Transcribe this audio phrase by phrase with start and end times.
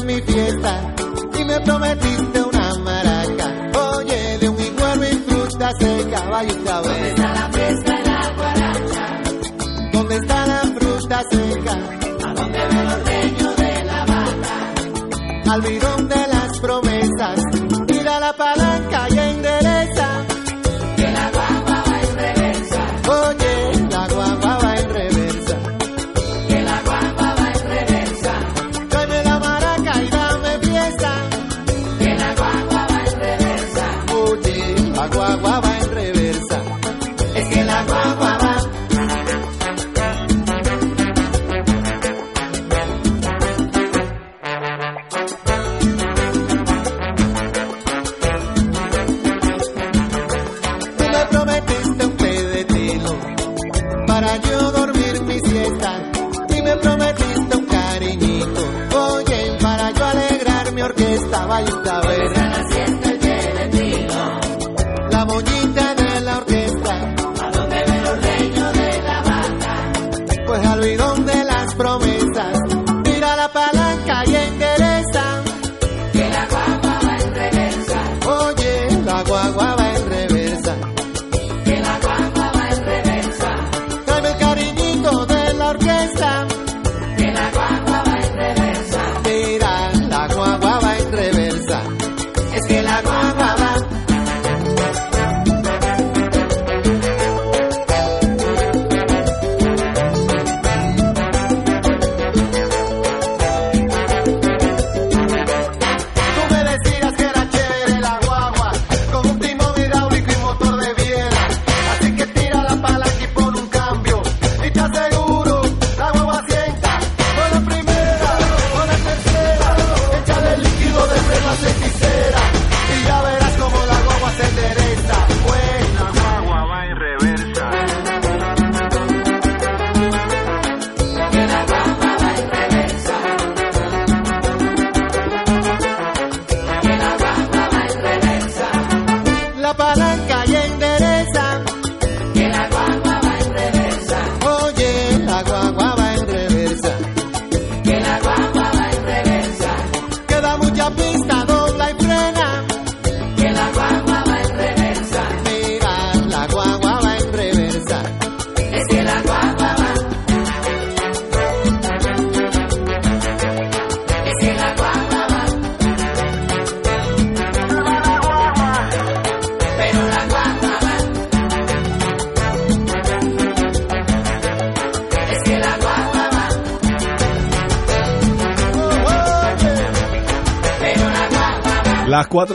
[0.00, 0.94] hacer mi fiesta
[1.38, 3.70] y me prometiste una maraca.
[3.96, 6.52] Oye, de un igual y fruta seca, vaya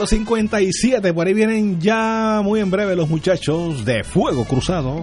[0.06, 1.12] 8.57.
[1.12, 5.02] Por ahí vienen ya muy en breve los muchachos de Fuego Cruzado.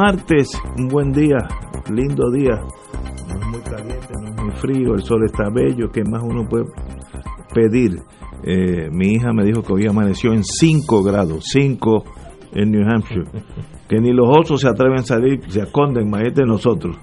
[0.00, 0.48] Martes,
[0.78, 1.36] un buen día,
[1.92, 2.58] lindo día.
[3.28, 6.48] No es muy caliente, no es muy frío, el sol está bello, ¿qué más uno
[6.48, 6.64] puede
[7.52, 8.00] pedir?
[8.42, 12.04] Eh, mi hija me dijo que hoy amaneció en 5 grados, 5
[12.54, 13.26] en New Hampshire.
[13.86, 16.96] Que ni los osos se atreven a salir, se esconden, más de nosotros.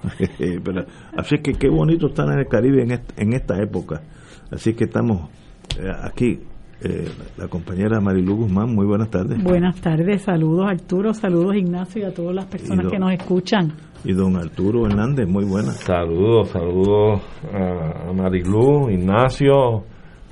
[1.16, 4.02] Así que qué bonito estar en el Caribe en esta época.
[4.50, 5.30] Así que estamos
[5.78, 6.40] eh, aquí.
[6.82, 9.42] Eh, la compañera Marilu Guzmán, muy buenas tardes.
[9.42, 13.72] Buenas tardes, saludos Arturo, saludos Ignacio y a todas las personas que nos escuchan.
[14.04, 15.76] Y don Arturo Hernández, muy buenas.
[15.78, 17.20] Saludos, saludos
[17.52, 19.84] a a Marilú, Ignacio,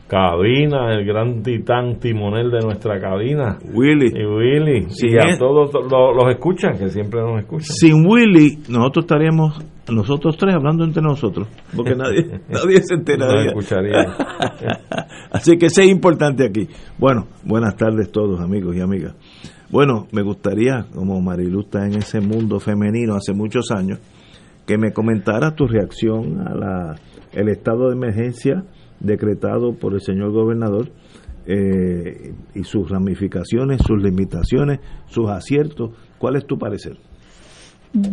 [0.08, 4.12] cabina, el gran titán timonel de nuestra cabina, Willy.
[4.14, 7.66] y Willy, Sí, y a es- todos lo- los escuchan, que siempre nos escuchan.
[7.74, 13.46] Sin Willy, nosotros estaríamos, nosotros tres, hablando entre nosotros, porque nadie, nadie se enteraría.
[13.48, 14.06] escucharían.
[15.32, 16.68] Así que eso es importante aquí.
[16.98, 19.14] Bueno, buenas tardes todos, amigos y amigas.
[19.70, 23.98] Bueno, me gustaría, como Marilu está en ese mundo femenino hace muchos años,
[24.66, 26.94] que me comentara tu reacción a la
[27.32, 28.62] el estado de emergencia
[29.00, 30.90] decretado por el señor gobernador
[31.46, 35.90] eh, y sus ramificaciones, sus limitaciones, sus aciertos.
[36.18, 36.96] ¿Cuál es tu parecer?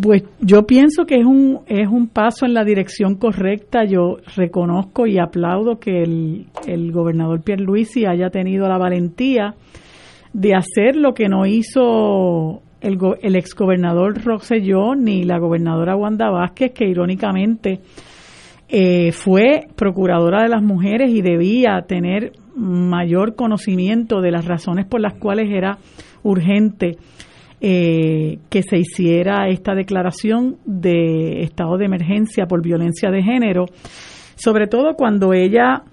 [0.02, 3.86] Pues yo pienso que es un es un paso en la dirección correcta.
[3.86, 9.56] Yo reconozco y aplaudo que el, el gobernador Pierluisi haya tenido la valentía
[10.32, 16.72] de hacer lo que no hizo el, el exgobernador Rosselló ni la gobernadora Wanda Vázquez,
[16.74, 17.80] que irónicamente
[18.76, 25.00] eh, fue procuradora de las mujeres y debía tener mayor conocimiento de las razones por
[25.00, 25.78] las cuales era
[26.24, 26.98] urgente
[27.62, 33.66] eh, que se hiciera esta declaración de estado de emergencia por violencia de género,
[34.38, 35.84] sobre todo cuando ella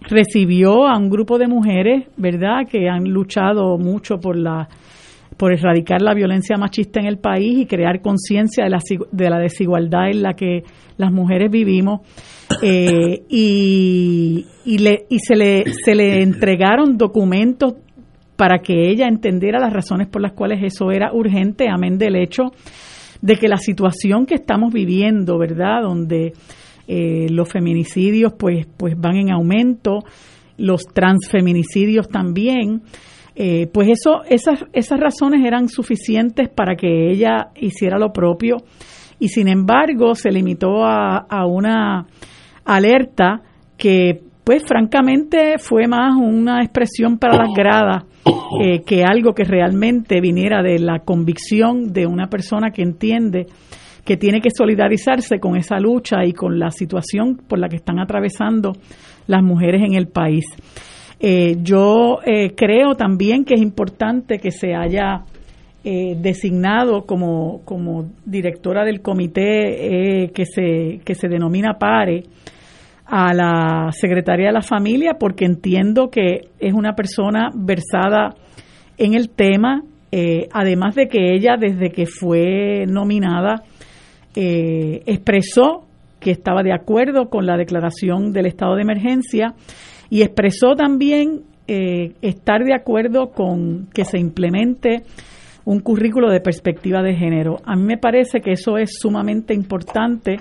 [0.00, 4.70] recibió a un grupo de mujeres, ¿verdad?, que han luchado mucho por la
[5.36, 8.78] por erradicar la violencia machista en el país y crear conciencia de la,
[9.12, 10.62] de la desigualdad en la que
[10.96, 12.00] las mujeres vivimos.
[12.62, 17.74] Eh, y y, le, y se, le, se le entregaron documentos
[18.36, 22.52] para que ella entendiera las razones por las cuales eso era urgente, amén del hecho
[23.22, 25.82] de que la situación que estamos viviendo, ¿verdad?
[25.82, 26.32] Donde
[26.86, 30.00] eh, los feminicidios pues, pues van en aumento,
[30.58, 32.82] los transfeminicidios también,
[33.38, 38.56] eh, pues eso, esas, esas razones eran suficientes para que ella hiciera lo propio
[39.18, 42.06] y sin embargo se limitó a, una
[42.64, 43.42] alerta
[43.76, 48.04] que pues francamente fue más una expresión para las gradas
[48.62, 53.46] eh, que algo que realmente viniera de la convicción de una persona que entiende
[54.02, 57.98] que tiene que solidarizarse con esa lucha y con la situación por la que están
[57.98, 58.72] atravesando
[59.26, 60.44] las mujeres en el país.
[61.18, 65.24] Eh, yo eh, creo también que es importante que se haya
[65.88, 72.24] eh, designado como, como directora del comité eh, que, se, que se denomina PARE
[73.04, 78.34] a la secretaria de la familia porque entiendo que es una persona versada
[78.98, 83.62] en el tema, eh, además de que ella desde que fue nominada
[84.34, 85.86] expresó
[86.18, 89.54] que estaba de acuerdo con la declaración del estado de emergencia
[90.10, 95.02] y expresó también eh, estar de acuerdo con que se implemente
[95.64, 97.56] un currículo de perspectiva de género.
[97.64, 100.36] A mí me parece que eso es sumamente importante.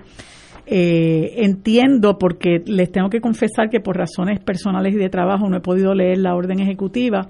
[0.67, 5.57] Eh, entiendo porque les tengo que confesar que por razones personales y de trabajo no
[5.57, 7.27] he podido leer la orden ejecutiva.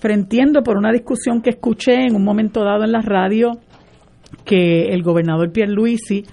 [0.00, 3.52] pero entiendo por una discusión que escuché en un momento dado en la radio
[4.44, 6.24] que el gobernador Pierluisi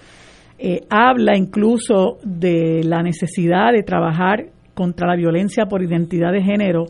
[0.58, 6.86] eh, habla incluso de la necesidad de trabajar contra la violencia por identidad de género,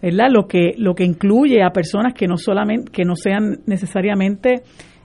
[0.00, 0.28] ¿verdad?
[0.30, 4.62] Lo que lo que incluye a personas que no solamente que no sean necesariamente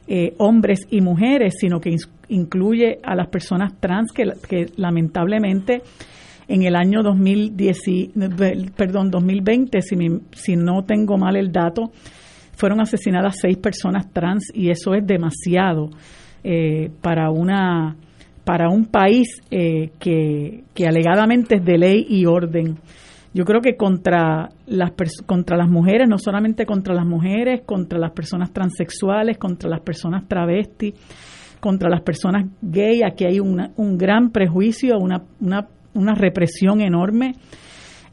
[0.08, 1.96] eh, hombres y mujeres, sino que
[2.30, 5.82] incluye a las personas trans que, que lamentablemente
[6.48, 7.78] en el año 2010,
[8.76, 9.96] perdón, 2020, si,
[10.32, 11.92] si no tengo mal el dato,
[12.54, 15.90] fueron asesinadas seis personas trans y eso es demasiado
[16.44, 17.96] eh, para una
[18.48, 22.78] para un país eh, que, alegadamente es de ley y orden.
[23.34, 24.92] Yo creo que contra las
[25.26, 30.30] contra las mujeres, no solamente contra las mujeres, contra las personas transexuales, contra las personas
[30.30, 30.94] travestis,
[31.60, 37.34] contra las personas gay, aquí hay un gran prejuicio, una, una, una represión enorme,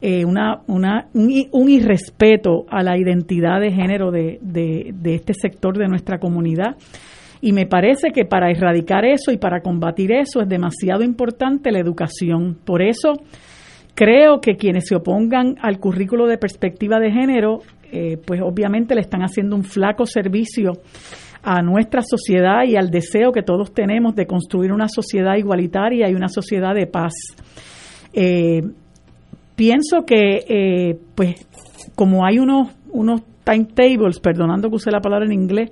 [0.01, 5.87] eh, una, una, un, irrespeto a la identidad de género de, de este sector de
[5.87, 6.75] nuestra comunidad.
[7.45, 11.77] Y me parece que para erradicar eso y para combatir eso es demasiado importante la
[11.77, 12.57] educación.
[12.65, 13.13] Por eso
[13.93, 17.59] creo que quienes se opongan al currículo de perspectiva de género,
[17.91, 20.71] eh, pues obviamente le están haciendo un flaco servicio
[21.43, 26.15] a nuestra sociedad y al deseo que todos tenemos de construir una sociedad igualitaria y
[26.15, 27.13] una sociedad de paz.
[28.11, 28.63] Eh,
[29.55, 31.45] pienso que, eh, pues,
[31.93, 35.69] como hay unos, unos timetables, perdonando que use la palabra en inglés,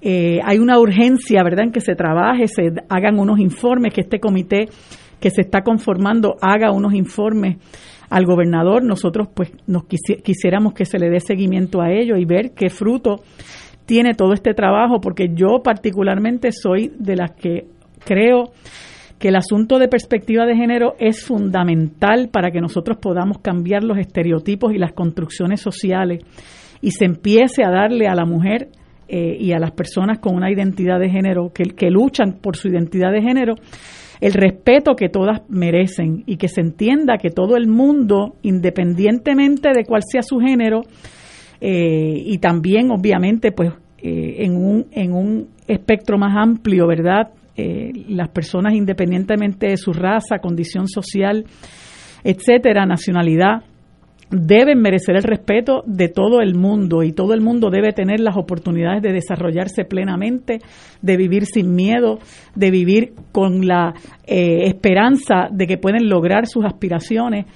[0.00, 4.20] eh, hay una urgencia, ¿verdad?, en que se trabaje, se hagan unos informes, que este
[4.20, 4.68] comité
[5.20, 7.56] que se está conformando haga unos informes
[8.10, 8.84] al gobernador.
[8.84, 13.22] Nosotros, pues, nos quisiéramos que se le dé seguimiento a ello y ver qué fruto
[13.86, 17.66] tiene todo este trabajo, porque yo particularmente soy de las que
[18.04, 18.50] creo
[19.18, 23.98] que el asunto de perspectiva de género es fundamental para que nosotros podamos cambiar los
[23.98, 26.22] estereotipos y las construcciones sociales
[26.82, 28.68] y se empiece a darle a la mujer
[29.08, 32.68] eh, y a las personas con una identidad de género, que, que luchan por su
[32.68, 33.54] identidad de género,
[34.20, 39.84] el respeto que todas merecen y que se entienda que todo el mundo, independientemente de
[39.84, 40.80] cuál sea su género,
[41.60, 47.30] eh, y también obviamente pues eh, en, un, en un espectro más amplio, ¿verdad?
[47.56, 51.46] las personas independientemente de su raza, condición social,
[52.22, 53.62] etcétera, nacionalidad,
[54.30, 58.36] deben merecer el respeto de todo el mundo y todo el mundo debe tener las
[58.36, 60.58] oportunidades de desarrollarse plenamente,
[61.00, 62.18] de vivir sin miedo,
[62.54, 63.94] de vivir con la
[64.26, 67.46] eh, esperanza de que pueden lograr sus aspiraciones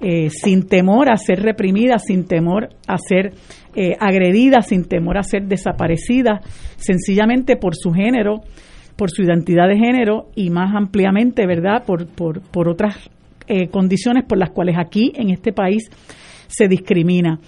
[0.00, 3.32] eh, sin temor a ser reprimidas, sin temor a ser
[3.74, 6.42] eh, agredidas, sin temor a ser desaparecidas,
[6.76, 8.36] sencillamente por su género,
[8.94, 13.10] por su identidad de género y más ampliamente, ¿verdad?, por, por, por otras
[13.72, 15.90] condiciones por las cuales aquí en este país
[16.50, 17.38] se discrimina.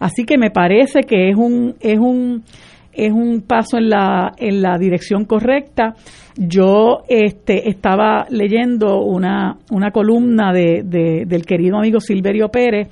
[0.00, 2.44] Así que me parece que es un, es un,
[2.92, 5.94] es un paso en la, en la dirección correcta.
[6.36, 10.82] Yo este, estaba leyendo una, una columna de,
[11.26, 12.88] del querido amigo Silverio Pérez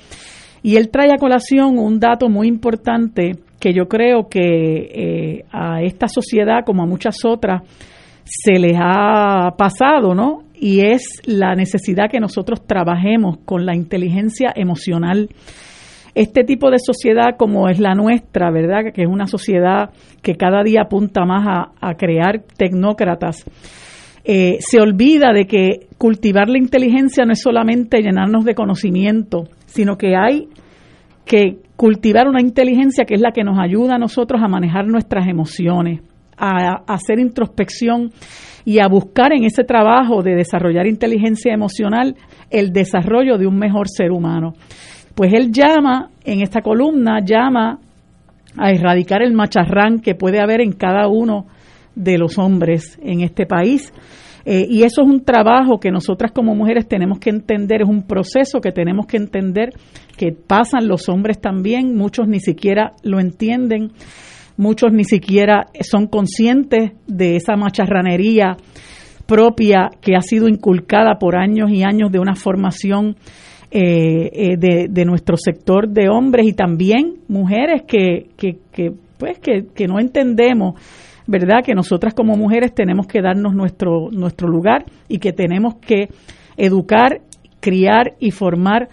[0.62, 5.82] y él trae a colación un dato muy importante que yo creo que eh, a
[5.82, 7.62] esta sociedad, como a muchas otras,
[8.25, 10.42] se les ha pasado, ¿no?
[10.58, 15.28] Y es la necesidad que nosotros trabajemos con la inteligencia emocional.
[16.14, 18.92] Este tipo de sociedad como es la nuestra, ¿verdad?
[18.94, 19.90] Que es una sociedad
[20.22, 23.44] que cada día apunta más a, crear tecnócratas.
[24.25, 29.96] Eh, se olvida de que cultivar la inteligencia no es solamente llenarnos de conocimiento, sino
[29.96, 30.48] que hay
[31.26, 35.28] que cultivar una inteligencia que es la que nos ayuda a nosotros a manejar nuestras
[35.28, 36.00] emociones,
[36.38, 38.12] a, hacer introspección
[38.66, 42.16] y a buscar en ese trabajo de desarrollar inteligencia emocional
[42.50, 44.54] el desarrollo de un mejor ser humano.
[45.14, 47.78] Pues él llama, en esta columna, llama
[48.58, 51.46] a erradicar el macharrán que puede haber en cada uno
[51.94, 53.92] de los hombres en este país.
[54.44, 58.02] Eh, y eso es un trabajo que nosotras como mujeres tenemos que entender, es un
[58.02, 59.70] proceso que tenemos que entender
[60.16, 63.92] que pasan los hombres también, muchos ni siquiera lo entienden
[64.56, 68.56] muchos ni siquiera son conscientes de esa macharranería
[69.26, 73.16] propia que ha sido inculcada por años y años de una formación
[73.70, 79.66] eh, eh, de, nuestro sector de hombres y también mujeres que, que, que pues que,
[79.75, 80.80] que, no entendemos
[81.26, 86.08] verdad que nosotras como mujeres tenemos que darnos nuestro nuestro lugar y que tenemos que
[86.56, 87.22] educar
[87.58, 88.88] criar y formar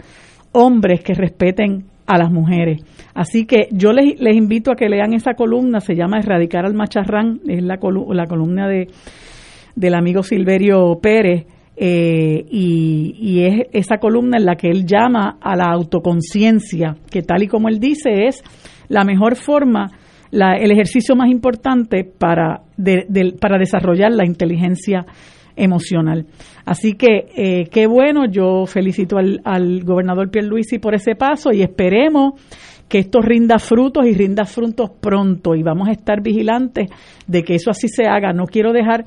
[0.54, 2.84] hombres que respeten a las mujeres.
[3.14, 7.40] Así que yo les, invito a que lean esa columna, se llama Erradicar al Macharrán,
[7.48, 7.78] es la,
[8.10, 8.88] la columna de,
[9.76, 11.46] del amigo Silverio Pérez,
[11.76, 17.24] eh, y, y, es esa columna en la que él llama a la autoconciencia, que
[17.24, 18.44] tal y como él dice es
[18.90, 19.90] la mejor forma,
[20.30, 22.62] la, el ejercicio más importante para,
[23.40, 25.06] para desarrollar la inteligencia
[25.56, 26.26] emocional.
[26.66, 31.62] Así que eh, qué bueno, yo felicito al, al gobernador Pierluisi por ese paso y
[31.62, 32.34] esperemos
[32.88, 36.90] que esto rinda frutos y rinda frutos pronto y vamos a estar vigilantes
[37.26, 38.34] de que eso así se haga.
[38.34, 39.06] No quiero dejar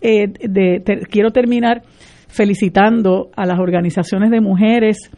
[0.00, 1.82] eh, de, quiero terminar
[2.28, 5.10] felicitando a las organizaciones de mujeres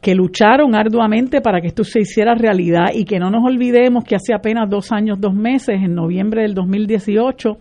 [0.00, 4.16] que lucharon arduamente para que esto se hiciera realidad y que no nos olvidemos que
[4.16, 7.58] hace apenas dos años, dos meses, en noviembre del 2018,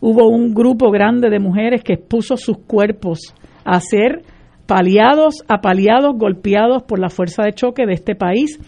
[0.00, 4.22] hubo un grupo grande de mujeres que expuso sus cuerpos a ser
[4.66, 8.58] paliados, apaleados, golpeados por la fuerza de choque de este país,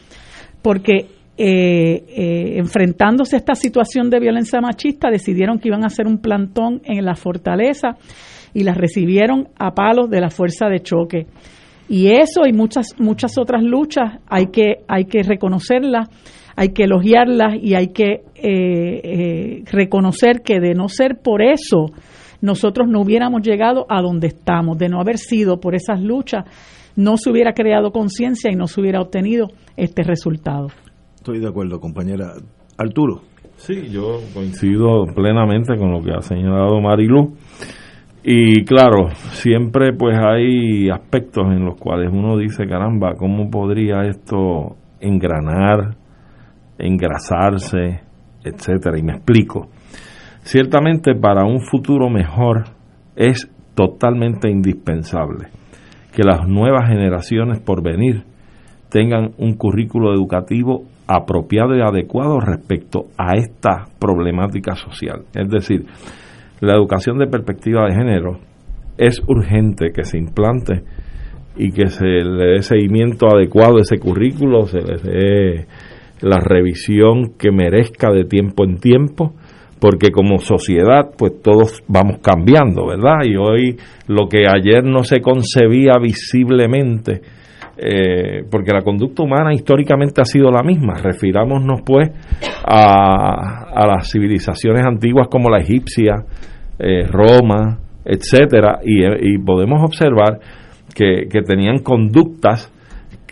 [0.63, 1.07] porque
[1.37, 6.19] eh, eh, enfrentándose a esta situación de violencia machista decidieron que iban a hacer un
[6.19, 7.97] plantón en la fortaleza
[8.53, 11.27] y las recibieron a palos de la fuerza de choque.
[11.89, 16.09] Y eso y muchas muchas otras luchas hay que hay que reconocerlas,
[16.61, 21.87] hay que elogiarlas y hay que eh, eh, reconocer que de no ser por eso
[22.43, 26.45] nosotros no hubiéramos llegado a donde estamos, de no haber sido por esas luchas,
[26.97, 29.47] no se hubiera creado conciencia y no se hubiera obtenido
[29.79, 30.67] este resultado.
[31.15, 32.35] Estoy de acuerdo, compañera.
[32.77, 33.23] Arturo.
[33.57, 37.37] Sí, yo coincido plenamente con lo que ha señalado Marilu.
[38.23, 44.77] Y claro, siempre pues hay aspectos en los cuales uno dice, caramba, ¿cómo podría esto
[45.01, 45.97] engranar,
[46.81, 48.01] engrasarse,
[48.45, 48.99] etcétera?
[48.99, 49.69] Y me explico.
[50.43, 52.65] Ciertamente para un futuro mejor
[53.17, 55.49] es totalmente indispensable
[56.13, 58.25] que las nuevas generaciones por venir
[58.91, 65.25] tengan un currículo educativo apropiado y adecuado respecto a esta problemática social.
[65.35, 65.87] Es decir,
[66.61, 68.39] la educación de perspectiva de género
[68.97, 70.83] es urgente que se implante
[71.57, 75.67] y que se le dé seguimiento adecuado a ese currículo, se le dé
[76.23, 79.35] la revisión que merezca de tiempo en tiempo,
[79.81, 83.25] porque como sociedad pues todos vamos cambiando, ¿verdad?
[83.25, 87.23] Y hoy lo que ayer no se concebía visiblemente,
[87.79, 90.95] eh, porque la conducta humana históricamente ha sido la misma.
[91.03, 92.11] Refirámonos pues
[92.67, 96.27] a, a las civilizaciones antiguas como la egipcia,
[96.79, 100.41] eh, Roma, etcétera, y, y podemos observar
[100.95, 102.71] que, que tenían conductas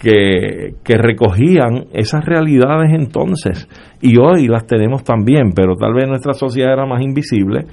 [0.00, 3.68] que, que recogían esas realidades entonces.
[4.00, 7.66] Y hoy las tenemos también, pero tal vez nuestra sociedad era más invisible,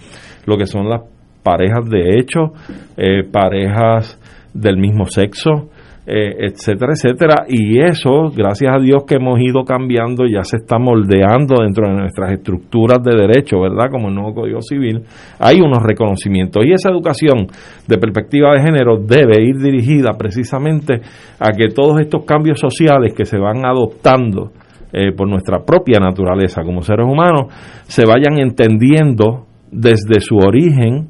[0.46, 1.02] lo que son las
[1.44, 2.54] parejas de hecho,
[2.98, 4.20] eh, parejas
[4.54, 5.70] del mismo sexo,
[6.08, 7.46] eh, etcétera, etcétera.
[7.48, 11.96] Y eso, gracias a Dios que hemos ido cambiando, ya se está moldeando dentro de
[11.96, 13.90] nuestras estructuras de derecho, ¿verdad?
[13.90, 15.02] Como el nuevo Código Civil,
[15.40, 16.64] hay unos reconocimientos.
[16.66, 17.48] Y esa educación
[17.88, 21.02] de perspectiva de género debe ir dirigida precisamente
[21.40, 24.52] a que todos estos cambios sociales que se van adoptando
[24.94, 27.48] eh, por nuestra propia naturaleza como seres humanos
[27.88, 31.10] se vayan entendiendo desde su origen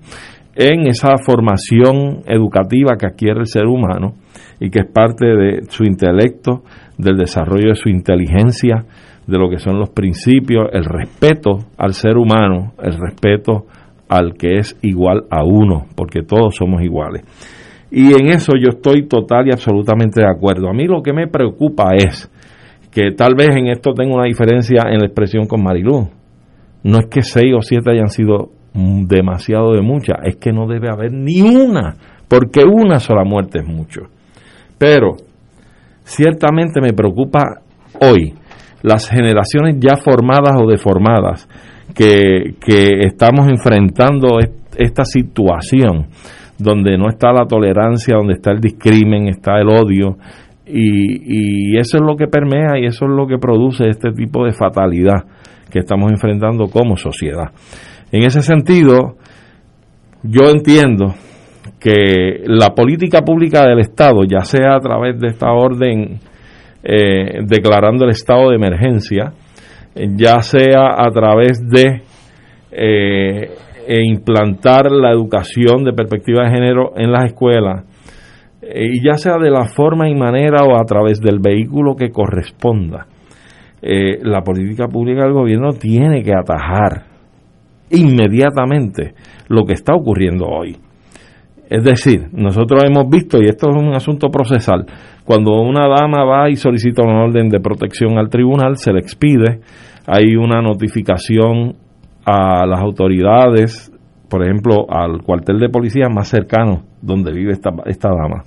[0.55, 4.13] en esa formación educativa que adquiere el ser humano
[4.59, 6.63] y que es parte de su intelecto,
[6.97, 8.85] del desarrollo de su inteligencia,
[9.27, 13.65] de lo que son los principios, el respeto al ser humano, el respeto
[14.07, 17.23] al que es igual a uno, porque todos somos iguales.
[17.91, 20.69] Y en eso yo estoy total y absolutamente de acuerdo.
[20.69, 22.29] A mí lo que me preocupa es
[22.91, 26.09] que tal vez en esto tengo una diferencia en la expresión con Marilú.
[26.83, 30.89] No es que seis o siete hayan sido demasiado de muchas, es que no debe
[30.89, 31.95] haber ni una,
[32.27, 34.01] porque una sola muerte es mucho.
[34.85, 35.15] Pero
[36.03, 37.59] ciertamente me preocupa
[37.99, 38.35] hoy
[38.83, 41.49] las generaciones ya formadas o deformadas
[41.95, 44.37] que, que estamos enfrentando
[44.77, 46.05] esta situación
[46.59, 50.17] donde no está la tolerancia, donde está el discrimen, está el odio,
[50.67, 54.45] y, y, eso es lo que permea y eso es lo que produce este tipo
[54.45, 55.25] de fatalidad
[55.71, 57.49] que estamos enfrentando como sociedad.
[58.11, 59.15] En ese sentido,
[60.21, 61.15] yo entiendo
[61.85, 66.19] que la política pública del Estado, ya sea a través de esta orden
[66.81, 69.33] eh, declarando el estado de emergencia,
[69.93, 72.01] ya sea a través de
[72.71, 73.51] eh,
[73.87, 77.83] e implantar la educación de perspectiva de género en las escuelas,
[78.63, 82.09] eh, y ya sea de la forma y manera o a través del vehículo que
[82.09, 83.05] corresponda,
[83.83, 87.03] la política pública del gobierno tiene que atajar
[87.91, 89.13] inmediatamente
[89.47, 90.75] lo que está ocurriendo hoy.
[91.69, 94.85] Es decir, nosotros hemos visto, y esto es un asunto procesal,
[95.23, 99.61] cuando una dama va y solicita una orden de protección al tribunal, se le expide,
[100.05, 101.75] hay una notificación
[102.25, 103.91] a las autoridades,
[104.29, 108.43] por ejemplo, al cuartel de policía más cercano donde vive esta, esta dama.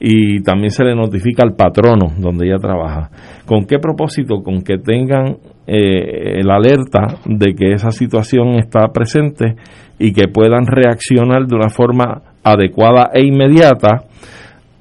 [0.00, 3.10] y también se le notifica al patrono donde ella trabaja.
[3.46, 4.42] ¿Con qué propósito?
[4.42, 5.36] Con que tengan
[5.66, 9.54] eh, la alerta de que esa situación está presente
[9.98, 14.04] y que puedan reaccionar de una forma adecuada e inmediata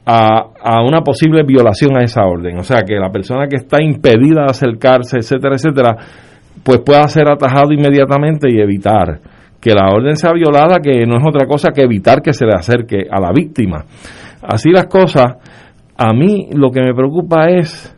[0.06, 2.60] a, a, una posible violación a esa orden.
[2.60, 5.96] O sea, que la persona que está impedida de acercarse, etcétera, etcétera,
[6.64, 9.20] pues pueda ser atajado inmediatamente y evitar
[9.60, 12.54] que la orden sea violada, que no es otra cosa que evitar que se le
[12.54, 13.86] acerque a la víctima.
[14.42, 15.38] Así las cosas,
[15.98, 17.98] a mí lo que me preocupa es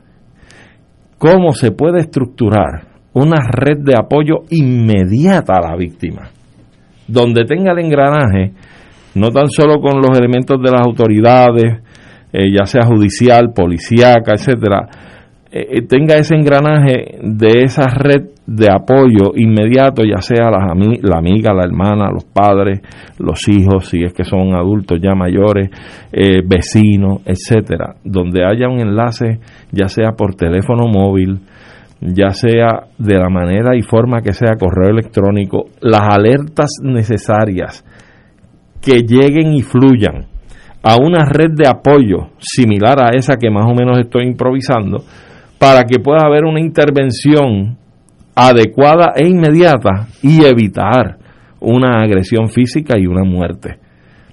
[1.17, 6.29] cómo se puede estructurar una red de apoyo inmediata a la víctima,
[7.07, 8.53] donde tenga el engranaje,
[9.15, 11.81] no tan solo con los elementos de las autoridades,
[12.33, 14.89] eh, ya sea judicial, policíaca, etcétera,
[15.49, 20.67] eh, eh, tenga ese engranaje de esa red de apoyo inmediato, ya sea la,
[21.01, 22.81] la, amiga, la hermana, los padres,
[23.17, 25.69] los hijos, si es que son adultos ya mayores,
[26.45, 29.39] vecinos, etcétera, donde haya un enlace,
[29.71, 31.39] ya sea por teléfono móvil,
[32.01, 37.83] ya sea de la manera y forma que sea correo electrónico, las alertas necesarias
[38.85, 40.27] que lleguen y fluyan
[40.83, 45.03] a una red de apoyo similar a esa que más o menos estoy improvisando,
[45.57, 47.75] para que pueda haber una intervención
[48.35, 51.17] adecuada e inmediata y evitar
[51.59, 53.79] una agresión física y una muerte.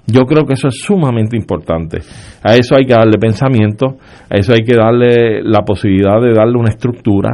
[0.07, 2.01] Yo creo que eso es sumamente importante.
[2.43, 3.97] A eso hay que darle pensamiento,
[4.29, 7.31] a eso hay que darle la posibilidad de darle una estructura,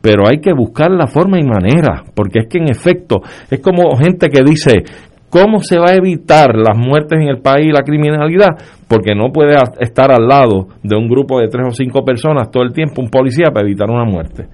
[0.00, 3.94] pero hay que buscar la forma y manera, porque es que en efecto es como
[3.96, 4.84] gente que dice,
[5.34, 8.50] ¿cómo se va a evitar las muertes en el país y la criminalidad?
[8.86, 12.62] Porque no puede estar al lado de un grupo de tres o cinco personas todo
[12.62, 14.46] el tiempo, un policía, para evitar una muerte.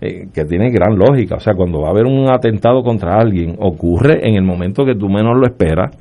[0.00, 1.34] Eh, que tiene gran lógica.
[1.34, 4.94] O sea, cuando va a haber un atentado contra alguien, ocurre en el momento que
[4.94, 5.94] tú menos lo esperas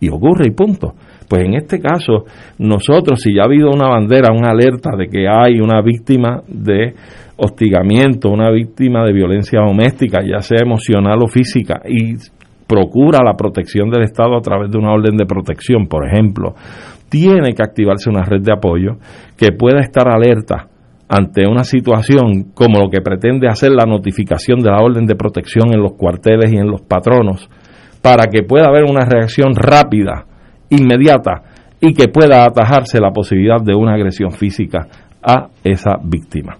[0.00, 0.94] y ocurre y punto.
[1.28, 2.24] Pues en este caso,
[2.58, 6.94] nosotros, si ya ha habido una bandera, una alerta de que hay una víctima de
[7.36, 12.16] hostigamiento, una víctima de violencia doméstica, ya sea emocional o física, y
[12.70, 16.54] procura la protección del Estado a través de una orden de protección, por ejemplo,
[17.08, 18.92] tiene que activarse una red de apoyo
[19.36, 20.68] que pueda estar alerta
[21.08, 25.74] ante una situación como lo que pretende hacer la notificación de la orden de protección
[25.74, 27.50] en los cuarteles y en los patronos,
[28.00, 30.26] para que pueda haber una reacción rápida,
[30.68, 31.42] inmediata,
[31.80, 34.86] y que pueda atajarse la posibilidad de una agresión física
[35.20, 36.59] a esa víctima.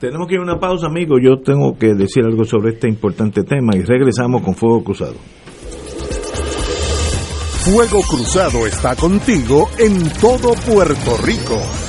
[0.00, 1.18] Tenemos que ir a una pausa, amigo.
[1.18, 5.16] Yo tengo que decir algo sobre este importante tema y regresamos con Fuego Cruzado.
[7.64, 11.87] Fuego Cruzado está contigo en todo Puerto Rico.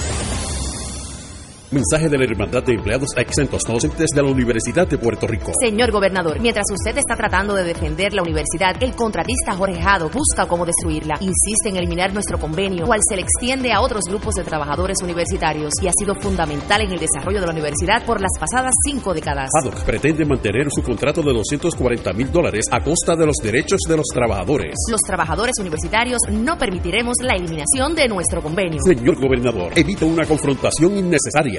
[1.71, 5.51] Mensaje de la Hermandad de Empleados Exentos Docentes de la Universidad de Puerto Rico.
[5.61, 10.47] Señor gobernador, mientras usted está tratando de defender la universidad, el contratista Jorge Jado busca
[10.47, 11.19] cómo destruirla.
[11.21, 15.71] Insiste en eliminar nuestro convenio, cual se le extiende a otros grupos de trabajadores universitarios
[15.79, 19.51] y ha sido fundamental en el desarrollo de la universidad por las pasadas cinco décadas.
[19.61, 23.95] Jado pretende mantener su contrato de 240 mil dólares a costa de los derechos de
[23.95, 24.73] los trabajadores.
[24.89, 28.79] Los trabajadores universitarios no permitiremos la eliminación de nuestro convenio.
[28.83, 31.58] Señor gobernador, evita una confrontación innecesaria.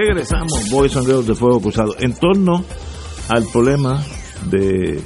[0.00, 1.92] Regresamos, Boys and Girls de Fuego Cruzado.
[1.98, 2.62] En torno
[3.28, 4.00] al problema
[4.48, 5.00] de eh,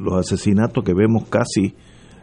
[0.00, 1.72] los asesinatos que vemos casi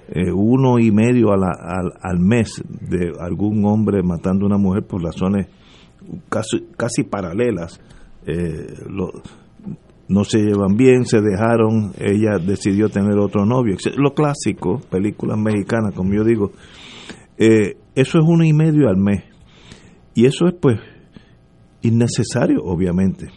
[0.10, 4.84] eh, uno y medio a al, al mes de algún hombre matando a una mujer
[4.84, 5.48] por razones
[6.28, 7.80] casi, casi paralelas.
[8.28, 8.74] Eh,
[10.10, 13.78] no se llevan bien, se dejaron, ella decidió tener otro novio.
[13.96, 16.52] Lo clásico, películas mexicanas, como yo digo.
[17.38, 19.24] Eso es uno y medio al mes.
[20.16, 20.82] Y eso es pues
[21.82, 23.28] innecesario, obviamente.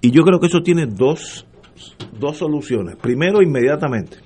[0.00, 1.46] Y yo creo que eso tiene dos,
[2.18, 2.96] dos soluciones.
[2.96, 4.18] Primero, inmediatamente,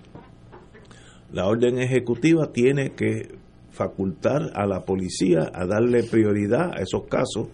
[1.32, 3.36] la orden ejecutiva tiene que
[3.70, 7.48] facultar a la policía a darle prioridad a esos casos.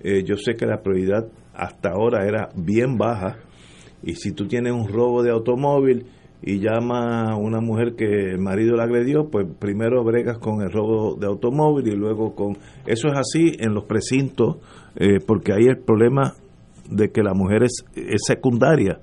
[0.00, 3.38] Eh, yo sé que la prioridad hasta ahora era bien baja
[4.02, 6.06] y si tú tienes un robo de automóvil
[6.42, 10.70] y llama a una mujer que el marido la agredió, pues primero bregas con el
[10.70, 12.56] robo de automóvil y luego con...
[12.86, 14.56] Eso es así en los precintos
[14.96, 16.34] eh, porque ahí el problema
[16.88, 18.98] de que la mujer es, es secundaria.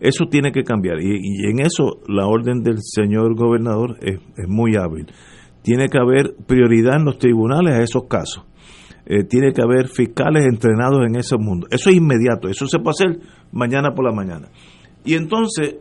[0.00, 4.48] Eso tiene que cambiar y, y en eso la orden del señor gobernador es, es
[4.48, 5.06] muy hábil.
[5.62, 8.44] Tiene que haber prioridad en los tribunales a esos casos.
[9.10, 11.66] Eh, tiene que haber fiscales entrenados en ese mundo.
[11.70, 13.20] Eso es inmediato, eso se puede hacer
[13.52, 14.48] mañana por la mañana.
[15.02, 15.76] Y entonces,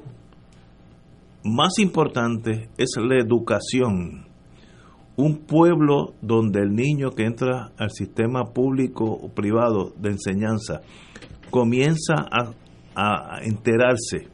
[1.43, 4.26] más importante es la educación.
[5.17, 10.81] Un pueblo donde el niño que entra al sistema público o privado de enseñanza
[11.49, 12.13] comienza
[12.95, 14.27] a, enterarse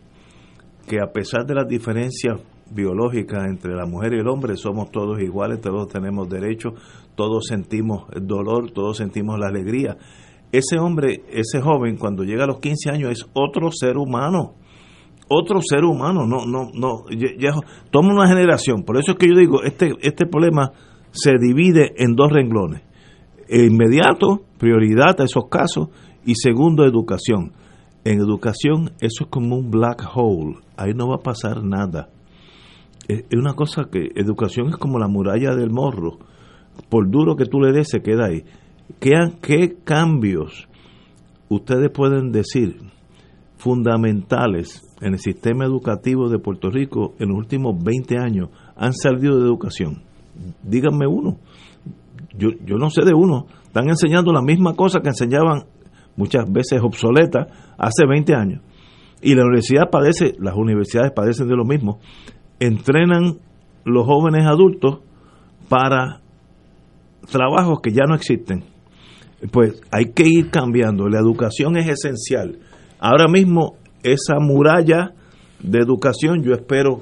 [0.88, 5.22] que a pesar de las diferencias biológicas entre la mujer y el hombre, somos todos
[5.22, 6.74] iguales, todos tenemos derechos,
[7.16, 9.98] todos sentimos el dolor, todos sentimos la alegría.
[10.52, 14.56] Ese hombre, ese joven, cuando llega a los 15 años, es otro ser humano.
[15.30, 17.54] Otro ser humano, no, no, no, ya,
[17.92, 18.84] toma una generación.
[18.84, 20.72] Por eso es que yo digo, este, este problema
[21.12, 22.82] se divide en dos renglones.
[23.50, 25.90] Inmediato, prioridad a esos casos,
[26.26, 27.54] y segundo, educación.
[28.04, 32.10] En educación, eso es como un black hole, ahí no va a pasar nada.
[33.08, 36.20] Es una cosa que educación es como la muralla del morro.
[36.90, 38.44] Por duro que tú le des, se queda ahí.
[39.00, 40.68] ¿Qué, qué cambios
[41.50, 42.78] ustedes pueden decir
[43.58, 49.38] fundamentales en el sistema educativo de Puerto Rico en los últimos 20 años han salido
[49.38, 50.02] de educación?
[50.64, 51.38] Díganme uno.
[52.38, 53.46] Yo, yo no sé de uno.
[53.66, 55.66] Están enseñando la misma cosa que enseñaban
[56.16, 58.62] muchas veces obsoletas hace 20 años.
[59.22, 62.00] Y la universidad padece, las universidades padecen de lo mismo.
[62.60, 63.38] Entrenan
[63.86, 65.00] los jóvenes adultos
[65.70, 66.22] para
[67.32, 68.64] trabajos que ya no existen.
[69.52, 71.08] Pues hay que ir cambiando.
[71.10, 72.60] La educación es esencial.
[73.00, 75.14] Ahora mismo esa muralla
[75.62, 77.02] de educación yo espero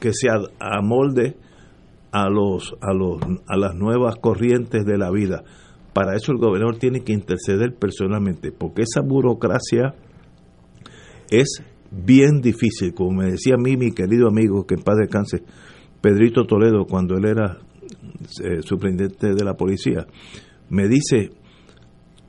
[0.00, 0.28] que se
[0.60, 1.36] amolde
[2.12, 5.42] a los a los a las nuevas corrientes de la vida.
[5.92, 9.94] Para eso el gobernador tiene que interceder personalmente, porque esa burocracia
[11.30, 15.42] es bien difícil, como me decía a mí mi querido amigo que en paz descanse,
[16.00, 17.58] Pedrito Toledo, cuando él era
[18.44, 18.60] eh,
[19.20, 20.06] de la policía,
[20.68, 21.30] me dice,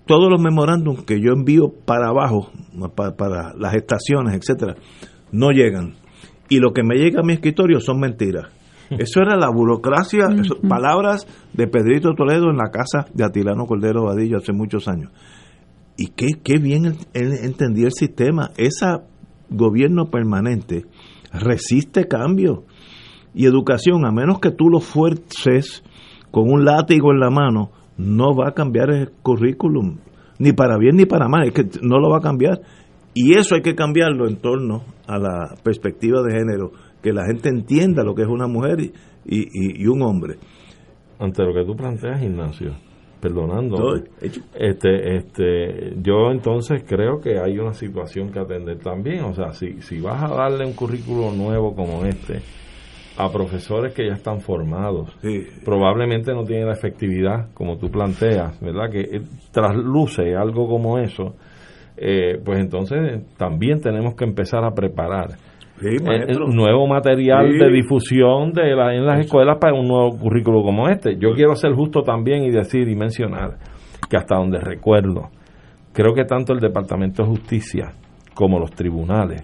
[0.08, 2.50] todos los memorándums que yo envío para abajo,
[2.96, 4.76] para, para las estaciones, etcétera,
[5.32, 5.96] no llegan.
[6.50, 8.46] Y lo que me llega a mi escritorio son mentiras.
[8.90, 14.06] Eso era la burocracia, eso- palabras de Pedrito Toledo en la casa de Atilano Cordero
[14.06, 15.12] Vadillo hace muchos años.
[15.98, 18.52] Y qué, qué bien él, él entendía el sistema.
[18.56, 18.86] Ese
[19.50, 20.86] gobierno permanente
[21.34, 22.64] resiste cambio.
[23.34, 25.84] Y educación, a menos que tú lo fuerces
[26.32, 29.98] con un látigo en la mano, no va a cambiar el currículum,
[30.40, 32.62] ni para bien ni para mal, es que no lo va a cambiar.
[33.14, 37.50] Y eso hay que cambiarlo en torno a la perspectiva de género, que la gente
[37.50, 38.92] entienda lo que es una mujer y,
[39.26, 40.36] y- y un hombre.
[41.20, 42.76] ante lo que tú planteas, Ignacio,
[43.20, 43.96] perdonando,
[44.54, 49.24] este, este, yo entonces creo que hay una situación que atender también.
[49.24, 52.42] O sea, si, si vas a darle un currículo nuevo como este
[53.18, 55.16] a profesores que ya están formados,
[55.66, 58.90] probablemente no tienen la efectividad como tú planteas, ¿verdad?
[58.92, 61.36] Que eh, trasluce algo como eso,
[61.98, 65.30] eh, pues entonces también tenemos que empezar a preparar
[65.80, 66.46] Sí, maestro.
[66.48, 67.58] eh, nuevo material Sí.
[67.58, 71.18] de difusión de la, en las escuelas para un nuevo currículo como este.
[71.20, 73.58] Yo quiero ser justo también y decir y mencionar
[74.10, 75.30] que hasta donde recuerdo,
[75.94, 77.92] creo que tanto el Departamento de Justicia
[78.36, 79.42] como los tribunales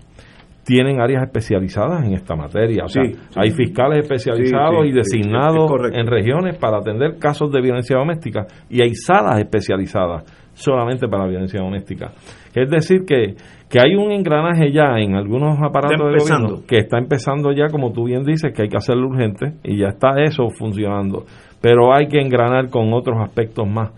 [0.65, 2.85] tienen áreas especializadas en esta materia.
[2.85, 3.19] O sea, Sí, sí.
[3.35, 8.45] hay fiscales especializados Sí, y designados es en regiones para atender casos de violencia doméstica
[8.69, 10.23] y hay salas especializadas
[10.53, 12.11] solamente para la violencia doméstica.
[12.53, 13.33] Es decir, que,
[13.69, 17.91] que hay un engranaje ya en algunos aparatos de gobierno que está empezando ya, como
[17.91, 21.25] tú bien dices, que hay que hacerlo urgente y ya está eso funcionando.
[21.61, 23.91] Pero hay que engranar con otros aspectos más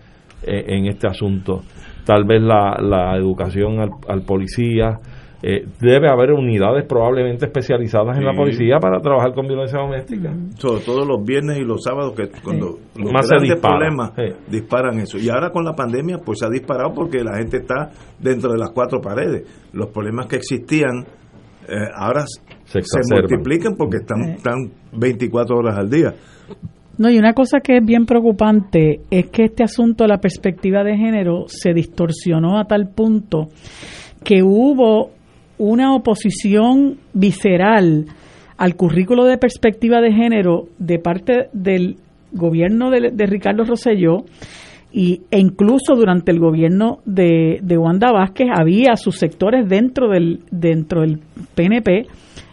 [0.46, 1.60] eh, en este asunto.
[2.06, 4.98] Tal vez la, la educación al, al policía.
[5.48, 10.32] Eh, debe haber unidades probablemente especializadas en la policía para trabajar con violencia doméstica.
[10.56, 13.76] Sobre todo los viernes y los sábados, que cuando los Más se grandes dispara.
[13.78, 14.50] problemas Sí.
[14.50, 15.18] disparan eso.
[15.18, 18.58] Y ahora con la pandemia, pues se ha disparado porque la gente está dentro de
[18.58, 19.44] las cuatro paredes.
[19.72, 21.04] Los problemas que existían
[21.68, 22.24] eh, ahora
[22.64, 26.12] Se se, multiplican porque están, están 24 horas al día.
[26.98, 30.82] No, y una cosa que es bien preocupante es que este asunto de la perspectiva
[30.82, 33.48] de género se distorsionó a tal punto
[34.24, 35.10] que hubo
[35.58, 38.06] una oposición visceral
[38.56, 41.96] al currículo de perspectiva de género de parte del
[42.32, 44.24] gobierno de, de Ricardo Rosselló
[44.92, 50.40] y, e incluso durante el gobierno de, de Wanda Vázquez había sus sectores dentro del,
[50.50, 51.20] dentro del
[51.54, 52.06] PNP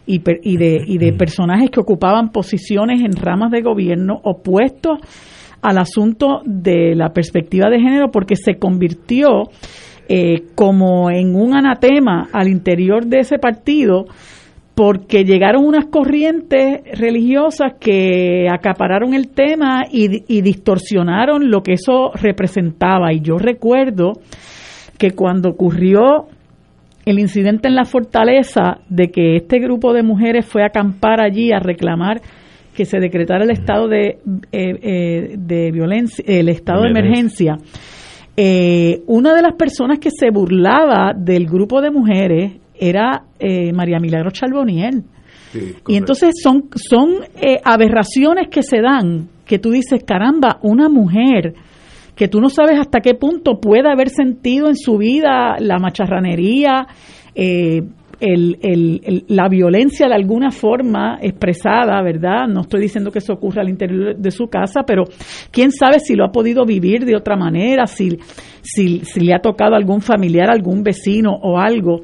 [0.06, 5.00] y, per- y de, y de personajes que ocupaban posiciones en ramas de gobierno opuestos
[5.62, 9.44] al asunto de la perspectiva de género porque se convirtió
[10.10, 14.06] eh, como en un anatema al interior de ese partido
[14.76, 22.12] porque llegaron unas corrientes religiosas que acapararon el tema y, y distorsionaron lo que eso
[22.16, 23.14] representaba.
[23.14, 24.14] Y yo recuerdo
[24.98, 26.28] que cuando ocurrió
[27.06, 31.52] el incidente en la fortaleza de que este grupo de mujeres fue a acampar allí
[31.52, 32.22] a reclamar
[32.76, 34.18] que se decretara el estado de, eh,
[34.52, 37.58] eh, de violencia, el estado de emergencia.
[38.36, 44.00] Eh, una de las personas que se burlaba del grupo de mujeres era eh, María
[44.00, 45.04] Milagro Charboniel.
[45.88, 51.54] y entonces son, son eh, aberraciones que se dan, que tú dices, caramba, una mujer
[52.16, 56.88] que tú no sabes hasta qué punto puede haber sentido en su vida la macharranería,
[57.36, 57.84] eh,
[58.24, 62.48] el, el- el- la violencia de alguna forma expresada, ¿verdad?
[62.48, 65.04] No estoy diciendo que eso ocurra al interior de su casa, pero
[65.52, 68.18] quién sabe si lo ha podido vivir de otra manera, si,
[68.62, 72.02] si, si le ha tocado algún familiar, algún vecino o algo.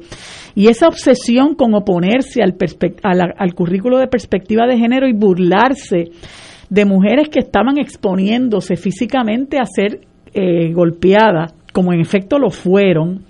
[0.54, 5.08] Y esa obsesión con oponerse al, perspec- a la- al currículo de perspectiva de género
[5.08, 6.10] y burlarse
[6.68, 10.00] de mujeres que estaban exponiéndose físicamente a ser
[10.34, 13.22] eh, golpeadas, como en efecto lo fueron,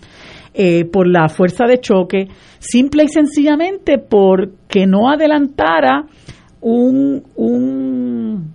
[0.54, 2.26] eh, por la fuerza de choque,
[2.58, 6.04] simple y sencillamente porque no adelantara
[6.60, 8.54] un, un,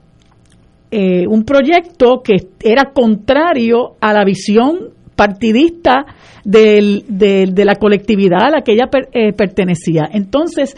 [0.91, 6.05] eh, un proyecto que era contrario a la visión partidista
[6.43, 10.09] del- del- de la colectividad a la que ella eh, pertenecía.
[10.11, 10.75] Entonces,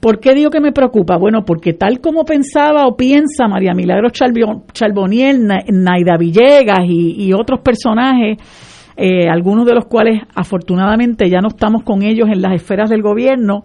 [0.00, 1.18] ¿Por qué digo que me preocupa?
[1.18, 4.12] Bueno, porque tal como pensaba o piensa María Milagros
[4.72, 8.38] Charboniel, Na- Naida Villegas y otros personajes,
[9.00, 13.00] eh, algunos de los cuales afortunadamente ya no estamos con ellos en las esferas del
[13.02, 13.64] gobierno,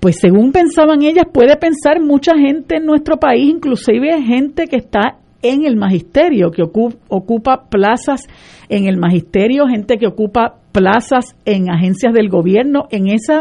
[0.00, 5.16] pues según pensaban ellas, puede pensar mucha gente en nuestro país, inclusive gente que está
[5.42, 8.26] en el magisterio, que ocu- ocupa plazas
[8.68, 12.86] en el magisterio, gente que ocupa plazas en agencias del gobierno.
[12.90, 13.40] En ese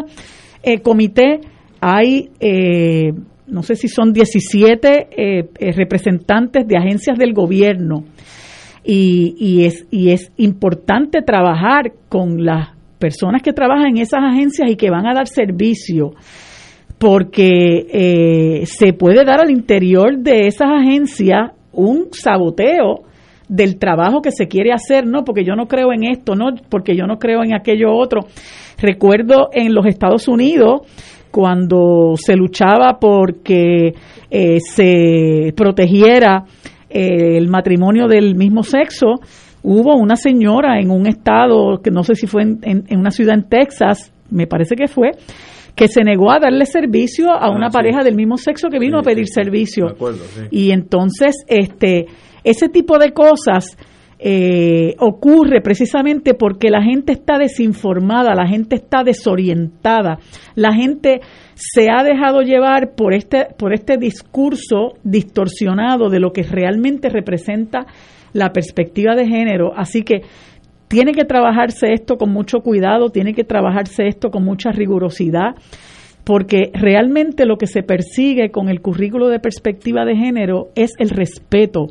[0.83, 1.41] comité
[1.79, 3.11] hay, eh,
[3.47, 8.03] no sé si son 17 eh, eh, representantes de agencias del gobierno.
[8.83, 14.69] Y, y, es, y es importante trabajar con las personas que trabajan en esas agencias
[14.71, 16.13] y que van a dar servicio
[17.01, 23.05] porque eh, se puede dar al interior de esas agencias un saboteo
[23.49, 26.95] del trabajo que se quiere hacer, no, porque yo no creo en esto, no, porque
[26.95, 28.21] yo no creo en aquello otro.
[28.77, 30.81] Recuerdo en los Estados Unidos
[31.31, 33.93] cuando se luchaba porque
[34.29, 36.45] eh, se protegiera
[36.93, 39.15] eh, el matrimonio del mismo sexo,
[39.63, 43.11] hubo una señora en un estado, que no sé si fue en, en- en una
[43.11, 45.11] ciudad en Texas, me parece que fue,
[45.75, 47.73] que se negó a darle servicio a una sí.
[47.73, 49.85] pareja del mismo sexo que vino a pedir servicio.
[49.87, 50.41] De acuerdo, sí.
[50.51, 52.07] Y entonces, este,
[52.43, 53.77] ese tipo de cosas
[54.23, 60.19] eh, ocurre precisamente porque la gente está desinformada, la gente está desorientada,
[60.53, 61.21] la gente
[61.55, 67.87] se ha dejado llevar por este, por este discurso distorsionado de lo que realmente representa
[68.31, 69.73] la perspectiva de género.
[69.75, 70.21] Así que
[70.87, 75.55] tiene que trabajarse esto con mucho cuidado, tiene que trabajarse esto con mucha rigurosidad.
[76.23, 81.09] porque realmente lo que se persigue con el currículo de perspectiva de género es el
[81.09, 81.87] respeto,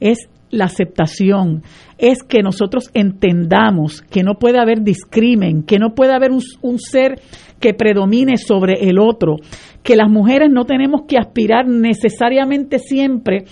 [0.00, 1.62] es la aceptación,
[1.98, 6.78] es que nosotros entendamos que no puede haber discrimen, que no puede haber un, un,
[6.78, 7.20] ser
[7.60, 9.36] que predomine sobre el otro,
[9.82, 13.44] que las mujeres no tenemos que aspirar necesariamente siempre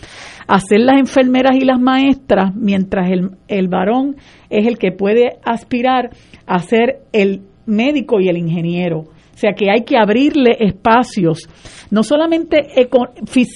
[0.46, 4.16] a ser las enfermeras y las maestras, mientras el, el varón
[4.49, 6.11] es el que puede aspirar
[6.46, 9.05] a ser el médico y el ingeniero.
[9.39, 11.49] Sea que hay que abrirle espacios,
[11.93, 12.66] no solamente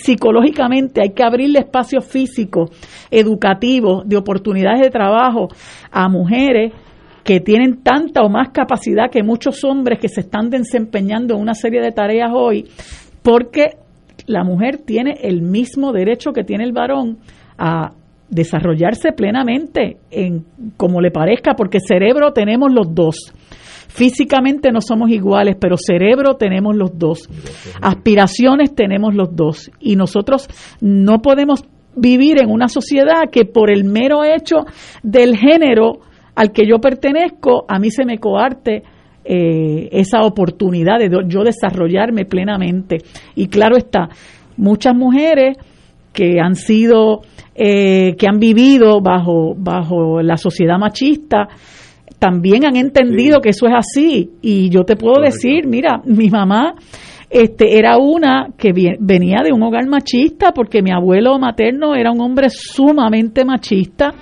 [0.05, 2.71] psicológicamente, hay que abrirle espacios físicos,
[3.11, 5.49] educativos, de oportunidades de trabajo
[5.91, 6.73] a mujeres
[7.25, 11.55] que tienen tanta o más capacidad que muchos hombres que se están desempeñando en una
[11.55, 12.69] serie de tareas hoy,
[13.25, 13.71] porque
[14.29, 17.19] la mujer tiene el mismo derecho que tiene el varón
[17.59, 17.91] a
[18.29, 20.45] desarrollarse plenamente en
[20.77, 23.17] como le parezca, porque cerebro tenemos los dos.
[23.95, 27.29] Físicamente no somos iguales, pero cerebro tenemos los dos.
[27.83, 29.71] Aspiraciones tenemos los dos.
[29.81, 30.49] Y nosotros
[30.81, 31.65] no podemos
[31.95, 34.65] vivir en una sociedad que por el mero hecho
[35.03, 36.01] del género
[36.35, 38.83] al que yo pertenezco, a mí se me coarte
[39.25, 42.99] eh, esa oportunidad de yo desarrollarme plenamente.
[43.35, 44.09] Y claro está,
[44.57, 45.59] muchas mujeres
[46.15, 47.21] que han sido,
[47.55, 51.49] eh, que han vivido bajo, bajo la sociedad machista,
[52.23, 54.31] también han entendido que eso es así.
[54.43, 56.77] Y yo te puedo decir, mira, mi mamá
[57.29, 62.21] este, era una que venía de un hogar machista porque mi abuelo materno era un
[62.21, 64.15] hombre sumamente machista,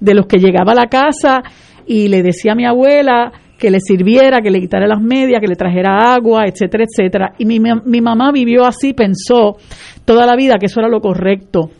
[0.00, 1.42] de los que llegaba a la casa
[1.86, 5.46] y le decía a mi abuela que le sirviera, que le quitara las medias, que
[5.46, 7.34] le trajera agua, etcétera, etcétera.
[7.38, 9.58] Y mi, mi mamá vivió así, pensó
[10.06, 11.70] toda la vida que eso era lo correcto.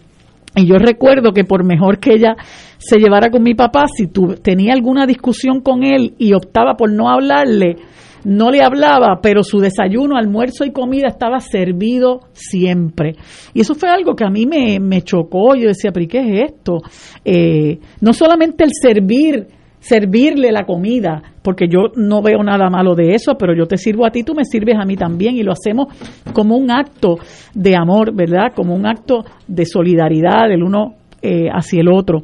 [0.54, 2.36] Y yo recuerdo que por mejor que ella
[2.84, 6.90] se llevara con mi papá, si tu, tenía alguna discusión con él y optaba por
[6.90, 7.76] no hablarle,
[8.24, 13.14] no le hablaba, pero su desayuno, almuerzo y comida estaba servido siempre.
[13.54, 15.54] Y eso fue algo que a mí me, me chocó.
[15.54, 16.78] Yo decía, pero ¿qué es esto?
[17.24, 19.46] Eh, no solamente el servir
[19.82, 24.06] servirle la comida, porque yo no veo nada malo de eso, pero yo te sirvo
[24.06, 25.88] a ti, tú me sirves a mí también y lo hacemos
[26.32, 27.16] como un acto
[27.52, 28.52] de amor, ¿verdad?
[28.54, 32.22] Como un acto de solidaridad del uno eh, hacia el otro.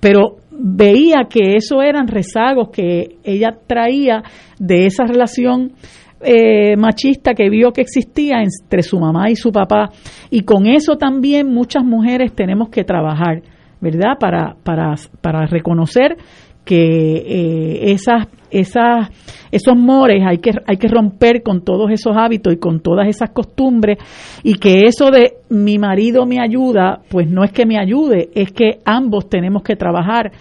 [0.00, 4.22] Pero veía que eso eran rezagos que ella traía
[4.58, 5.72] de esa relación
[6.22, 9.90] eh, machista que vio que existía entre su mamá y su papá.
[10.30, 13.42] Y con eso también muchas mujeres tenemos que trabajar,
[13.80, 14.18] ¿verdad?
[14.18, 16.16] Para, para, para reconocer
[16.64, 19.08] que eh, esas, esas,
[19.50, 23.30] esos mores hay que, hay que romper con todos esos hábitos y con todas esas
[23.30, 23.98] costumbres
[24.42, 28.52] y que eso de mi marido me ayuda, pues no es que me ayude, es
[28.52, 30.32] que ambos tenemos que trabajar.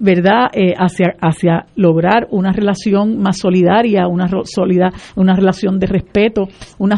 [0.00, 0.50] ¿verdad?
[0.52, 6.44] Eh, hacia, hacia lograr una relación más solidaria, una, solida, una relación de respeto,
[6.78, 6.94] una,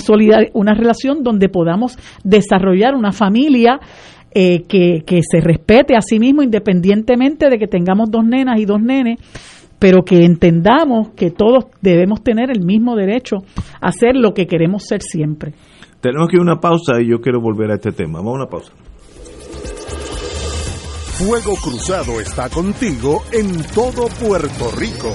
[0.52, 3.80] una relación donde podamos desarrollar una familia
[4.32, 8.64] eh, que, que se respete a sí mismo independientemente de que tengamos dos nenas y
[8.64, 9.18] dos nenes,
[9.78, 13.38] pero que entendamos que todos debemos tener el mismo derecho
[13.80, 15.54] a ser lo que queremos ser siempre.
[16.00, 18.18] Tenemos que ir a una pausa y yo quiero volver a este tema.
[18.18, 18.72] Vamos a una pausa.
[21.20, 25.10] Fuego Cruzado está contigo en todo Puerto Rico.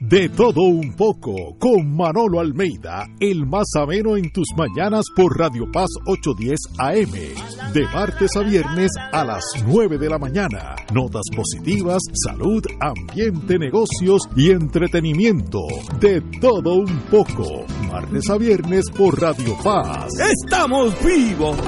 [0.00, 5.70] De todo un poco, con Manolo Almeida, el más ameno en tus mañanas por Radio
[5.70, 10.74] Paz 810 AM, de martes a viernes a las 9 de la mañana.
[10.94, 15.60] Notas positivas, salud, ambiente, negocios y entretenimiento.
[16.00, 20.08] De todo un poco, martes a viernes por Radio Paz.
[20.18, 21.58] ¡Estamos vivos!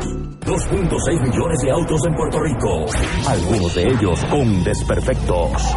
[0.40, 2.86] 2.6 millones de autos en Puerto Rico,
[3.28, 5.76] algunos de ellos con desperfectos.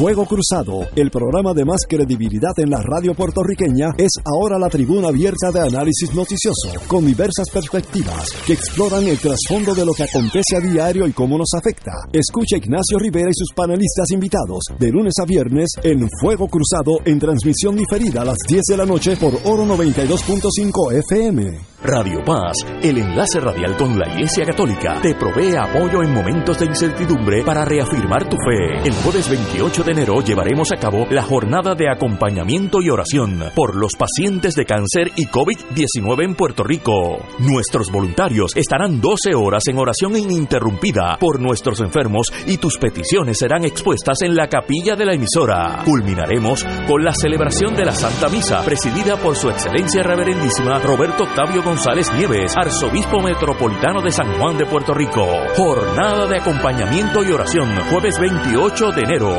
[0.00, 5.08] Fuego Cruzado, el programa de más credibilidad en la radio puertorriqueña, es ahora la tribuna
[5.08, 10.56] abierta de análisis noticioso, con diversas perspectivas que exploran el trasfondo de lo que acontece
[10.56, 11.92] a diario y cómo nos afecta.
[12.14, 17.18] Escucha Ignacio Rivera y sus panelistas invitados de lunes a viernes en Fuego Cruzado en
[17.18, 21.58] transmisión diferida a las 10 de la noche por Oro 92.5 FM.
[21.82, 26.66] Radio Paz, el enlace radial con la Iglesia Católica, te provee apoyo en momentos de
[26.66, 28.86] incertidumbre para reafirmar tu fe.
[28.86, 33.76] El jueves 28 de enero llevaremos a cabo la jornada de acompañamiento y oración por
[33.76, 37.18] los pacientes de cáncer y COVID-19 en Puerto Rico.
[37.38, 43.64] Nuestros voluntarios estarán 12 horas en oración ininterrumpida por nuestros enfermos y tus peticiones serán
[43.64, 45.82] expuestas en la capilla de la emisora.
[45.84, 51.62] Culminaremos con la celebración de la Santa Misa, presidida por su excelencia reverendísima Roberto Octavio
[51.62, 55.26] González Nieves, arzobispo metropolitano de San Juan de Puerto Rico.
[55.56, 59.38] Jornada de acompañamiento y oración, jueves 28 de enero.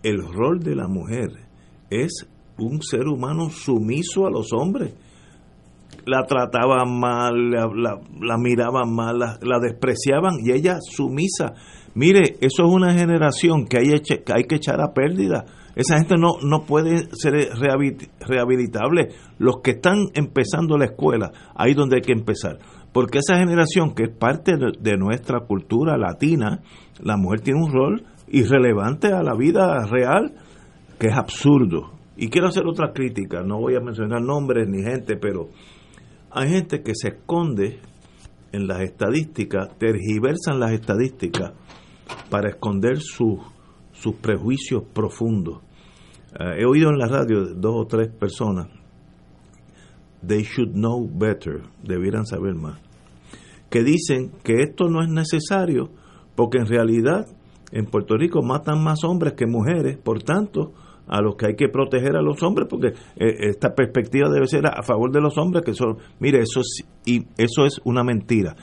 [0.04, 1.30] el rol de la mujer
[1.89, 2.28] es
[2.58, 4.93] un ser humano sumiso a los hombres.
[6.06, 11.54] La trataban mal, la, miraban mal, la, despreciaban y ella sumisa.
[11.95, 15.45] Mire, eso es una generación que hay, que hay que echar a pérdida.
[15.76, 19.10] Esa gente no, no puede ser rehabi- rehabilitable.
[19.39, 22.60] Los que están empezando la escuela, ahí donde hay que empezar.
[22.91, 26.62] Porque esa generación que es parte de, de nuestra cultura latina,
[27.01, 30.34] la mujer tiene un rol irrelevante a la vida real,
[30.99, 31.91] que es absurdo.
[32.18, 35.49] Y quiero hacer otra crítica, no voy a mencionar nombres ni gente, pero
[36.34, 37.80] hay gente que se esconde
[38.52, 41.54] en las estadísticas, tergiversan las estadísticas
[42.30, 43.40] para esconder sus
[43.94, 45.62] sus prejuicios profundos.
[46.38, 48.68] Eh, he oído en la radio de dos o tres personas,
[50.26, 52.80] they should know better, debieran saber más,
[53.70, 55.90] que dicen que esto no es necesario
[56.36, 57.28] porque en realidad
[57.72, 60.74] en Puerto Rico matan más hombres que mujeres, por tanto,
[61.14, 64.66] a los que hay que proteger a los hombres, porque eh, esta perspectiva debe ser
[64.66, 68.55] a, favor de los hombres, que son, mire, eso es, y eso es una mentira.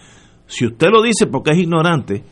[0.46, 2.24] Si usted lo dice porque es ignorante,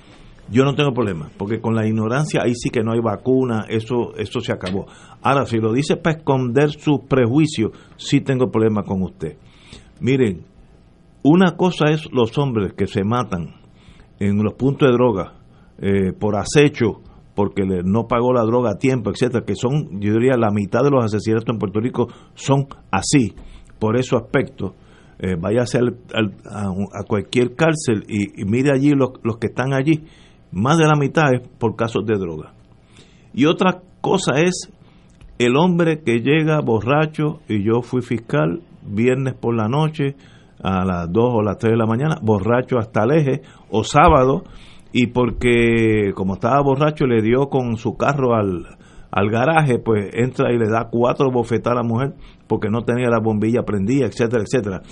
[0.50, 4.12] yo no tengo problema, porque con la ignorancia ahí sí que no hay vacuna, eso,
[4.16, 4.86] eso se acabó.
[5.22, 9.36] Ahora, si lo dice para esconder sus prejuicios, sí tengo problema con usted.
[10.00, 10.42] Miren,
[11.22, 13.54] una cosa es los hombres que se matan
[14.18, 15.34] en los puntos de droga
[15.78, 17.02] eh, por acecho,
[17.39, 20.91] porque no pagó la droga a tiempo, etcétera, que son, yo diría, la mitad de
[20.91, 23.32] los asesinatos en Puerto Rico son así,
[23.78, 24.74] por ese aspecto.
[25.20, 29.72] Eh, váyase al- al- a, cualquier cárcel y, y mire allí los, los que están
[29.72, 30.03] allí,
[30.51, 32.55] más de la mitad es por casos de droga.
[33.32, 34.68] Y otra cosa es
[35.39, 40.16] el hombre que llega borracho, y yo fui fiscal viernes por la noche
[40.61, 44.43] a las 2 o las 3 de la mañana, borracho hasta el eje, o sábado,
[44.93, 48.78] y porque como estaba borracho le dio con su carro al,
[49.11, 52.14] al garaje, pues entra y le da cuatro bofetadas a la mujer
[52.47, 54.82] porque no tenía la bombilla prendida, etcétera, etcétera.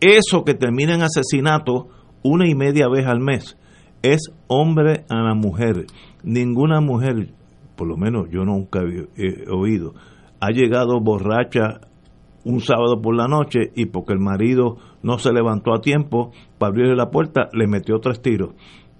[0.00, 1.88] Eso que termina en asesinato
[2.22, 3.56] una y media vez al mes
[4.02, 5.86] es hombre a la mujer.
[6.22, 7.32] Ninguna mujer,
[7.76, 8.80] por lo menos yo nunca
[9.16, 9.94] he, oído,
[10.40, 11.80] ha llegado borracha
[12.44, 16.70] un sábado por la noche y porque el marido no se levantó a tiempo para
[16.70, 18.54] abrirle la puerta, le metió tres tiros.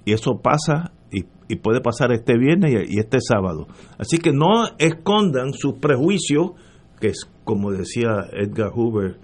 [0.09, 3.67] Y eso pasa y, puede pasar este viernes y, y este sábado.
[3.99, 6.53] Así que no escondan sus prejuicios,
[6.99, 9.19] que es como decía Edgar Hoover,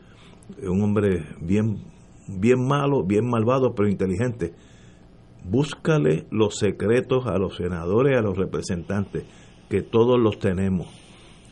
[0.62, 1.85] un hombre bien,
[2.28, 4.53] bien malo, bien malvado, pero inteligente.
[5.43, 9.24] Búscale los secretos a los senadores, a los representantes,
[9.70, 10.89] que todos los tenemos.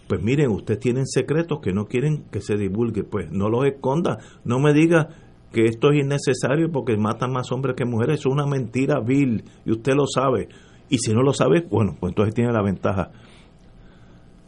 [0.09, 4.18] Pues miren, ustedes tienen secretos que no quieren que se divulgue, pues no los esconda.
[4.45, 5.09] No me diga
[5.53, 8.20] que esto es innecesario porque matan más hombres que mujeres.
[8.20, 10.48] Es una mentira vil y usted lo sabe.
[10.88, 13.11] Y si no lo sabe, bueno, pues entonces tiene la ventaja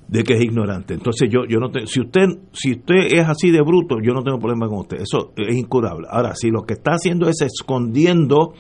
[0.09, 0.95] de que es ignorante.
[0.95, 4.23] Entonces yo yo no te- si usted si usted es así de bruto, yo no
[4.23, 4.99] tengo problema con usted.
[5.01, 6.07] Eso es incurable.
[6.11, 8.53] Ahora, si lo que está haciendo es escondiendo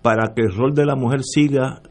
[0.00, 1.82] para que el rol de la mujer siga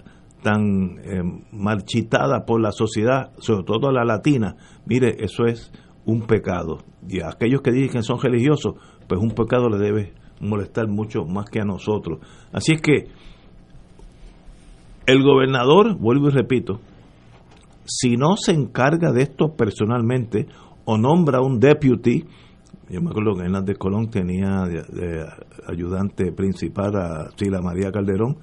[0.41, 1.21] tan eh,
[1.51, 4.55] marchitada por la sociedad, sobre todo la latina,
[4.87, 5.71] mire, eso es
[6.05, 6.79] un pecado.
[7.07, 8.73] Y aquellos que dicen que son religiosos,
[9.11, 12.19] pues un pecado le debe molestar mucho más que a nosotros.
[12.53, 13.09] Así es que
[15.05, 16.79] el gobernador, vuelvo y repito,
[17.83, 20.47] si no se encarga de esto personalmente
[20.85, 22.23] o nombra un deputy,
[22.89, 24.63] yo me acuerdo que Hernández Colón tenía
[25.67, 28.37] ayudante principal a Sila María Calderón,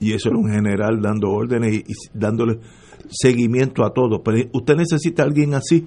[0.00, 2.58] y eso era un general dando órdenes y, y dándole
[3.08, 4.20] seguimiento a todo.
[4.24, 5.86] Pero usted necesita a alguien así,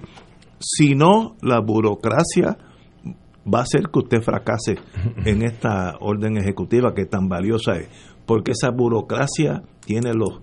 [0.58, 2.56] si no, la burocracia
[3.52, 4.76] va a hacer que usted fracase
[5.24, 7.88] en esta orden ejecutiva que tan valiosa es,
[8.26, 10.40] porque esa burocracia tiene los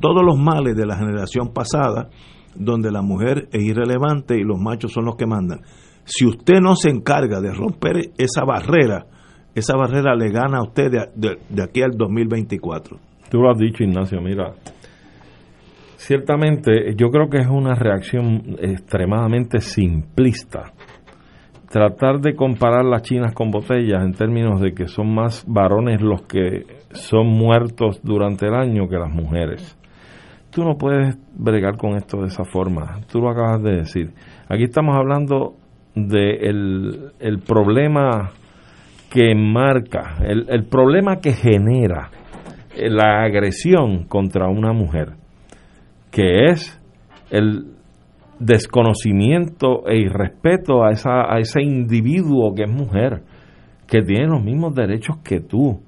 [0.00, 2.10] todos los males de la generación pasada,
[2.54, 5.60] donde la mujer es irrelevante y los machos son los que mandan.
[6.04, 9.06] Si usted no se encarga de romper esa barrera,
[9.54, 12.98] esa barrera le gana a usted de, de, de aquí al 2024.
[13.30, 14.52] Tú lo has dicho, Ignacio, mira,
[15.96, 20.74] ciertamente yo creo que es una reacción extremadamente simplista
[21.68, 26.22] tratar de comparar las chinas con botellas en términos de que son más varones los
[26.22, 29.76] que son muertos durante el año que las mujeres.
[30.50, 34.10] Tú no puedes bregar con esto de esa forma, tú lo acabas de decir.
[34.48, 35.54] Aquí estamos hablando
[35.94, 36.36] de
[37.18, 38.30] el, problema
[39.10, 42.10] que marca, el, el problema que genera
[42.76, 45.14] la agresión contra una mujer,
[46.10, 46.80] que es
[47.30, 47.75] el
[48.38, 53.22] desconocimiento e irrespeto a, esa, a ese individuo que es mujer,
[53.86, 55.80] que tiene los mismos derechos que tú,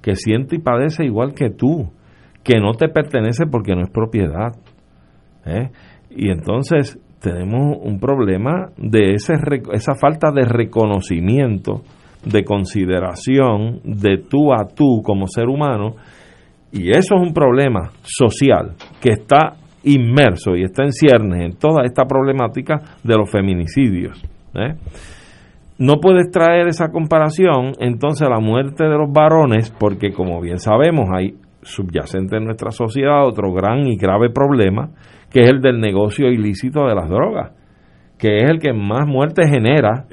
[0.00, 1.92] que siente y padece igual que tú,
[2.42, 4.52] que no te pertenece porque no es propiedad.
[5.46, 5.70] ¿eh?
[6.10, 9.34] Y entonces tenemos un problema de ese,
[9.72, 11.82] esa falta de reconocimiento,
[12.24, 15.94] de consideración de tú a tú como ser humano,
[16.72, 21.84] y eso es un problema social que está inmerso y está en ciernes en toda
[21.84, 24.22] esta problemática de los feminicidios.
[24.54, 24.74] ¿eh?
[25.78, 30.58] No puedes traer esa comparación entonces a la muerte de los varones, porque como bien
[30.58, 34.90] sabemos hay subyacente en nuestra sociedad otro gran y grave problema,
[35.30, 37.52] que es el del negocio ilícito de las drogas,
[38.18, 40.06] que es el que más muertes genera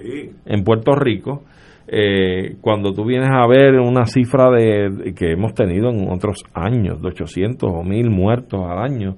[0.45, 1.43] en Puerto Rico.
[1.91, 7.01] Eh, cuando tú vienes a ver una cifra de, que hemos tenido en otros años,
[7.01, 9.15] de 800 o 1000 muertos al año,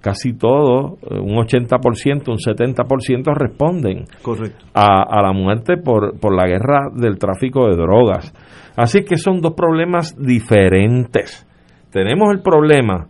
[0.00, 4.64] casi todo, un 80%, un 70% responden Correcto.
[4.74, 8.32] A, a, la muerte por, por la guerra del tráfico de drogas.
[8.76, 11.46] Así que son dos problemas diferentes.
[11.90, 13.08] Tenemos el problema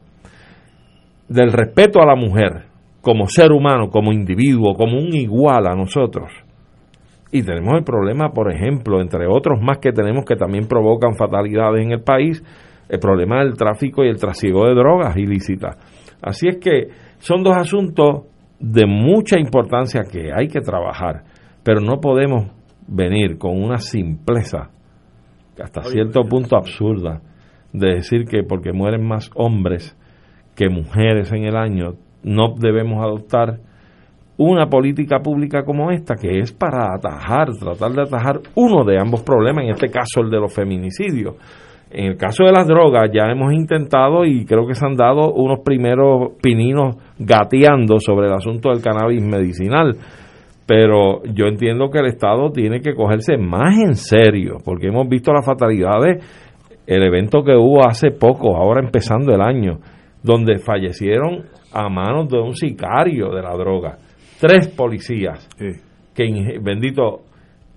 [1.28, 2.64] del respeto a la mujer
[3.02, 6.30] como ser humano, como individuo, como un igual a nosotros.
[7.30, 11.84] Y tenemos el problema, por ejemplo, entre otros más que tenemos que también provocan fatalidades
[11.84, 12.42] en el país,
[12.88, 15.76] el problema del tráfico y el trasiego de drogas ilícitas.
[16.22, 16.88] Así es que
[17.18, 18.26] son dos asuntos
[18.58, 21.24] de mucha importancia que hay que trabajar,
[21.62, 22.50] pero no podemos
[22.86, 24.70] venir con una simpleza
[25.62, 27.20] hasta cierto punto absurda
[27.72, 29.96] de decir que porque mueren más hombres
[30.54, 33.60] que mujeres en el año no debemos adoptar
[34.36, 39.22] una política pública como esta que es para atajar, tratar de atajar uno de ambos
[39.22, 41.34] problemas, en este caso el de los feminicidios
[41.90, 45.32] en el caso de las drogas ya hemos intentado y creo que se han dado
[45.32, 49.96] unos primeros pininos gateando sobre el asunto del cannabis medicinal.
[50.66, 55.32] Pero yo entiendo que el Estado tiene que cogerse más en serio, porque hemos visto
[55.32, 56.22] las fatalidades,
[56.86, 59.78] el evento que hubo hace poco, ahora empezando el año,
[60.22, 63.96] donde fallecieron a manos de un sicario de la droga.
[64.38, 65.80] Tres policías, Sí.
[66.14, 67.20] que bendito,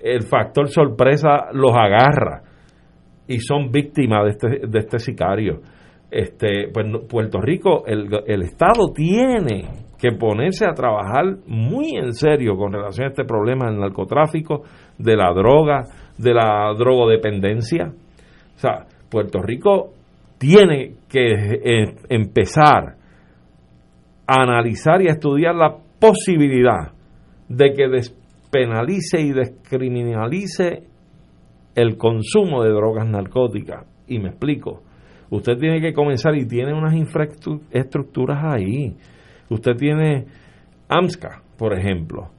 [0.01, 2.41] el factor sorpresa los agarra
[3.31, 5.61] y son víctimas de este, de este sicario.
[6.09, 12.57] Este, pues Puerto Rico, el, el Estado tiene que ponerse a trabajar muy en serio
[12.57, 14.63] con relación a este problema del narcotráfico,
[14.97, 15.85] de la droga,
[16.17, 17.93] de la drogodependencia.
[18.55, 19.93] O sea, Puerto Rico
[20.37, 22.95] tiene que eh, empezar
[24.27, 26.91] a analizar y a estudiar la posibilidad
[27.47, 30.90] de que despenalice y descriminalice
[31.75, 33.85] el consumo de drogas narcóticas.
[34.07, 34.81] Y me explico.
[35.29, 38.97] Usted tiene que comenzar y tiene unas infraestructuras ahí.
[39.49, 40.25] Usted tiene
[40.89, 42.29] AMSCA, por ejemplo.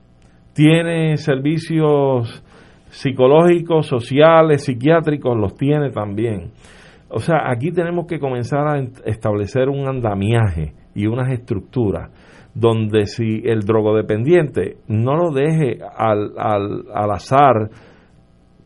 [0.53, 2.45] Tiene servicios
[2.91, 6.53] psicológicos, sociales, psiquiátricos, los tiene también.
[7.09, 12.11] O sea, aquí tenemos que comenzar a establecer un andamiaje y unas estructuras
[12.55, 17.71] donde si el drogodependiente no lo deje al, al, al azar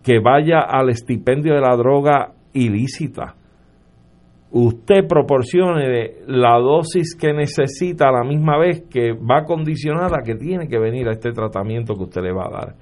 [0.07, 3.35] que vaya al estipendio de la droga ilícita,
[4.53, 10.69] usted proporcione la dosis que necesita a la misma vez que va condicionada que tiene
[10.69, 12.75] que venir a este tratamiento que usted le va a dar.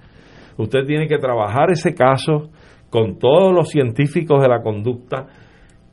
[0.58, 2.50] Usted tiene que trabajar ese caso
[2.90, 5.24] con todos los científicos de la conducta,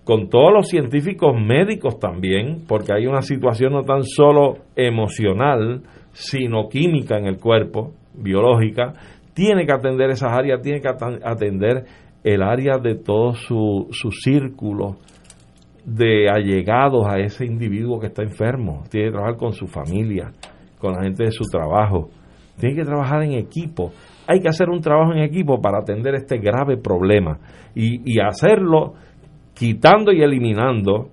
[0.03, 6.67] con todos los científicos médicos también, porque hay una situación no tan solo emocional, sino
[6.67, 8.93] química en el cuerpo, biológica,
[9.33, 11.85] tiene que atender esas áreas, tiene que atender
[12.23, 13.87] el área de todo su,
[14.23, 14.97] círculo
[15.85, 20.31] de allegados a ese individuo que está enfermo, tiene que trabajar con su familia,
[20.79, 22.09] con la gente de su trabajo,
[22.59, 23.91] tiene que trabajar en equipo.
[24.27, 27.39] Hay que hacer un trabajo en equipo para atender este grave problema
[27.73, 28.93] y, y hacerlo
[29.53, 31.09] quitando y eliminando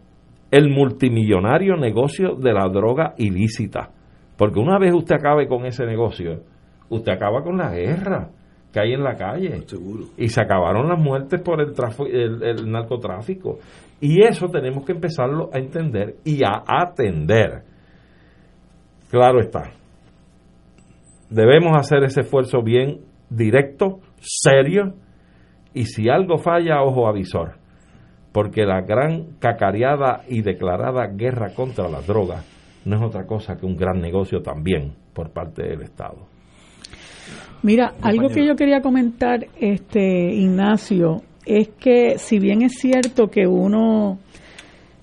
[0.50, 3.90] el multimillonario negocio de la droga ilícita.
[4.36, 6.42] Porque una vez usted acabe con ese negocio,
[6.88, 8.30] usted acaba con la guerra
[8.72, 9.62] que hay en la calle.
[9.66, 10.06] Seguro.
[10.16, 11.72] Y se acabaron las muertes por el,
[12.12, 13.58] el, el, narcotráfico.
[14.00, 17.62] Y eso tenemos que empezarlo a entender y a atender.
[19.10, 19.70] Claro está.
[21.30, 24.94] Debemos hacer ese esfuerzo bien directo, serio,
[25.74, 27.56] y si algo falla, ojo avisor.
[28.32, 32.44] Porque la gran cacareada y declarada guerra contra la droga
[32.84, 36.27] no es otra cosa que un gran negocio también por parte del Estado.
[37.62, 43.46] Mira, algo que yo quería comentar, este Ignacio, es que si bien es cierto que
[43.46, 44.18] uno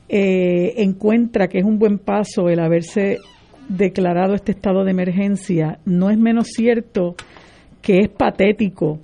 [0.08, 3.18] eh, encuentra que es un buen paso el haberse
[3.68, 7.16] declarado este estado de emergencia, no es menos cierto
[7.82, 9.00] que es patético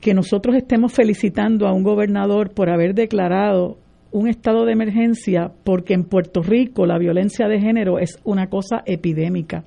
[0.00, 3.78] que nosotros estemos felicitando a un gobernador por haber declarado
[4.10, 8.82] un estado de emergencia porque en Puerto Rico la violencia de género es una cosa
[8.86, 9.64] epidémica.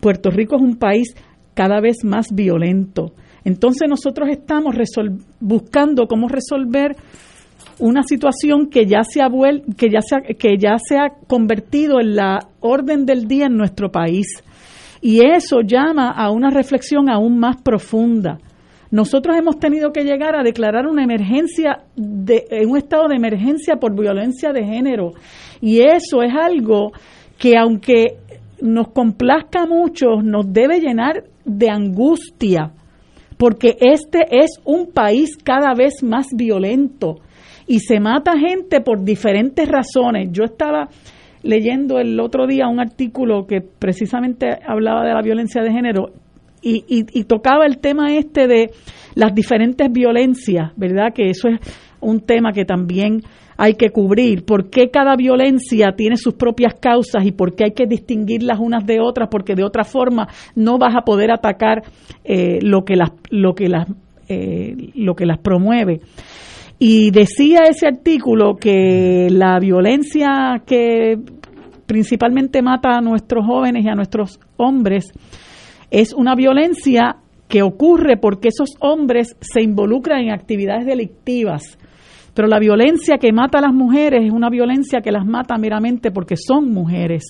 [0.00, 1.14] Puerto Rico es un país
[1.54, 3.12] cada vez más violento.
[3.44, 4.74] Entonces nosotros estamos
[5.40, 6.96] buscando cómo resolver
[7.78, 9.28] una situación que ya se ha
[9.76, 13.90] que ya se que ya se ha convertido en la orden del día en nuestro
[13.90, 14.26] país.
[15.00, 18.38] Y eso llama a una reflexión aún más profunda.
[18.90, 23.92] Nosotros hemos tenido que llegar a declarar una emergencia, de, un estado de emergencia por
[23.94, 25.10] violencia de género.
[25.60, 26.92] Y eso es algo
[27.36, 28.18] que aunque
[28.62, 32.72] nos complazca mucho, nos debe llenar de angustia,
[33.36, 37.16] porque este es un país cada vez más violento
[37.66, 40.28] y se mata gente por diferentes razones.
[40.32, 40.88] Yo estaba
[41.42, 46.10] leyendo el otro día un artículo que precisamente hablaba de la violencia de género
[46.62, 48.70] y, y, tocaba el tema este de
[49.14, 51.12] las diferentes violencias, ¿verdad?
[51.14, 51.60] Que eso es
[52.00, 53.20] un tema que también
[53.56, 57.70] hay que cubrir, por qué cada violencia tiene sus propias causas y por qué hay
[57.72, 61.82] que distinguirlas unas de otras, porque de otra forma no vas a poder atacar
[62.24, 63.88] eh, lo que las lo que las
[64.28, 66.00] eh, lo que las promueve.
[66.78, 71.18] Y decía ese artículo que la violencia que
[71.86, 75.12] principalmente mata a nuestros jóvenes y a nuestros hombres
[75.90, 77.16] es una violencia
[77.48, 81.78] que ocurre porque esos hombres se involucran en actividades delictivas
[82.34, 86.10] pero la violencia que mata a las mujeres es una violencia que las mata meramente
[86.10, 87.22] porque son mujeres.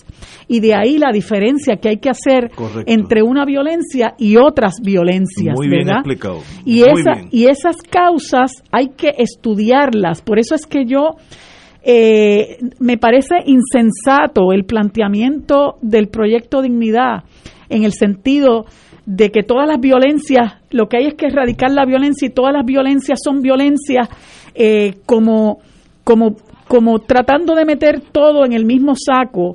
[0.49, 2.51] Y de ahí la diferencia que hay que hacer
[2.87, 5.55] entre una violencia y otras violencias.
[5.57, 6.39] Muy bien explicado.
[6.65, 6.83] Y,
[7.31, 10.23] y esas causas hay que estudiarlas.
[10.23, 11.17] Por eso es que yo...
[11.87, 17.25] Eh, me parece insensato el planteamiento del proyecto Dignidad
[17.69, 18.65] en el sentido
[19.07, 22.53] de que todas las violencias, lo que hay es que erradicar la violencia y todas
[22.53, 24.09] las violencias son violencias
[24.55, 25.59] eh, como,
[26.05, 26.37] como,
[26.69, 29.55] como tratando de meter todo en el mismo saco.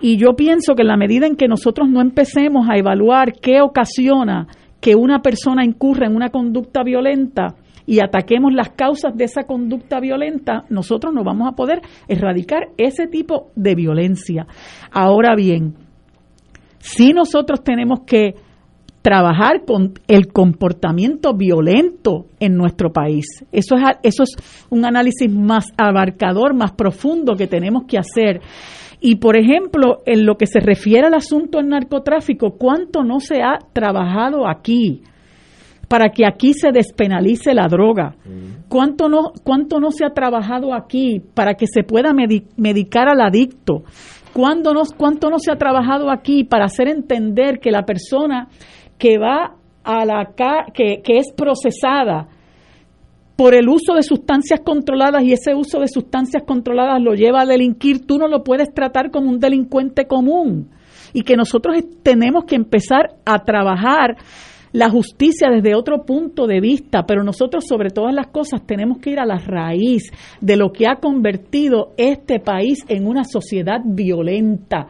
[0.00, 3.60] Y yo pienso que en la medida en que nosotros no empecemos a evaluar qué
[3.60, 4.46] ocasiona
[4.80, 7.54] que una persona incurra en una conducta violenta
[7.86, 13.06] y ataquemos las causas de esa conducta violenta, nosotros no vamos a poder erradicar ese
[13.06, 14.46] tipo de violencia.
[14.90, 15.74] Ahora bien,
[16.78, 18.34] si nosotros tenemos que
[19.02, 23.24] trabajar con el comportamiento violento en nuestro país.
[23.50, 28.40] Eso es, eso es un análisis más abarcador, más profundo que tenemos que hacer.
[29.00, 33.42] Y, por ejemplo, en lo que se refiere al asunto del narcotráfico, ¿cuánto no se
[33.42, 35.02] ha trabajado aquí
[35.88, 38.16] para que aquí se despenalice la droga?
[38.68, 43.84] ¿Cuánto no, cuánto no se ha trabajado aquí para que se pueda medicar al adicto?
[44.34, 48.48] ¿Cuánto no, ¿Cuánto no se ha trabajado aquí para hacer entender que la persona
[49.00, 50.32] que va a la
[50.72, 52.28] que, que es procesada
[53.34, 57.46] por el uso de sustancias controladas y ese uso de sustancias controladas lo lleva a
[57.46, 60.68] delinquir, tú no lo puedes tratar como un delincuente común.
[61.14, 64.18] Y que nosotros tenemos que empezar a trabajar
[64.72, 69.10] la justicia desde otro punto de vista, pero nosotros sobre todas las cosas tenemos que
[69.10, 74.88] ir a la raíz de lo que ha convertido este país en una sociedad violenta.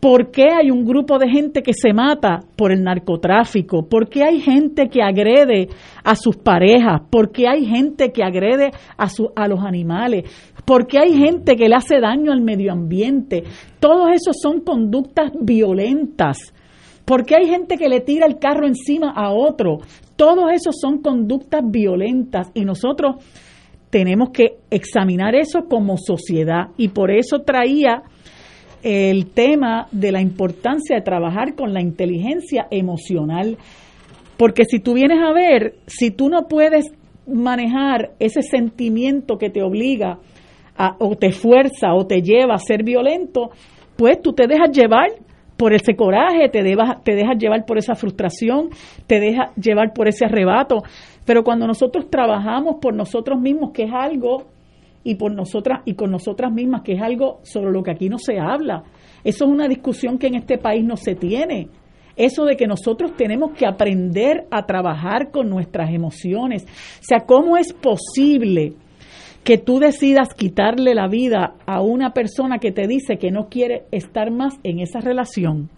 [0.00, 3.88] ¿Por qué hay un grupo de gente que se mata por el narcotráfico?
[3.88, 5.68] ¿Por qué hay gente que agrede
[6.04, 7.00] a sus parejas?
[7.10, 10.24] ¿Por qué hay gente que agrede a, a los animales?
[10.66, 13.44] ¿Por qué hay gente que le hace daño al medio ambiente?
[13.80, 16.52] Todos esos son conductas violentas.
[17.06, 19.78] ¿Por qué hay gente que le tira el carro encima a otro?
[20.16, 23.16] Todos esos son conductas violentas y nosotros
[23.90, 28.02] tenemos que examinar eso como sociedad y por eso traía
[28.88, 33.58] el tema de la importancia de trabajar con la inteligencia emocional.
[34.36, 36.86] Porque si tú vienes a ver, si tú no puedes
[37.26, 40.20] manejar ese sentimiento que te obliga
[40.76, 43.50] a, o te fuerza o te lleva a ser violento,
[43.96, 45.08] pues tú te dejas llevar
[45.56, 46.62] por ese coraje, te,
[47.02, 48.68] te dejas llevar por esa frustración,
[49.08, 50.84] te dejas llevar por ese arrebato.
[51.24, 54.44] Pero cuando nosotros trabajamos por nosotros mismos, que es algo
[55.06, 58.18] y por nosotras y con nosotras mismas, que es algo sobre lo que aquí no
[58.18, 58.82] se habla.
[59.22, 61.68] Eso es una discusión que en este país no se tiene.
[62.16, 66.64] Eso de que nosotros tenemos que aprender a trabajar con nuestras emociones.
[66.64, 68.72] O sea, ¿cómo es posible
[69.44, 73.84] que tú decidas quitarle la vida a una persona que te dice que no quiere
[73.92, 75.70] estar más en esa relación?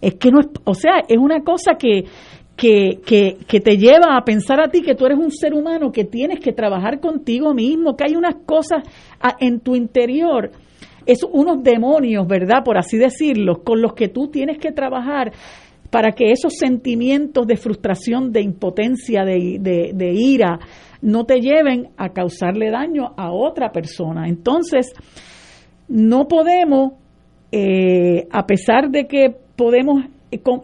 [0.00, 2.04] Es que no es, o sea, es una cosa que,
[2.58, 2.98] que,
[3.46, 6.40] que, te lleva a pensar a ti que tú eres un ser humano, que tienes
[6.40, 8.82] que trabajar contigo mismo, que hay unas cosas
[9.38, 10.50] en tu interior,
[11.06, 12.64] es unos demonios, ¿verdad?
[12.64, 15.32] Por así decirlo, con los que tú tienes que trabajar
[15.88, 20.58] para que esos sentimientos de frustración, de impotencia, de, de, ira,
[21.00, 24.26] no te lleven a causarle daño a otra persona.
[24.26, 24.92] Entonces,
[25.86, 26.94] no podemos,
[27.52, 30.02] eh, a pesar de que podemos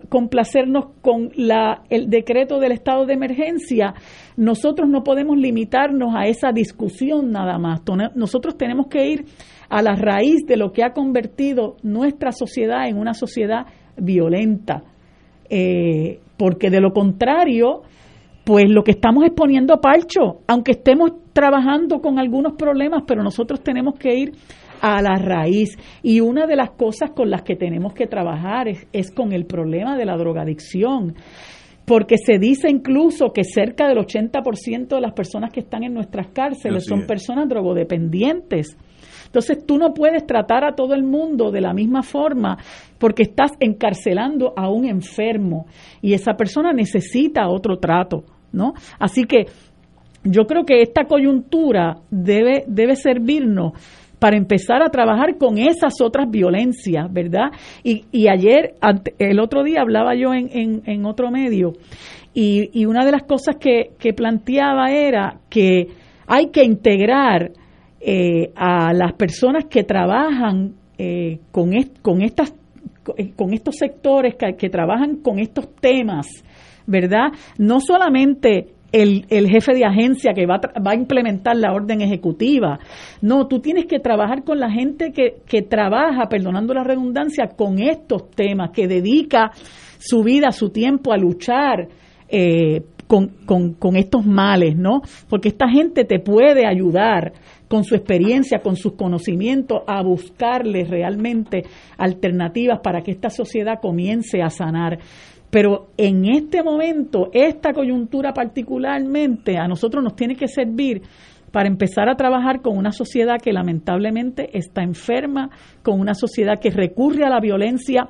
[0.08, 3.94] complacernos con la, el decreto del estado de emergencia,
[4.36, 7.82] nosotros no podemos limitarnos a esa discusión nada más.
[8.14, 9.24] Nosotros tenemos que ir
[9.68, 14.82] a la raíz de lo que ha convertido nuestra sociedad en una sociedad violenta.
[15.48, 17.82] Eh, porque de lo contrario,
[18.44, 23.62] pues lo que estamos es poniendo parcho, aunque estemos trabajando con algunos problemas, pero nosotros
[23.62, 24.32] tenemos que ir
[24.84, 25.78] a la raíz.
[26.02, 29.96] Y una de las cosas con las que tenemos que trabajar es, con el problema
[29.96, 31.14] de la drogadicción
[31.86, 36.28] porque se dice incluso que cerca del 80% de las personas que están en nuestras
[36.28, 38.76] cárceles son personas drogodependientes.
[39.26, 42.56] Entonces tú no puedes tratar a todo el mundo de la misma forma
[42.98, 45.66] porque estás encarcelando a un enfermo
[46.00, 48.72] y esa persona necesita otro trato, ¿no?
[48.98, 49.44] Así que
[50.24, 53.72] yo creo que esta coyuntura debe, debe servirnos
[54.24, 57.50] para empezar a trabajar con esas otras violencias, ¿verdad?
[57.82, 58.72] Y, ayer,
[59.18, 61.74] el otro día hablaba yo en, en, otro medio
[62.32, 65.88] y, una de las cosas que, planteaba era que
[66.26, 67.52] hay que integrar
[68.00, 72.54] eh, a las personas que trabajan eh, con, estas,
[73.36, 76.28] con estos sectores que, trabajan con estos temas,
[76.86, 77.26] ¿verdad?
[77.58, 82.78] No solamente el, el, jefe de agencia que va, va, a implementar la orden ejecutiva.
[83.20, 87.80] No, tú tienes que trabajar con la gente que, que trabaja, perdonando la redundancia, con
[87.80, 89.50] estos temas, que dedica
[89.98, 91.88] su vida, su tiempo a luchar
[92.28, 95.02] eh, con, con, con, estos males, ¿no?
[95.28, 97.32] Porque esta gente te puede ayudar
[97.66, 101.64] con su experiencia, con sus conocimientos, a buscarle realmente
[101.98, 105.00] alternativas para que esta sociedad comience a sanar.
[105.54, 111.02] Pero en este momento, esta coyuntura particularmente, a nosotros nos tiene que servir
[111.52, 115.50] para empezar a trabajar con una sociedad que lamentablemente está enferma,
[115.84, 118.08] con una sociedad que recurre a la violencia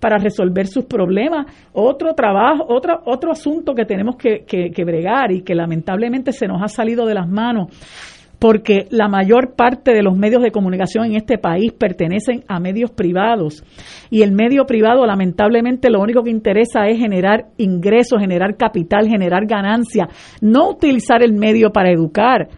[0.00, 1.44] para resolver sus problemas.
[1.74, 6.48] Otro trabajo, otro, otro asunto que tenemos que, que, que bregar y que lamentablemente se
[6.48, 7.68] nos ha salido de las manos
[8.38, 12.90] porque la mayor parte de los medios de comunicación en este país pertenecen a medios
[12.90, 13.64] privados
[14.10, 19.46] y el medio privado lamentablemente lo único que interesa es generar ingresos, generar capital, generar
[19.46, 20.08] ganancia,
[20.40, 22.48] no utilizar el medio para educar.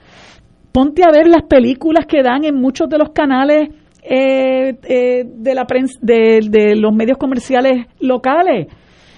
[0.72, 3.70] Ponte a ver las películas que dan en muchos de los canales
[4.02, 5.66] eh, eh, de la
[6.00, 8.68] de, los medios comerciales locales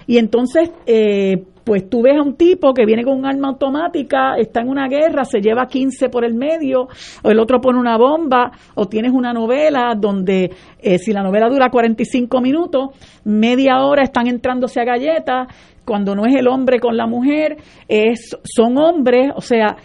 [0.06, 4.34] y entonces eh, pues tú ves a un tipo que viene con un arma automática,
[4.36, 6.88] está en una guerra, se lleva 15 por el medio,
[7.22, 11.48] o el otro pone una bomba, o tienes una novela donde eh, si la novela
[11.48, 12.90] dura 45 minutos,
[13.24, 15.48] media hora están entrándose a galletas,
[15.84, 17.56] cuando no es el hombre con la mujer,
[17.88, 19.76] es, son hombres, o sea,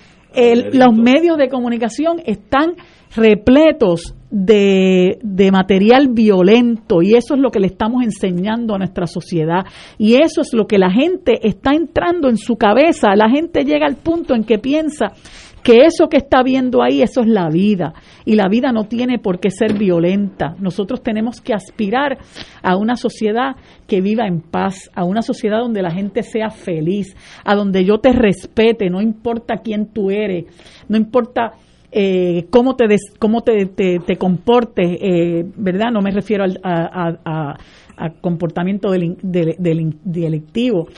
[0.73, 2.75] los medios de comunicación están
[3.15, 9.07] repletos de, de, material violento y eso es lo que le estamos enseñando a nuestra
[9.07, 9.65] sociedad
[9.97, 13.15] y eso es lo que la gente está entrando en su cabeza.
[13.15, 15.13] La gente llega al punto en que piensa
[15.63, 19.19] que eso que está viendo ahí, eso es la vida y la vida no tiene
[19.19, 20.55] por qué ser violenta.
[20.59, 22.17] Nosotros tenemos que aspirar
[22.61, 23.55] a una sociedad
[23.85, 27.99] que viva en paz, a una sociedad donde la gente sea feliz, a donde yo
[27.99, 30.45] te respete, no importa quién tú eres,
[30.87, 31.53] no importa
[31.99, 32.85] eh, cómo te
[33.17, 35.87] cómo te, te, comportes, eh, ¿verdad?
[35.91, 37.57] No me refiero al, a,
[38.21, 39.17] comportamiento del,
[40.03, 40.89] delictivo.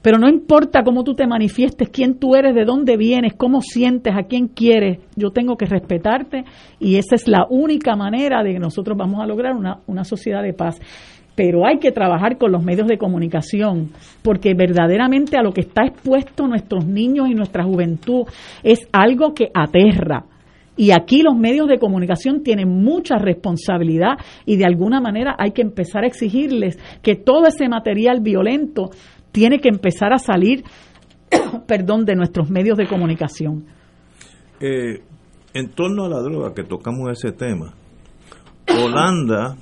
[0.00, 4.14] Pero no importa cómo tú te manifiestes, quién tú eres, de dónde vienes, cómo sientes,
[4.16, 6.44] a quién quieres, yo tengo que respetarte
[6.80, 10.42] y esa es la única manera de que nosotros vamos a lograr una, una sociedad
[10.42, 10.80] de paz
[11.34, 13.90] pero hay que trabajar con los medios de comunicación,
[14.22, 18.24] porque verdaderamente a lo que está expuesto nuestros niños y nuestra juventud
[18.62, 20.24] es algo que aterra.
[20.76, 25.62] Y aquí los medios de comunicación tienen mucha responsabilidad y de alguna manera hay que
[25.62, 28.90] empezar a exigirles que todo ese material violento
[29.32, 30.64] tiene que empezar a salir,
[31.66, 33.64] perdón, de nuestros medios de comunicación.
[34.60, 35.00] Eh,
[35.54, 37.74] en torno a la droga que tocamos ese tema,
[38.68, 39.56] Holanda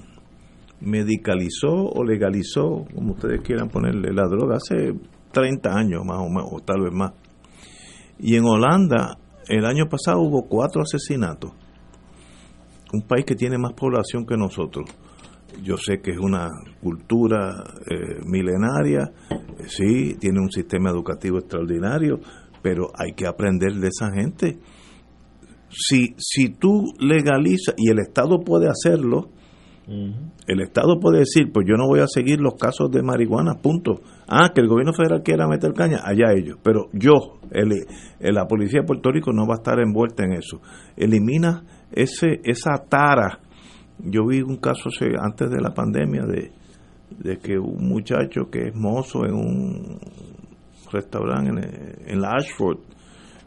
[0.80, 4.94] medicalizó o legalizó, como ustedes quieran ponerle, la droga hace
[5.32, 7.12] 30 años más o menos, o tal vez más.
[8.18, 9.18] Y en Holanda
[9.48, 11.52] el año pasado hubo cuatro asesinatos.
[12.92, 14.88] Un país que tiene más población que nosotros.
[15.62, 16.48] Yo sé que es una
[16.80, 22.20] cultura eh, milenaria, eh, sí, tiene un sistema educativo extraordinario,
[22.62, 24.58] pero hay que aprender de esa gente.
[25.70, 29.30] Si, si tú legalizas, y el Estado puede hacerlo,
[29.86, 34.00] el Estado puede decir, pues yo no voy a seguir los casos de marihuana, punto.
[34.26, 36.58] Ah, que el gobierno federal quiera meter caña, allá ellos.
[36.62, 37.86] Pero yo, el,
[38.20, 40.60] la policía de Puerto Rico no va a estar envuelta en eso.
[40.96, 43.40] Elimina ese esa tara.
[43.98, 44.88] Yo vi un caso
[45.20, 49.98] antes de la pandemia de, que un muchacho que es mozo en un
[50.90, 51.50] restaurante
[52.06, 52.78] en, la Ashford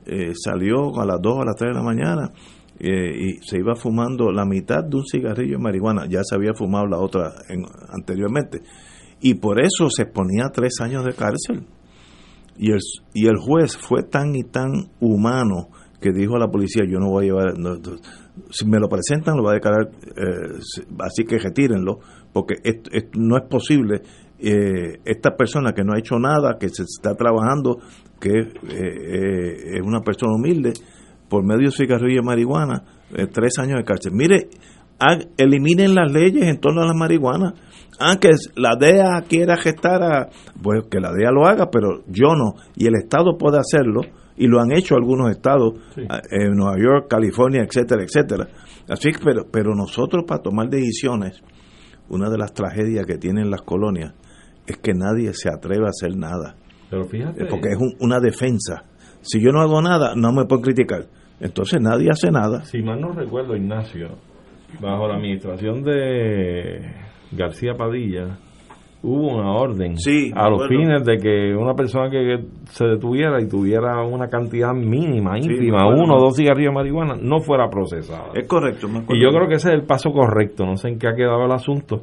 [0.05, 2.31] eh, salió a las 2 a las 3 de la mañana
[2.79, 6.53] eh, y se iba fumando la mitad de un cigarrillo de marihuana, ya se había
[6.53, 7.33] fumado la otra
[7.89, 8.61] anteriormente,
[9.19, 11.65] y por eso se ponía tres años de cárcel.
[12.59, 12.79] Y el,
[13.13, 14.69] y el juez fue tan y tan
[14.99, 15.69] humano
[15.99, 17.53] que dijo a la policía, yo no voy a llevar,
[18.51, 20.59] si me lo presentan lo va a declarar, eh,
[20.99, 21.99] así que retírenlo,
[22.31, 22.55] porque
[23.15, 24.01] no es posible
[24.39, 27.79] eh, esta persona que no ha hecho nada, que se está trabajando,
[28.19, 30.73] que es una persona humilde,
[31.29, 32.83] por medio de cigarrillo y marihuana,
[33.15, 34.13] eh, tres años de cárcel.
[34.13, 34.49] Mire,
[35.37, 37.53] eliminen las leyes en torno a la marihuana.
[37.99, 40.29] Aunque la DEA quiera gestar a,
[40.61, 42.53] pues que la DEA lo haga, pero yo no.
[42.75, 44.01] Y el Estado puede hacerlo,
[44.35, 48.47] y lo han hecho algunos estados, en Nueva York, California, etcétera, etcétera.
[48.87, 51.41] Así que, pero, pero nosotros para tomar decisiones,
[52.09, 54.13] una de las tragedias que tienen las colonias
[54.67, 56.55] es que nadie se atreve a hacer nada.
[56.89, 57.45] Pero fíjate.
[57.45, 58.83] Porque es una defensa.
[59.21, 61.07] Si yo no hago nada, no me pueden criticar.
[61.39, 62.61] Entonces nadie hace nada.
[62.65, 64.09] Si mal no recuerdo, Ignacio,
[64.79, 66.93] bajo la administración de
[67.31, 68.37] García Padilla,
[69.03, 69.95] hubo una orden
[70.35, 75.37] a los fines de que una persona que se detuviera y tuviera una cantidad mínima,
[75.37, 78.31] ínfima, uno o dos cigarrillos de marihuana, no fuera procesada.
[78.33, 78.87] Es correcto.
[79.09, 80.65] y yo creo que ese es el paso correcto.
[80.65, 82.01] No sé en qué ha quedado el asunto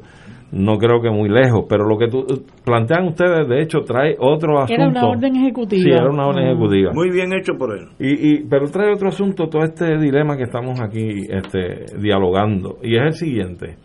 [0.55, 2.25] no creo que muy lejos, pero lo que tú,
[2.63, 4.73] plantean ustedes, de hecho, trae otro asunto.
[4.73, 5.83] Era una orden ejecutiva.
[5.83, 6.91] Sí, era una orden ejecutiva.
[6.93, 7.89] Muy bien hecho por él.
[7.99, 12.95] Y, y, pero trae otro asunto, todo este dilema que estamos aquí este, dialogando, y
[12.95, 13.75] es el siguiente.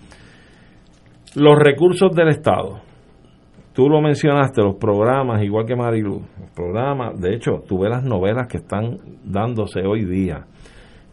[1.34, 2.80] Los recursos del Estado.
[3.72, 8.04] Tú lo mencionaste, los programas, igual que Marilu, los programas, de hecho, tú ves las
[8.04, 10.46] novelas que están dándose hoy día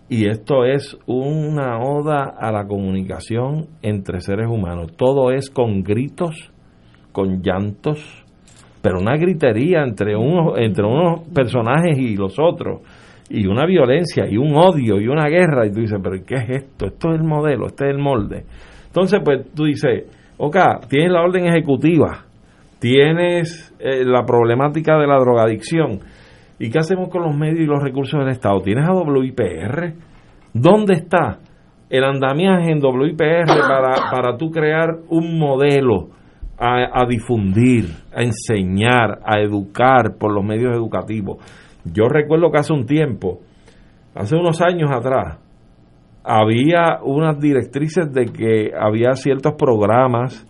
[0.10, 4.95] y esto es una oda a la comunicación entre seres humanos.
[4.95, 6.51] Todo es con gritos,
[7.12, 8.24] con llantos,
[8.82, 12.82] pero una gritería entre unos, entre unos personajes y los otros,
[13.30, 16.49] y una violencia, y un odio, y una guerra, y tú dices, pero ¿qué es
[16.64, 16.86] esto?
[16.86, 18.45] Esto es el modelo, este es el molde.
[18.86, 20.05] Entonces, pues tú dices,
[20.38, 20.55] ok,
[20.88, 22.26] tienes la orden ejecutiva,
[22.80, 25.99] tienes eh, la problemática de la drogadicción,
[26.60, 28.62] ¿Y qué hacemos con los medios y los recursos del Estado?
[28.62, 29.93] ¿Tienes a WIPR?
[30.53, 31.39] ¿Dónde está
[31.89, 36.10] el andamiaje en WIPR para, para tú crear un modelo
[36.58, 41.38] a, a difundir, a enseñar, a educar por los medios educativos?
[41.86, 43.39] Yo recuerdo que hace un tiempo,
[44.16, 45.38] hace unos años atrás,
[46.24, 50.45] había unas directrices de que había ciertos programas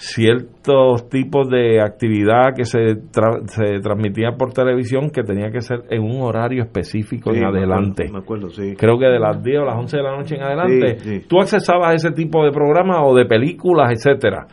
[0.00, 2.78] ciertos tipos de actividad que se,
[3.12, 7.42] tra- se transmitía por televisión que tenía que ser en un horario específico Sí, en
[7.42, 8.08] me acuerdo, adelante.
[8.12, 8.74] Me acuerdo, sí.
[8.78, 11.40] Creo que de las 10 o las 11 de la noche en adelante, Sí, tú
[11.40, 14.46] accesabas a ese tipo de programas o de películas, etcétera.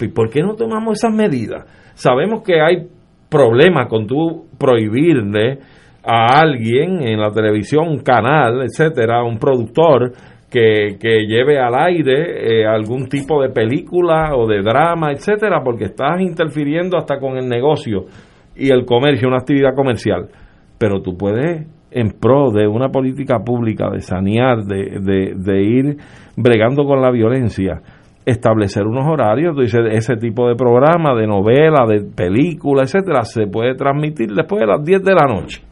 [0.00, 1.64] ¿Y por qué no tomamos esas medidas?
[1.94, 2.86] Sabemos que hay
[3.28, 5.58] problemas con tú prohibirle
[6.04, 10.12] a alguien en la televisión, un canal, etcétera, un productor
[10.52, 15.84] que, que lleve al aire eh, algún tipo de película o de drama, etcétera, porque
[15.84, 18.04] estás interfiriendo hasta con el negocio
[18.54, 20.28] y el comercio, una actividad comercial.
[20.78, 25.96] Pero tú puedes, en pro de una política pública, de sanear, de, de, de ir
[26.36, 27.80] bregando con la violencia,
[28.26, 33.46] establecer unos horarios, tú dices, ese tipo de programa, de novela, de película, etcétera, se
[33.46, 35.62] puede transmitir después de las 10 de la noche.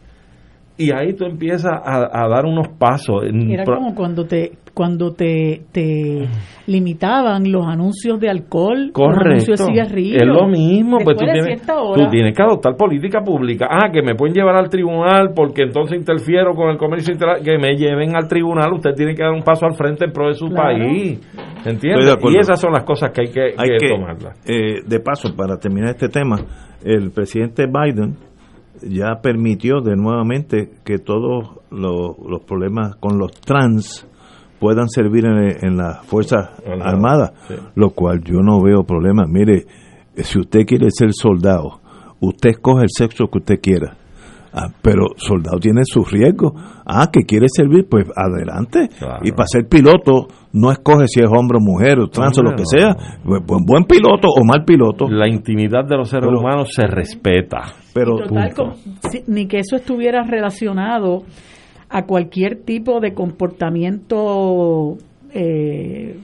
[0.78, 3.22] Y ahí tú empiezas a, a dar unos pasos.
[3.24, 6.26] Era como cuando te cuando te, te
[6.66, 10.22] limitaban los anuncios de alcohol, los anuncios de cigarrillos.
[10.22, 12.02] Es lo mismo, pues tú tienes, cierta hora.
[12.02, 13.68] tú tienes que adoptar política pública.
[13.70, 17.44] Ah, que me pueden llevar al tribunal porque entonces interfiero con el comercio internacional.
[17.44, 20.28] Que me lleven al tribunal, usted tiene que dar un paso al frente en pro
[20.28, 20.78] de su Claro.
[20.78, 21.20] país.
[21.66, 22.16] ¿Entiendes?
[22.22, 24.40] Y esas son las cosas que hay que, Hay que que, tomarlas.
[24.48, 26.38] eh, de paso, para terminar este tema,
[26.82, 28.16] el presidente Biden
[28.82, 34.06] ya permitió de nuevamente que todos los, los problemas con los trans
[34.61, 37.54] puedan servir en, en las Fuerzas Armadas, Armadas, sí.
[37.74, 39.24] lo cual yo no veo problema.
[39.26, 39.64] Mire,
[40.16, 41.80] eh, si usted quiere ser soldado,
[42.20, 43.96] usted escoge el sexo que usted quiera.
[44.52, 46.52] Ah, pero soldado tiene sus riesgos.
[46.84, 48.88] Ah, que quiere servir, pues adelante.
[49.22, 52.56] Y para ser piloto, no escoge si es hombre o mujer o trans o lo
[52.56, 52.96] que sea.
[53.24, 55.08] Buen, buen- buen piloto o mal piloto.
[55.08, 57.58] La intimidad de los seres Pero- humanos se respeta.
[57.94, 58.72] Pero Total, como-
[59.08, 61.22] si- ni que eso estuviera relacionado
[61.91, 64.97] a cualquier tipo de comportamiento
[65.32, 66.16] eh,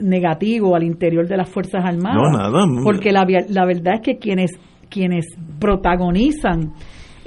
[0.00, 2.16] negativo al interior de las Fuerzas Armadas.
[2.16, 2.64] No, nada.
[2.82, 4.52] Porque la, la verdad es que quienes,
[4.88, 5.26] quienes
[5.60, 6.72] protagonizan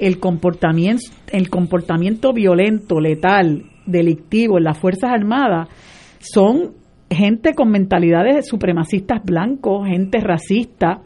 [0.00, 5.68] el comportamiento, el comportamiento violento, letal, delictivo en las Fuerzas Armadas
[6.18, 6.72] son
[7.08, 11.00] gente con mentalidades supremacistas blancos, gente racista,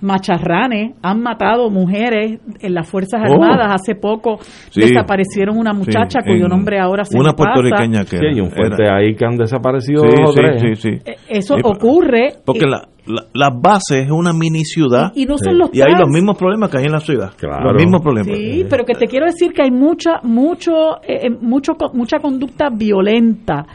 [0.00, 3.32] macharranes, han matado mujeres en las Fuerzas Oh.
[3.34, 3.80] Armadas.
[3.80, 4.38] Hace poco
[4.70, 4.80] Sí.
[4.80, 8.50] desaparecieron una muchacha Sí, cuyo en- nombre ahora se Una puertorriqueña que Sí, hay un
[8.50, 10.60] fuerte era- ahí que han desaparecido Sí, dos o sí, tres.
[10.60, 11.10] sí, sí.
[11.10, 12.34] Eh, Eso Sí, ocurre.
[12.44, 15.70] Porque eh, la, la, la base es una mini ciudad Y- y no son los
[15.74, 17.32] y hay los mismos problemas que hay en la ciudad.
[17.36, 17.72] Claro.
[17.72, 18.36] Los mismos problemas.
[18.36, 22.68] Sí, pero que te quiero decir que hay mucha, mucho, eh, eh, mucho, mucha conducta
[22.70, 23.66] violenta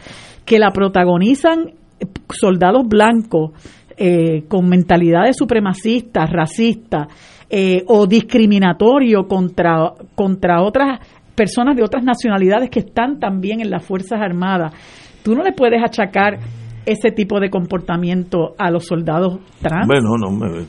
[0.44, 1.68] que la protagonizan
[2.00, 3.52] eh, soldados blancos
[3.96, 7.08] eh, con mentalidades supremacistas, racistas
[7.50, 10.98] eh, o discriminatorio contra, contra otras
[11.34, 14.72] personas de otras nacionalidades que están también en las Fuerzas Armadas.
[15.22, 16.38] Tú no le puedes achacar
[16.86, 19.86] ese tipo de comportamiento a los soldados trans.
[19.86, 20.66] Bueno, no, me-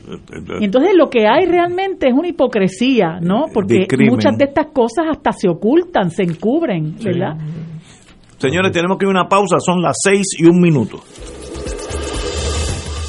[0.60, 3.44] Y entonces lo que hay realmente es una hipocresía, ¿no?
[3.52, 4.14] Porque Discrimen.
[4.14, 7.36] muchas de estas cosas hasta se ocultan, se encubren, ¿verdad?
[8.38, 11.00] Señores, tenemos que ir a una pausa, son las seis y un minuto.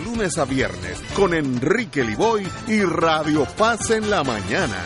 [0.00, 4.76] lunes a viernes con Enrique Liboy y Radio Paz en la mañana.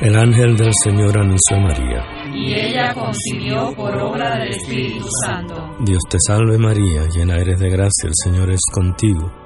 [0.00, 2.04] El ángel del Señor anunció a María.
[2.32, 5.54] y ella concibió por obra del Espíritu Santo.
[5.80, 9.45] Dios te salve María, llena eres de gracia, el Señor es contigo.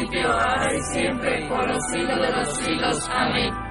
[1.81, 3.09] los siglos de los siglos.
[3.09, 3.70] Amén.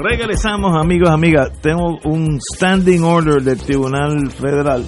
[0.00, 1.60] Regresamos, amigos, amigas.
[1.60, 4.84] Tengo un standing order del Tribunal Federal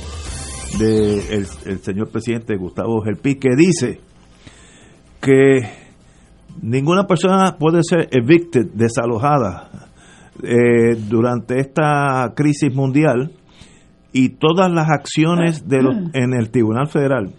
[0.78, 3.98] del de el señor presidente Gustavo Gelpi que dice
[5.20, 5.62] que
[6.62, 9.88] ninguna persona puede ser evicted, desalojada
[10.44, 13.32] eh, durante esta crisis mundial
[14.12, 17.34] y todas las acciones de los, en el Tribunal Federal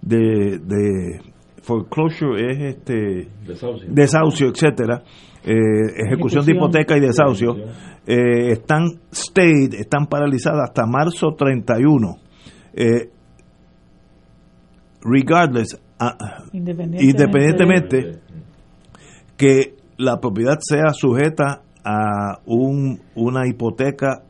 [0.00, 1.20] de, de
[1.62, 3.88] foreclosure es este Desahucio.
[3.92, 5.04] desahucio etcétera
[5.44, 7.56] ejecución de hipoteca y desahucio
[8.06, 12.16] eh, están stayed están paralizadas hasta marzo 31
[12.74, 13.10] eh,
[15.02, 16.16] regardless ah,
[16.52, 18.20] Independientemente, independientemente
[19.36, 24.22] que la propiedad sea sujeta a un, una hipoteca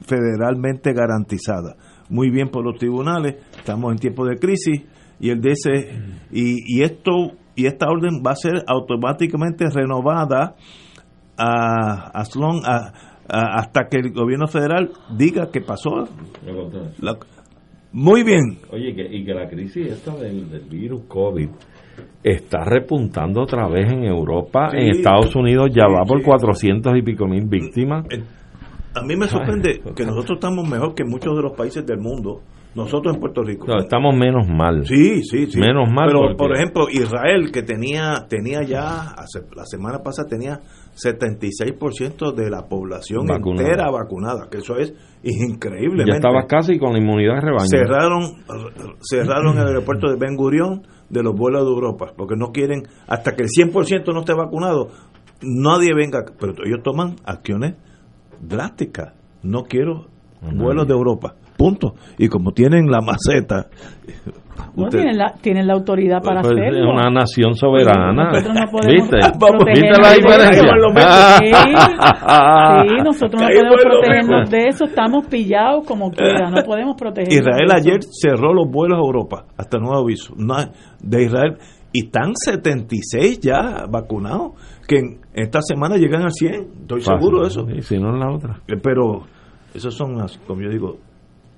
[0.00, 1.76] federalmente garantizada.
[2.08, 4.82] Muy bien por los tribunales, estamos en tiempo de crisis
[5.18, 5.70] y el dice
[6.30, 10.54] y, y esto y esta orden va a ser automáticamente renovada
[11.36, 12.92] a, a-
[13.28, 16.08] a- hasta que el gobierno federal diga que pasó.
[17.00, 17.16] La-
[17.92, 18.58] muy bien.
[18.72, 21.48] Oye, que, y que la crisis esta del, del virus COVID
[22.24, 24.70] está repuntando otra vez en Europa.
[24.70, 24.78] Sí.
[24.78, 26.24] en Estados Unidos ya Sí, va por sí.
[26.24, 28.04] 400 y pico mil víctimas.
[28.96, 32.40] A mí me sorprende que nosotros estamos mejor que muchos de los países del mundo.
[32.74, 33.66] Nosotros en Puerto Rico.
[33.68, 34.84] No, estamos menos mal.
[34.84, 35.60] Sí, sí, sí.
[35.60, 36.06] Menos mal.
[36.08, 40.60] Pero, porque- por ejemplo, Israel, que tenía tenía ya, hace- la semana pasada tenía
[40.94, 43.68] 76% de la población Vacunada.
[43.68, 44.92] entera vacunada, que eso es
[45.22, 46.10] increíblemente.
[46.12, 47.66] ya estaba casi con la inmunidad rebaño.
[47.66, 48.22] cerraron
[49.08, 53.36] cerraron el aeropuerto de Ben Gurión de los vuelos de Europa, porque no quieren, hasta
[53.36, 54.88] que el 100% no esté vacunado,
[55.42, 57.74] nadie venga, pero ellos toman acciones
[58.40, 59.12] drásticas.
[59.42, 60.06] No quiero
[60.54, 61.94] vuelos de Europa, punto.
[62.18, 63.68] Y como tienen la maceta,
[64.76, 66.90] No, usted- tienen, la, tienen la autoridad para Pues, es hacerlo.
[66.92, 68.30] una nación soberana.
[68.32, 69.16] Nosotros no podemos ¿Viste?
[69.72, 70.72] ¿Viste la diferencia?
[71.38, 77.34] Sí, sí, nosotros no podemos protegernos de eso, estamos pillados como quiera, no podemos protegernos.
[77.40, 80.56] Israel ayer cerró los vuelos a Europa, hasta nuevo aviso, no,
[81.00, 81.56] de Israel,
[81.92, 84.52] y están 76 ya vacunados,
[84.88, 87.18] que en esta semana llegan al 100, estoy Fácil.
[87.20, 87.66] seguro de eso.
[87.70, 88.60] Y si no en la otra.
[88.68, 89.22] Eh, Pero
[89.74, 90.96] esos son, las, como yo digo,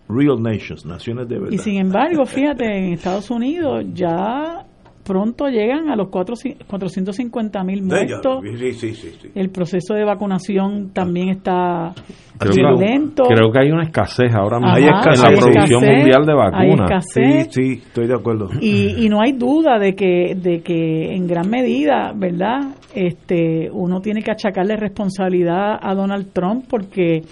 [0.08, 1.52] real nations, naciones de verdad.
[1.52, 4.64] Y sin embargo, fíjate, en Estados Unidos ya
[5.06, 6.34] pronto llegan a los cuatro,
[6.66, 8.40] 450 mil muertos.
[8.58, 9.28] Sí, sí, sí, sí.
[9.36, 11.94] El proceso de vacunación también está
[12.38, 13.22] Creo lento.
[13.28, 16.26] que, creo que hay una escasez ahora mismo Ajá, en la hay producción escasez, mundial
[16.26, 16.38] de hay
[16.70, 16.90] vacunas.
[17.06, 17.48] escasez.
[17.54, 18.48] Sí, sí, estoy de acuerdo.
[18.60, 22.74] Y, y no hay duda de que, de que en gran medida, ¿verdad?
[22.92, 27.22] Este, uno tiene que achacarle responsabilidad a Donald Trump porque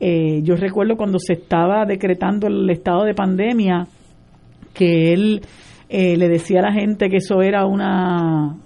[0.00, 3.86] eh, yo recuerdo cuando se estaba decretando el estado de pandemia
[4.72, 5.42] que él
[5.90, 8.56] eh, le decía a la gente que eso era una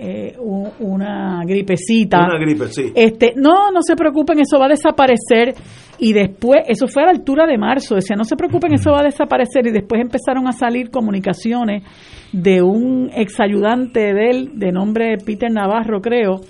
[0.00, 2.24] eh, una gripecita.
[2.24, 2.92] Una gripe, sí.
[2.94, 5.54] Este, no, no se preocupen, eso va a desaparecer.
[5.98, 9.00] Y después, eso fue a la altura de marzo, decía, no se preocupen, eso va
[9.00, 9.66] a desaparecer.
[9.66, 11.82] Y después empezaron a salir comunicaciones
[12.32, 16.42] de un exayudante de él, de nombre Peter Navarro, creo,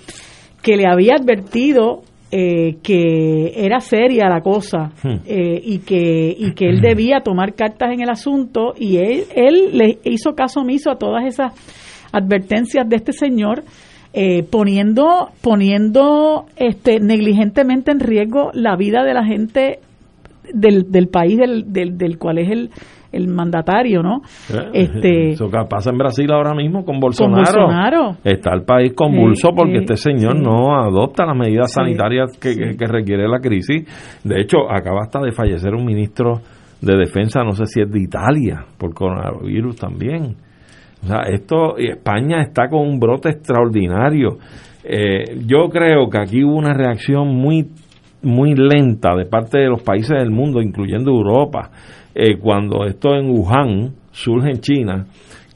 [0.61, 5.21] que le había advertido eh, que era seria la cosa Hmm.
[5.25, 9.69] eh, y que y que él debía tomar cartas en el asunto y él, él
[9.73, 11.53] le hizo caso omiso a todas esas
[12.11, 13.63] advertencias de este señor
[14.13, 19.79] eh, poniendo poniendo este negligentemente en riesgo la vida de la gente
[20.53, 22.69] del, del país del, del, del cual es el,
[23.11, 24.21] el mandatario, ¿no?
[24.73, 27.63] Este, Eso pasa en Brasil ahora mismo con Bolsonaro.
[27.63, 28.17] Bolsonaro.
[28.23, 30.43] Está el país convulso Eh, porque eh, este señor sí.
[30.43, 33.85] no adopta las medidas sanitarias que, que- que requiere la crisis.
[34.23, 36.41] De hecho, acaba hasta de fallecer un ministro
[36.81, 40.35] de defensa, no sé si es de Italia, por coronavirus también.
[41.03, 44.37] O sea, esto, España está con un brote extraordinario.
[44.83, 47.67] Eh, yo creo que aquí hubo una reacción muy,
[48.23, 51.69] muy lenta de parte de los países del mundo, incluyendo Europa,
[52.19, 55.05] eh, cuando esto en Wuhan surge en China,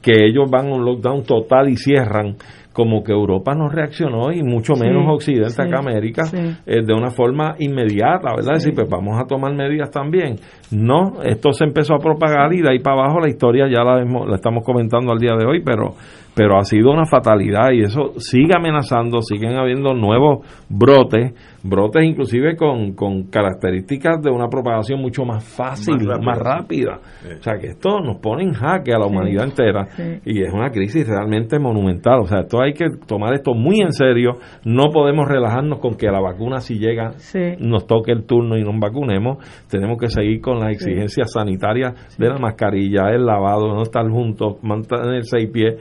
[0.02, 2.36] que ellos van a un lockdown total y cierran,
[2.72, 6.36] como que Europa no reaccionó y mucho Sí, menos Occidente sí, acá América sí.
[6.66, 8.54] eh, de una forma inmediata, ¿verdad?
[8.56, 8.70] Sí.
[8.70, 10.36] Decir, pues vamos a tomar medidas también.
[10.72, 14.04] No, esto se empezó a propagar y de ahí para abajo la historia ya la,
[14.04, 15.94] la estamos comentando al día de hoy, pero
[16.34, 21.32] pero ha sido una fatalidad y eso sigue amenazando, siguen habiendo nuevos brotes,
[21.62, 26.98] brotes inclusive con, con características de una propagación mucho más fácil, Más más rápida.
[27.38, 30.20] O sea que esto nos pone en jaque a la humanidad entera sí.
[30.24, 32.20] y es una crisis realmente monumental.
[32.20, 34.32] O sea, esto hay que tomar esto muy en serio,
[34.64, 37.54] no podemos relajarnos con que la vacuna si llega Sí.
[37.60, 39.38] nos toque el turno y nos vacunemos,
[39.70, 44.56] tenemos que seguir con las exigencias sanitarias de la mascarilla, el lavado, no estar juntos,
[44.62, 45.74] mantener seis pies,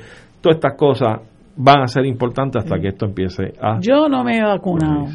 [0.44, 1.22] todas estas cosas
[1.56, 3.80] van a ser importantes hasta que esto empiece a...
[3.80, 5.07] yo no me he vacunado.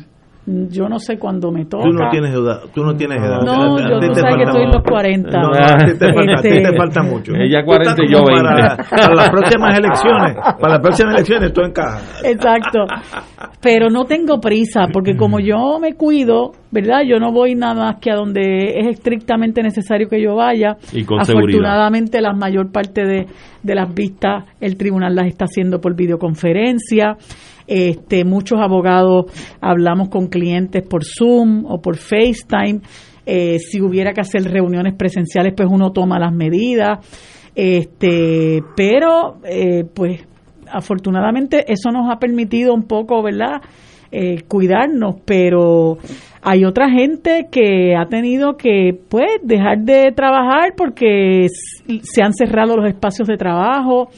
[0.71, 1.85] Yo no sé cuándo me toca.
[1.85, 2.61] Tú no tienes edad.
[2.75, 3.43] Tú no tienes edad.
[3.45, 5.41] No, A- yo tú sabes que estoy en los 40.
[5.41, 7.33] No, a ti te falta, a ti Este- te falta mucho.
[7.35, 8.49] Ella Tú 40 estás y yo como 20.
[8.49, 10.37] Para, para las próximas elecciones.
[10.59, 12.23] Para las próximas elecciones tú encajas.
[12.25, 12.79] Exacto.
[13.61, 17.01] Pero no tengo prisa, porque como yo me cuido, ¿verdad?
[17.07, 20.77] Yo no voy nada más que a donde es estrictamente necesario que yo vaya.
[20.93, 21.59] Y con seguridad.
[21.61, 23.27] Afortunadamente, la mayor parte de,
[23.63, 27.17] de las vistas el tribunal las está haciendo por videoconferencia.
[27.69, 29.27] Este, muchos abogados
[29.61, 32.81] hablamos con clientes por Zoom o por FaceTime.
[33.27, 37.07] Eh, si hubiera que hacer reuniones presenciales, pues uno toma las medidas.
[37.55, 40.27] Este, pero, eh, pues,
[40.73, 43.61] afortunadamente eso nos ha permitido un poco, ¿verdad?
[44.11, 45.99] Eh, cuidarnos, pero
[46.41, 52.77] hay otra gente que ha tenido que, pues, dejar de trabajar porque se han cerrado
[52.79, 54.09] los espacios de trabajo.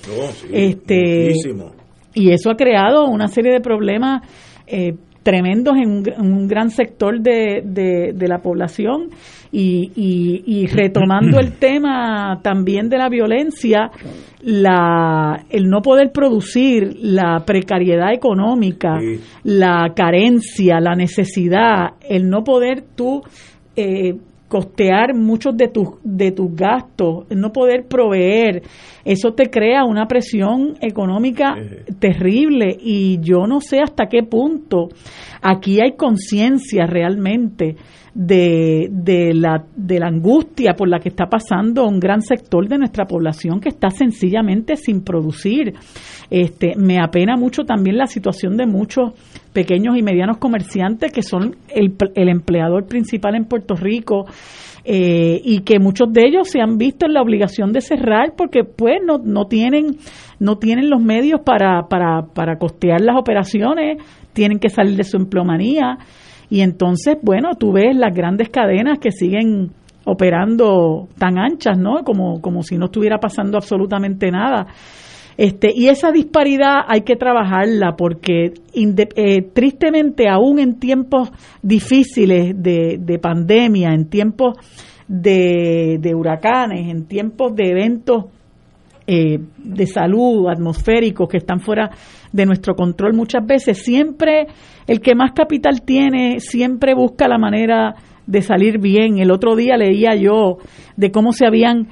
[0.52, 1.79] este, muchísimo.
[2.14, 4.22] Y eso ha creado una serie de problemas
[4.66, 9.08] eh, tremendos en un, en un gran sector de, de- de la población.
[9.52, 13.90] Y, y- y retomando el tema también de la violencia,
[14.42, 18.98] la, el no poder producir, la precariedad económica,
[19.44, 23.22] la carencia, la necesidad, el no poder tú
[23.76, 24.14] eh,
[24.50, 28.62] costear muchos de tus de tus gastos, no poder proveer,
[29.04, 31.54] eso te crea una presión económica
[32.00, 34.88] terrible y yo no sé hasta qué punto
[35.40, 37.76] aquí hay conciencia realmente
[38.14, 42.78] de, de, la, de la angustia por la que está pasando un gran sector de
[42.78, 45.74] nuestra población que está sencillamente sin producir.
[46.30, 49.12] Este, me apena mucho también la situación de muchos
[49.52, 54.26] pequeños y medianos comerciantes que son el, el empleador principal en Puerto Rico
[54.84, 58.64] eh, y que muchos de ellos se han visto en la obligación de cerrar porque
[58.64, 59.98] pues no, no tienen
[60.38, 65.18] no tienen los medios para, para, para costear las operaciones, tienen que salir de su
[65.18, 65.98] empleomanía
[66.50, 69.70] y entonces, bueno, tú ves las grandes cadenas que siguen
[70.04, 72.02] operando tan anchas, ¿no?
[72.04, 74.66] Como, como si no estuviera pasando absolutamente nada.
[75.36, 81.30] Este, y esa disparidad hay que trabajarla porque eh, tristemente aún en tiempos
[81.62, 84.58] difíciles de, de pandemia, en tiempos
[85.06, 88.24] de, de huracanes, en tiempos de eventos
[89.12, 91.90] eh, de salud, atmosféricos, que están fuera
[92.32, 94.46] de nuestro control muchas veces, siempre
[94.86, 97.96] el que más capital tiene, siempre busca la manera
[98.28, 99.18] de salir bien.
[99.18, 100.58] El otro día leía yo
[100.96, 101.88] de cómo se habían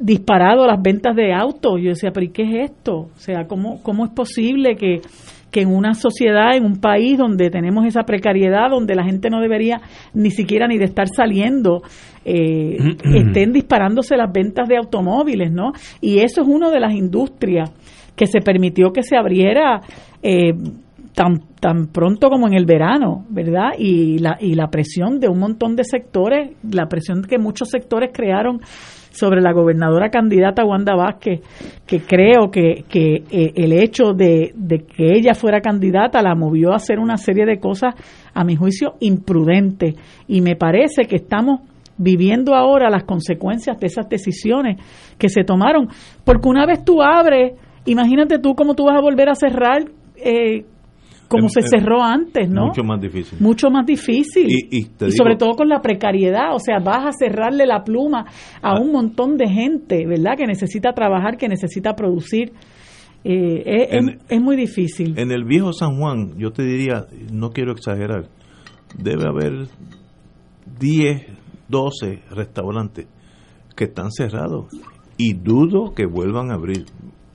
[0.00, 1.80] disparado las ventas de autos.
[1.80, 2.96] Yo decía, pero ¿y qué es esto?
[3.14, 5.02] O sea, ¿cómo, cómo es posible que,
[5.50, 9.40] que en una sociedad, en un país donde tenemos esa precariedad, donde la gente no
[9.40, 9.80] debería
[10.14, 11.82] ni siquiera ni de estar saliendo,
[12.24, 12.76] eh,
[13.14, 15.72] estén disparándose las ventas de automóviles, ¿no?
[16.00, 17.70] Y eso es una de las industrias
[18.16, 19.80] que se permitió que se abriera
[20.22, 20.52] eh,
[21.14, 23.70] tan, tan pronto como en el verano, ¿verdad?
[23.78, 28.10] Y la, y la presión de un montón de sectores, la presión que muchos sectores
[28.12, 28.60] crearon
[29.10, 31.40] sobre la gobernadora candidata Wanda Vázquez,
[31.86, 36.72] que creo que, que eh, el hecho de, de, que ella fuera candidata la movió
[36.72, 37.94] a hacer una serie de cosas,
[38.32, 39.96] a mi juicio, imprudentes.
[40.28, 41.60] Y me parece que estamos
[42.00, 44.78] viviendo ahora las consecuencias de esas decisiones
[45.18, 45.88] que se tomaron.
[46.24, 47.52] Porque una vez tú abres,
[47.84, 49.84] imagínate tú cómo tú vas a volver a cerrar.
[50.16, 50.64] Eh,
[51.30, 52.66] como se cerró antes, ¿no?
[52.66, 53.38] Mucho más difícil.
[53.40, 54.48] Mucho más difícil.
[54.48, 58.26] Y, y, sobre todo con la precariedad, o sea, vas a cerrarle la pluma
[58.60, 60.32] a un montón de gente, ¿verdad?
[60.36, 62.52] Que necesita trabajar, que necesita producir.
[63.22, 65.16] Eh, es, en, es, muy difícil.
[65.16, 68.24] En el viejo San Juan, yo te diría, no quiero exagerar,
[68.98, 69.68] debe haber
[70.80, 71.26] 10,
[71.68, 73.06] 12 restaurantes
[73.76, 74.66] que están cerrados
[75.16, 76.86] y dudo que vuelvan a abrir.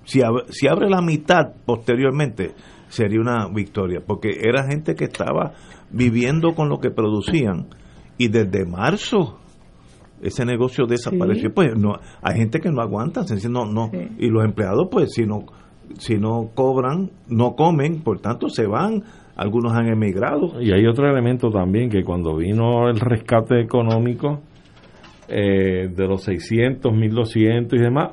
[0.04, 0.20] Si,
[0.50, 2.56] si abre la mitad posteriormente,
[2.88, 5.53] sería una victoria, porque era gente que estaba
[5.91, 7.68] viviendo con lo que producían
[8.18, 9.40] y desde marzo
[10.22, 11.49] ese negocio desapareció.
[11.49, 11.53] Sí.
[11.53, 14.07] Pues no, hay gente que no aguanta, no, no, sí.
[14.20, 15.45] y los empleados pues si no
[15.98, 19.03] si no cobran, no comen, por tanto se van,
[19.36, 20.62] algunos han emigrado.
[20.62, 24.41] Y hay otro elemento también que cuando vino el rescate económico
[25.28, 28.12] eh, de los 600, 1200 y demás,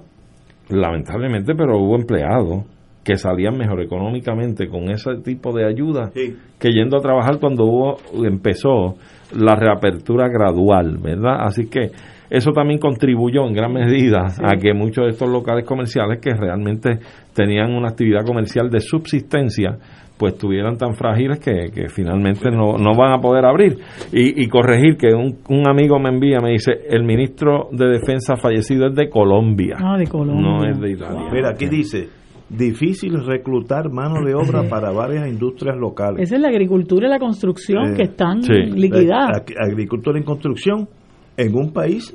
[0.69, 2.65] lamentablemente, pero hubo empleados
[3.05, 6.37] que salían mejor económicamente con ese tipo de ayuda sí.
[6.59, 8.97] que yendo a trabajar cuando hubo empezó
[9.37, 11.37] la reapertura gradual, ¿verdad?
[11.41, 11.91] Así que
[12.31, 14.43] eso también contribuyó en gran medida sí.
[14.45, 16.99] a que muchos de estos locales comerciales que realmente
[17.35, 19.77] tenían una actividad comercial de subsistencia,
[20.17, 23.77] pues estuvieran tan frágiles que, que finalmente no, no, van a poder abrir.
[24.13, 28.37] Y, y corregir que un, un, amigo me envía, me dice, el ministro de Defensa
[28.37, 29.77] fallecido es de Colombia.
[29.79, 30.43] Ah, de Colombia.
[30.43, 31.23] No es de Italia.
[31.23, 31.33] Wow.
[31.33, 32.09] Mira, aquí dice,
[32.53, 36.21] difícil reclutar mano de obra para varias industrias locales.
[36.21, 38.53] Esa es la agricultura y la construcción eh, que están sí.
[38.53, 39.43] liquidadas.
[39.49, 40.89] La, la agricultura y construcción
[41.37, 42.15] en un país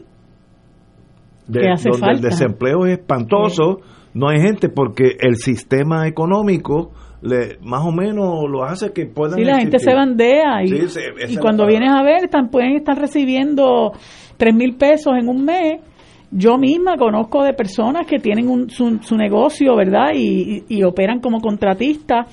[1.47, 2.11] de, donde falta.
[2.11, 4.09] el desempleo es espantoso, sí.
[4.13, 6.91] no hay gente porque el sistema económico
[7.21, 10.99] le, más o menos lo hace que puedan sí, la gente se bandea y, sí,
[11.29, 13.93] y cuando vienes a ver están, pueden estar recibiendo
[14.37, 15.81] tres mil pesos en un mes
[16.31, 20.11] yo misma conozco de personas que tienen un, su, su, negocio, ¿verdad?
[20.13, 22.27] Y, y, y, operan como contratistas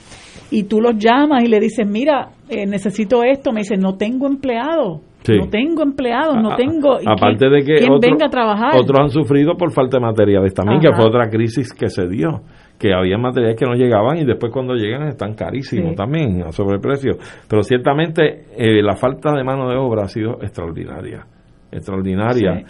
[0.50, 4.26] y tú los llamas y le dices, mira, eh, necesito esto, me dicen, no tengo
[4.26, 5.00] empleado.
[5.22, 5.38] Sí.
[5.38, 7.00] No tengo empleados, no tengo.
[7.00, 8.72] ¿y Aparte de que otro, venga a trabajar.
[8.78, 10.90] otros han sufrido por falta de materiales también, Ajá.
[10.90, 12.42] que fue otra crisis que se dio.
[12.78, 15.96] Que había materiales que no llegaban y después cuando llegan están carísimos sí.
[15.96, 17.12] también, a sobreprecio.
[17.48, 21.24] Pero ciertamente eh, la falta de mano de obra ha sido extraordinaria.
[21.72, 22.58] Extraordinaria.
[22.58, 22.64] Sí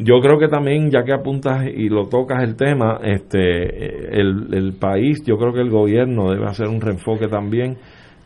[0.00, 4.74] yo creo que también, ya que apuntas y lo tocas el tema, este, el, el
[4.74, 7.78] país, yo creo que el gobierno debe hacer un reenfoque también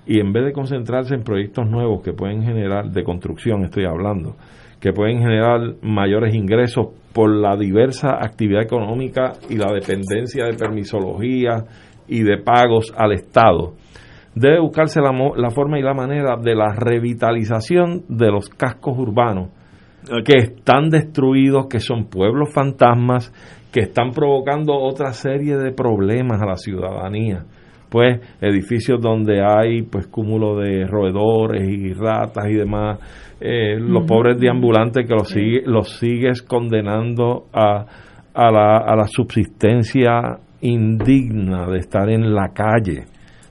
[0.07, 4.36] y en vez de concentrarse en proyectos nuevos que pueden generar, de construcción estoy hablando,
[4.81, 11.65] que pueden generar mayores ingresos por la diversa actividad económica y la dependencia de permisología
[12.07, 13.74] y de pagos al Estado,
[14.35, 19.51] debe buscarse la, la forma y la manera de la revitalización de los cascos urbanos
[20.24, 23.33] que están destruidos, que son pueblos fantasmas,
[23.73, 27.45] que están provocando otra serie de problemas a la ciudadanía.
[27.89, 32.99] Pues edificios donde hay pues cúmulo de roedores y ratas y demás,
[33.41, 34.09] eh, los uh -huh.
[34.09, 37.85] pobres deambulantes que los, sigue, los sigues condenando a,
[38.33, 43.05] a, la, a la subsistencia indigna de estar en la calle,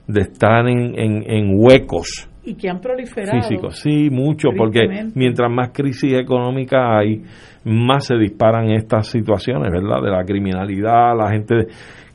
[0.08, 3.40] de estar en, en, en huecos y que han proliferado.
[3.40, 4.80] Físicos, sí, mucho, porque
[5.14, 7.22] mientras más crisis económica hay,
[7.64, 10.02] más se disparan estas situaciones, ¿verdad?
[10.02, 11.66] De la criminalidad, la gente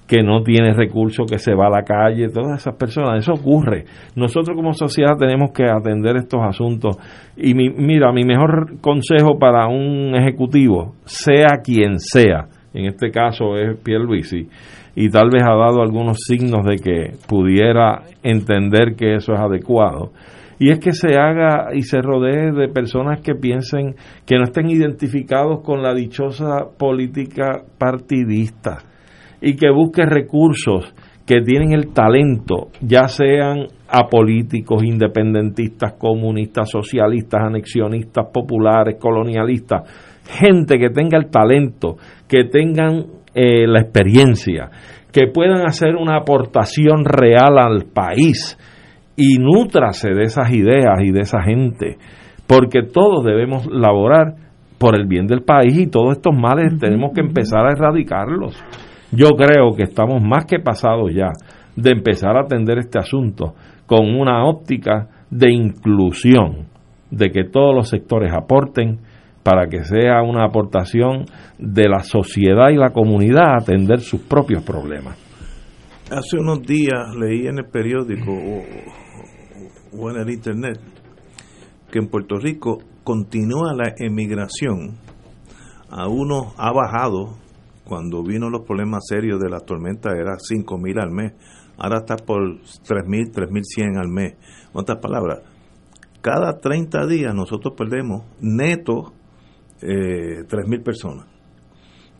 [0.07, 3.83] que no tiene recursos, que se va a la calle, todas esas personas, eso ocurre.
[4.15, 6.97] Nosotros como sociedad tenemos que atender estos asuntos.
[7.35, 13.57] Y mi, mira, mi mejor consejo para un ejecutivo, sea quien sea, en este caso
[13.57, 14.47] es Pierluisi,
[14.99, 20.11] y tal vez ha dado algunos signos de que pudiera entender que eso es adecuado.
[20.57, 23.93] Y es que se haga y se rodee de personas que piensen
[24.25, 28.79] que no estén identificados con la dichosa política partidista
[29.39, 30.91] y que busque recursos
[31.27, 39.83] que tienen el talento, ya sean apolíticos, independentistas, comunistas, socialistas, anexionistas, populares, colonialistas,
[40.25, 41.97] gente que tenga el talento,
[42.27, 44.71] que tengan eh, la experiencia,
[45.11, 48.57] que puedan hacer una aportación real al país
[49.15, 51.97] y nútrase de esas ideas y de esa gente,
[52.47, 54.33] porque todos debemos laborar
[54.79, 58.59] por el bien del país y todos estos males tenemos que empezar a erradicarlos.
[59.11, 61.29] Yo creo que estamos más que pasados ya
[61.75, 63.53] de empezar a atender este asunto
[63.85, 66.69] con una óptica de inclusión,
[67.11, 68.97] de que todos los sectores aporten
[69.47, 71.23] para que sea una aportación
[71.57, 75.17] de la sociedad y la comunidad a atender sus propios problemas.
[76.11, 80.77] Hace unos días leí en el periódico o, en el internet
[81.89, 84.97] que en Puerto Rico continúa la emigración.
[85.91, 87.37] A uno ha bajado
[87.85, 91.31] cuando vino los problemas serios de la tormenta era 5 mil al mes,
[91.77, 92.41] ahora está por
[92.85, 94.33] 3 mil, 3 mil 100 al mes.
[94.73, 95.39] En otras palabras,
[96.19, 99.13] cada 30 días nosotros perdemos neto
[99.81, 101.27] eh, 3 mil personas.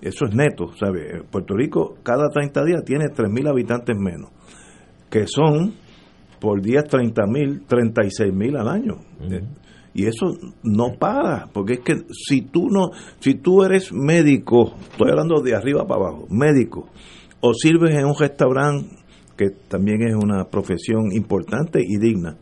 [0.01, 1.23] Eso es neto, ¿sabe?
[1.29, 4.29] Puerto Rico cada 30 días tiene 3 mil habitantes menos,
[5.09, 5.73] que son
[6.39, 8.97] por día 30 mil, 36 mil al año.
[9.93, 15.09] Y eso no para, porque es que si tú no, si tú eres médico, estoy
[15.09, 16.88] hablando de arriba para abajo, médico,
[17.39, 18.89] o sirves en un restaurante,
[19.35, 22.38] que también es una profesión importante y digna,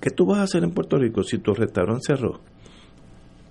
[0.00, 2.40] ¿qué tú vas a hacer en Puerto Rico si tu restaurante cerró?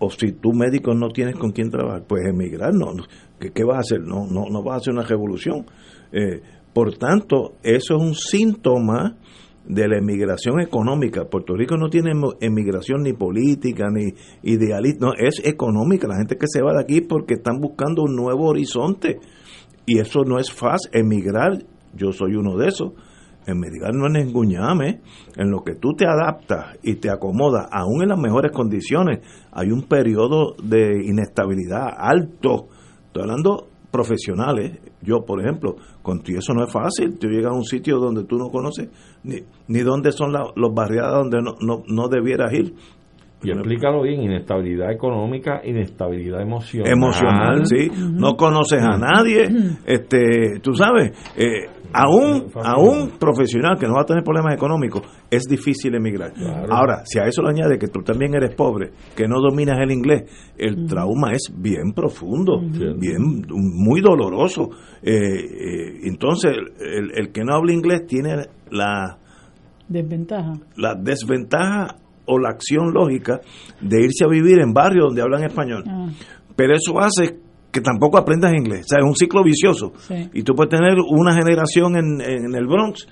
[0.03, 2.93] O si tu médico no tienes con quién trabajar, pues emigrar, no,
[3.39, 4.01] ¿qué, qué vas a hacer?
[4.01, 5.65] No, no, no vas a hacer una revolución.
[6.11, 6.41] Eh,
[6.73, 9.17] por tanto, eso es un síntoma
[9.65, 11.25] de la emigración económica.
[11.25, 14.13] Puerto Rico no tiene emigración ni política ni
[14.43, 16.07] idealista, no, es económica.
[16.07, 19.19] La gente que se va de aquí porque están buscando un nuevo horizonte.
[19.85, 20.89] Y eso no es fácil.
[20.93, 21.63] Emigrar,
[21.95, 22.93] yo soy uno de esos.
[23.45, 25.01] Emigrar no es enguñame.
[25.35, 29.19] En lo que tú te adaptas y te acomodas, aún en las mejores condiciones,
[29.51, 32.67] hay un periodo de inestabilidad alto.
[33.07, 34.79] Estoy hablando profesionales.
[35.01, 37.17] Yo, por ejemplo, contigo eso no es fácil.
[37.19, 38.89] Tú llegas a un sitio donde tú no conoces
[39.23, 39.37] ni,
[39.67, 42.73] ni dónde son la, los barriadas donde no, no, no debieras ir.
[43.43, 46.91] Y explícalo bien, inestabilidad económica, inestabilidad emocional.
[46.91, 47.89] Emocional, sí.
[47.97, 49.49] No conoces a nadie.
[49.85, 54.53] este Tú sabes, eh, a, un, a un profesional que no va a tener problemas
[54.53, 56.31] económicos, es difícil emigrar.
[56.69, 59.91] Ahora, si a eso le añade que tú también eres pobre, que no dominas el
[59.91, 60.23] inglés,
[60.57, 64.69] el trauma es bien profundo, bien muy doloroso.
[65.01, 68.35] Eh, eh, entonces, el, el que no habla inglés tiene
[68.69, 69.17] la
[69.87, 70.53] Desventaja.
[70.77, 71.95] la desventaja
[72.25, 73.41] o la acción lógica
[73.81, 75.83] de irse a vivir en barrios donde hablan español.
[75.87, 76.07] Ah.
[76.55, 77.39] Pero eso hace
[77.71, 78.81] que tampoco aprendas inglés.
[78.81, 79.93] O sea, es un ciclo vicioso.
[79.97, 80.29] Sí.
[80.33, 83.07] Y tú puedes tener una generación en, en el Bronx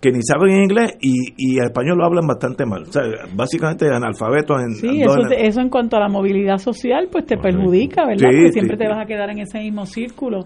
[0.00, 2.82] que ni saben inglés y, y el español lo hablan bastante mal.
[2.82, 3.02] O sea,
[3.34, 4.74] básicamente analfabetos en...
[4.74, 8.28] Sí, eso, te- eso en cuanto a la movilidad social, pues te perjudica, ¿verdad?
[8.30, 8.52] Sí, Porque sí.
[8.52, 10.40] siempre te vas a quedar en ese mismo círculo.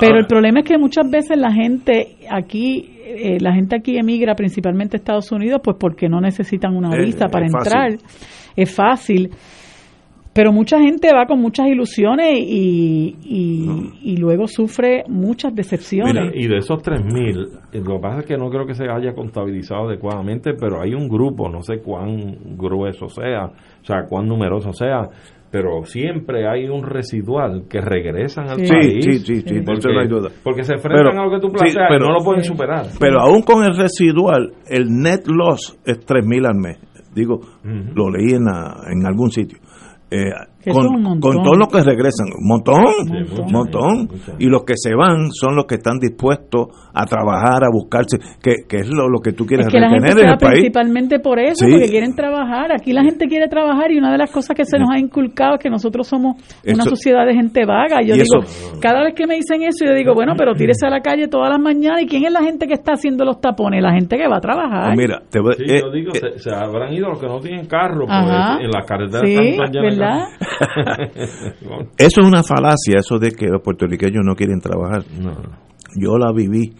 [0.00, 4.34] Pero el problema es que muchas veces la gente aquí, eh, la gente aquí emigra
[4.34, 7.72] principalmente a Estados Unidos, pues porque no necesitan una Es- visa para es fácil.
[7.72, 8.10] entrar.
[8.56, 9.30] Es fácil.
[10.34, 16.12] Pero mucha gente va con muchas ilusiones y, y, y luego sufre muchas decepciones.
[16.12, 18.84] Mira, y de esos 3.000, eh, lo que pasa es que no creo que se
[18.90, 24.26] haya contabilizado adecuadamente, pero hay un grupo, no sé cuán grueso sea, o sea, cuán
[24.26, 25.02] numeroso sea,
[25.52, 29.04] pero siempre hay un residual que regresan al Sí, país.
[29.04, 30.30] sí, sí, sí, porque, eso no hay duda.
[30.42, 32.42] porque se enfrentan Pero- a lo que tú sí, planteas pero- y no lo pueden
[32.42, 32.86] superar.
[32.98, 36.78] Pero aún con el residual, el net loss es 3.000 al mes.
[37.14, 39.58] Digo, lo leí en, la- en algún sitio.
[40.16, 40.30] Eh,
[40.70, 41.20] con, montón.
[41.20, 42.84] con todos los que regresan, un montón,
[43.44, 44.08] un montón.
[44.38, 48.64] Y los que se van son los que están dispuestos a trabajar, a buscarse, que,
[48.68, 50.38] que es lo, lo que tú quieres Es que la gente retener en va el
[50.38, 50.52] país.
[50.54, 51.70] principalmente por eso, Sí.
[51.72, 52.72] porque quieren trabajar.
[52.72, 55.54] Aquí la gente quiere trabajar y una de las cosas que se nos ha inculcado
[55.56, 58.00] es que nosotros somos una Eso- sociedad de gente vaga.
[58.02, 60.86] Yo Y digo, eso- cada vez que me dicen eso, yo digo, bueno, pero tírese
[60.86, 62.02] a la calle todas las mañanas.
[62.02, 63.82] ¿Y quién es la gente que está haciendo los tapones?
[63.82, 64.94] La gente que va a trabajar.
[64.94, 67.26] Pues mira, te voy- Sí, eh, yo digo, eh, se, se habrán ido los que
[67.26, 68.56] no tienen carro, Ajá.
[68.56, 70.24] pues, en las carreteras Sí, ¿verdad?
[71.98, 75.02] Eso es una falacia, eso de que los puertorriqueños no quieren trabajar.
[75.96, 76.72] Yo la viví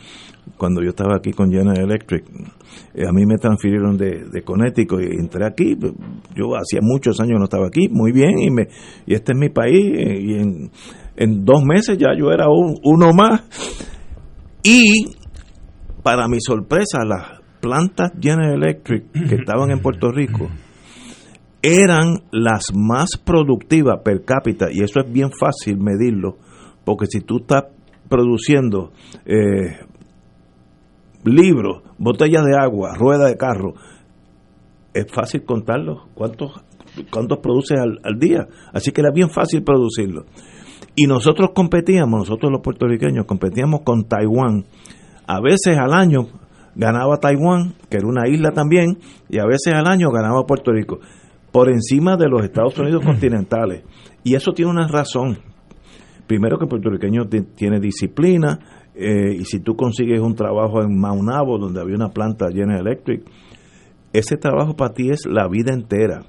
[0.56, 2.24] cuando yo estaba aquí con General Electric.
[2.94, 5.76] Eh, a mí me transfirieron de, de Connecticut y entré aquí.
[6.34, 8.68] Yo hacía muchos años no estaba aquí, muy bien, y, me,
[9.06, 9.92] y este es mi país.
[9.96, 10.34] eh, Y
[11.16, 13.42] en, dos meses ya yo era un- uno más.
[14.62, 15.06] Y
[16.02, 20.48] para mi sorpresa, las plantas General Electric que estaban en Puerto Rico
[21.62, 26.36] eran las más productivas per cápita, y eso es bien fácil medirlo,
[26.84, 27.64] porque si tú estás
[28.14, 28.92] produciendo
[29.26, 29.76] eh,
[31.24, 33.74] libros, botellas de agua, ruedas de carro,
[34.92, 36.62] es fácil contarlos, cuántos,
[37.10, 38.46] cuántos produces al, al día.
[38.72, 40.26] Así que era bien fácil producirlo.
[40.94, 44.64] Y nosotros competíamos, nosotros los puertorriqueños, competíamos con Taiwán.
[45.26, 46.28] A veces al año
[46.76, 51.00] ganaba Taiwán, que era una isla también, y a veces al año ganaba Puerto Rico,
[51.50, 53.82] por encima de los Estados Unidos continentales.
[54.22, 55.38] Y eso tiene una razón.
[56.26, 58.58] Primero que el puertorriqueño ti- tiene disciplina,
[58.94, 63.22] eh, y si tú consigues un trabajo en Maunabo, donde había una planta General Electric,
[64.12, 66.22] ese trabajo para ti es la vida entera.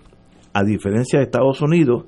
[0.53, 2.05] A diferencia de Estados Unidos,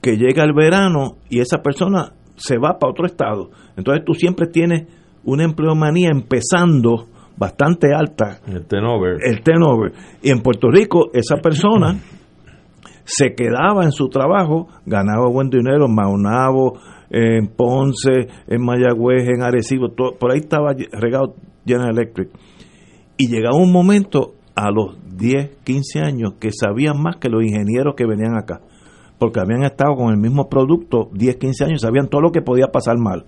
[0.00, 3.50] que llega el verano y esa persona se va para otro estado.
[3.76, 4.86] Entonces tú siempre tienes
[5.24, 8.38] una empleomanía empezando bastante alta.
[8.46, 9.18] El turnover.
[9.24, 9.92] El turnover.
[10.22, 11.96] Y en Puerto Rico esa persona
[13.04, 16.78] se quedaba en su trabajo, ganaba buen dinero Maunabo,
[17.10, 21.34] en Ponce, en Mayagüez, en Arecibo, todo- por ahí estaba regado
[21.66, 22.28] General Electric.
[23.16, 27.94] Y llegaba un momento a los 10, 15 años que sabían más que los ingenieros
[27.96, 28.60] que venían acá,
[29.18, 32.68] porque habían estado con el mismo producto 10, 15 años, sabían todo lo que podía
[32.68, 33.24] pasar mal.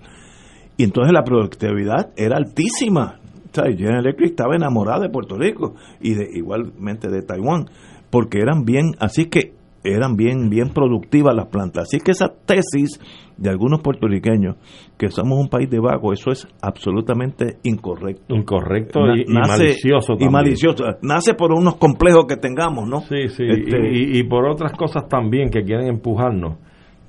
[0.77, 3.19] Y entonces la productividad era altísima.
[3.53, 7.65] O General Electric estaba enamorada de Puerto Rico y de, igualmente de Taiwán,
[8.09, 9.53] porque eran bien, así que
[9.83, 11.83] eran bien, bien productivas las plantas.
[11.83, 12.99] Así que esa tesis
[13.37, 14.55] de algunos puertorriqueños,
[14.97, 18.35] que somos un país de vagos, eso es absolutamente incorrecto.
[18.35, 20.31] Incorrecto Na- y, y malicioso Y también.
[20.31, 20.83] malicioso.
[21.01, 22.99] Nace por unos complejos que tengamos, ¿no?
[23.01, 26.57] Sí, sí, Este- y, y por otras cosas también que quieren empujarnos,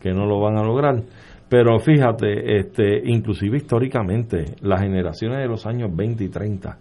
[0.00, 1.02] que no lo van a lograr.
[1.50, 6.78] Pero fíjate, este, inclusive históricamente, las generaciones de los años 20 y 30,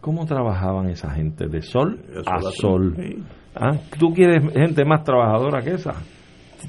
[0.00, 1.46] ¿cómo trabajaban esa gente?
[1.46, 2.94] De sol a sol.
[3.54, 3.72] ¿Ah?
[3.98, 5.92] ¿Tú quieres gente más trabajadora que esa?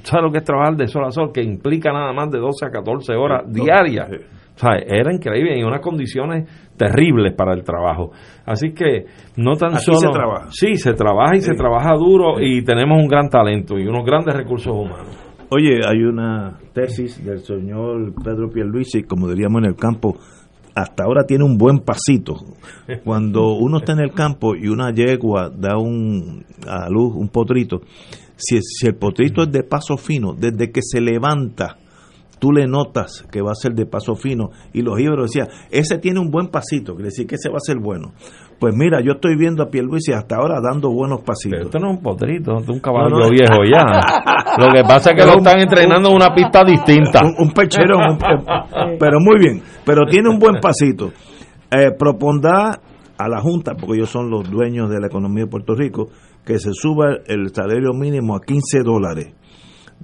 [0.04, 1.32] ¿Sabes lo que es trabajar de sol a sol?
[1.34, 4.10] Que implica nada más de 12 a 14 horas diarias.
[4.56, 6.48] O sea, era increíble y unas condiciones
[6.78, 8.12] terribles para el trabajo.
[8.46, 9.06] Así que
[9.38, 9.98] no tan Aquí solo.
[10.00, 10.48] se trabaja.
[10.52, 14.36] Sí, se trabaja y se trabaja duro y tenemos un gran talento y unos grandes
[14.36, 15.18] recursos humanos.
[15.50, 20.18] Oye, hay una tesis del señor Pedro Pierluisi, como diríamos en el campo,
[20.76, 22.36] hasta ahora tiene un buen pasito.
[23.04, 27.82] Cuando uno está en el campo y una yegua da un, a luz un potrito,
[28.36, 31.78] si, si el potrito es de paso fino, desde que se levanta,
[32.40, 34.52] tú le notas que va a ser de paso fino.
[34.74, 37.66] Y los íberos decían, ese tiene un buen pasito, quiere decir que ese va a
[37.66, 38.12] ser bueno.
[38.60, 41.52] Pues mira, yo estoy viendo a Pierluisi hasta ahora dando buenos pasitos.
[41.58, 43.30] Pero esto no es un potrito, esto es un caballo No, no.
[43.30, 43.84] viejo ya.
[44.58, 47.22] Lo que pasa es que lo están entrenando en una pista distinta.
[47.24, 51.12] Un, un pecherón, un- eh, pero muy bien, pero tiene un buen pasito.
[51.70, 52.80] Eh, propondrá
[53.18, 56.08] a la Junta, porque ellos son los dueños de la economía de Puerto Rico,
[56.46, 59.34] que se suba el salario mínimo a 15 dólares.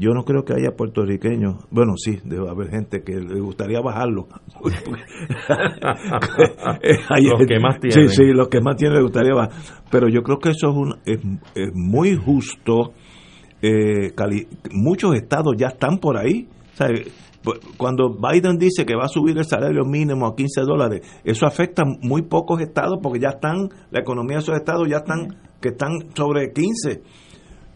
[0.02, 4.28] Yo no creo que haya puertorriqueños, bueno, sí, debe haber gente que le gustaría bajarlo.
[7.22, 8.10] Los que más Sí, tienen.
[8.10, 9.52] sí, los que más tienen le gustaría bajar.
[9.92, 11.20] Pero yo creo que eso es, un, es,
[11.56, 12.94] es muy justo.
[13.62, 16.48] Eh, cali- muchos estados ya están por ahí.
[16.74, 20.62] O sea, pu- cuando Biden dice que va a subir el salario mínimo a 15
[20.62, 24.98] dólares, eso afecta muy pocos estados porque ya están, la economía de esos estados ya
[24.98, 27.04] están, que están sobre 15.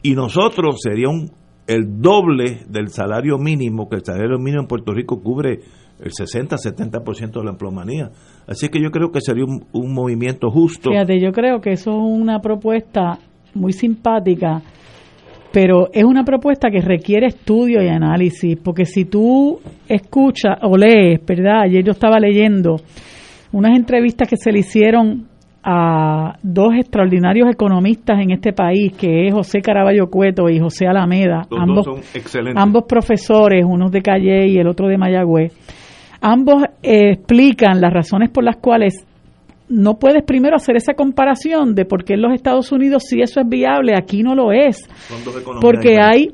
[0.02, 1.30] Y nosotros sería un,
[1.68, 5.60] el doble del salario mínimo, que el salario mínimo en Puerto Rico cubre
[6.00, 8.12] el 60-70% de la empleomanía.
[8.48, 10.92] Así que yo creo que sería un, un movimiento justo.
[10.92, 13.18] Fíjate, yo creo que eso es una propuesta
[13.54, 14.62] muy simpática,
[15.52, 21.26] pero es una propuesta que requiere estudio y análisis, porque si tú escuchas o lees,
[21.26, 21.62] ¿verdad?
[21.64, 22.76] Ayer yo estaba leyendo
[23.54, 25.28] unas entrevistas que se le hicieron
[25.68, 31.48] a dos extraordinarios economistas en este país, que es José Caraballo Cueto y José Alameda,
[31.50, 32.64] Los ambos, son excelentes.
[32.64, 35.54] ambos profesores, uno de Calle y el otro de Mayagüez.
[36.22, 39.08] Ambos eh, explican las razones por las cuales
[39.68, 43.42] no puedes primero hacer esa comparación de por qué en los Estados Unidos sí eso
[43.42, 44.88] es viable, aquí no lo es.
[45.62, 46.30] Porque hay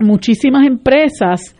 [0.00, 1.54] muchísimas empresas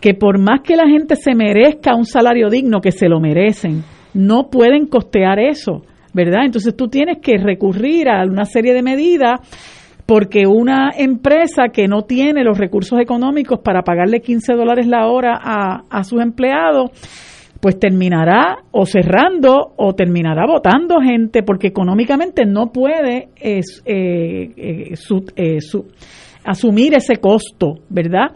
[0.00, 3.82] que por más que la gente se merezca un salario digno, que se lo merecen,
[4.14, 5.82] no pueden costear eso,
[6.16, 6.46] ¿verdad?
[6.46, 9.38] Entonces tú tienes que recurrir a una serie de medidas
[10.06, 15.38] porque una empresa que no tiene los recursos económicos para pagarle 15 dólares la hora
[15.40, 16.90] a, a sus empleados,
[17.60, 24.96] pues terminará o cerrando o terminará votando gente porque económicamente no puede eh, eh, eh,
[25.60, 25.86] su-
[26.44, 28.28] asumir ese costo, ¿verdad?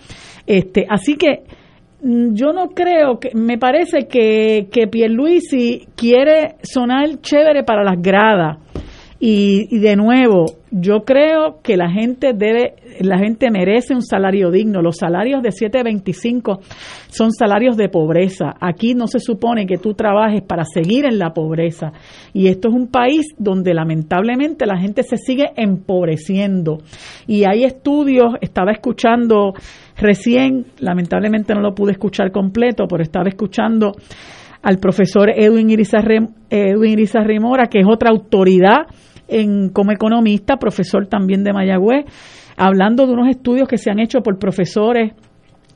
[0.47, 1.45] Este, así que
[2.03, 8.59] yo no creo que, me parece que, que Pierluisi quiere sonar chévere para las gradas.
[9.19, 14.51] Y, y de nuevo, yo creo que la gente debe, la gente merece un salario
[14.51, 14.83] digno.
[14.83, 16.61] Los salarios de 7.25
[17.09, 18.55] son salarios de pobreza.
[18.61, 21.93] Aquí no se supone que tú trabajes para seguir en la pobreza.
[22.33, 26.79] Y esto es un país donde lamentablemente la gente se sigue empobreciendo.
[27.27, 29.55] Y hay estudios, estaba escuchando
[29.97, 33.93] recién, lamentablemente no lo pude escuchar completo, pero estaba escuchando
[34.63, 38.87] al profesor Edwin Irizarry, Mora, que es otra autoridad
[39.31, 42.05] en, como economista, profesor también de Mayagüez,
[42.57, 45.13] hablando de unos estudios que se han hecho por profesores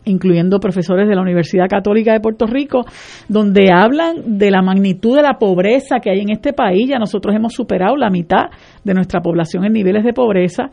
[0.07, 2.83] incluyendo profesores de la Universidad Católica de Puerto Rico,
[3.27, 6.91] donde hablan de la magnitud de la pobreza que hay en este país.
[6.91, 8.51] Ya nosotros hemos superado la mitad
[8.85, 10.65] de nuestra población en niveles de pobreza.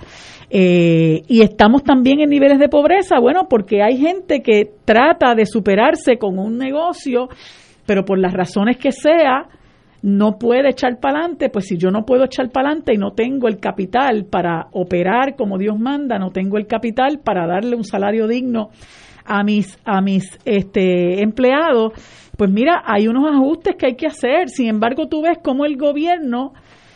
[0.50, 5.46] Eh, y estamos también en niveles de pobreza, bueno, porque hay gente que trata de
[5.46, 7.30] superarse con un negocio
[7.86, 9.48] pero por las razones que sea,
[10.02, 13.12] no puede echar para adelante, pues si yo no puedo echar para adelante y no
[13.12, 17.84] tengo el capital para operar como Dios manda, no tengo el capital para darle un
[17.84, 18.70] salario digno
[19.24, 21.94] a mis a mis este empleados,
[22.36, 24.50] pues mira, hay unos ajustes que hay que hacer.
[24.50, 26.54] Sin embargo, tú ves cómo el gobierno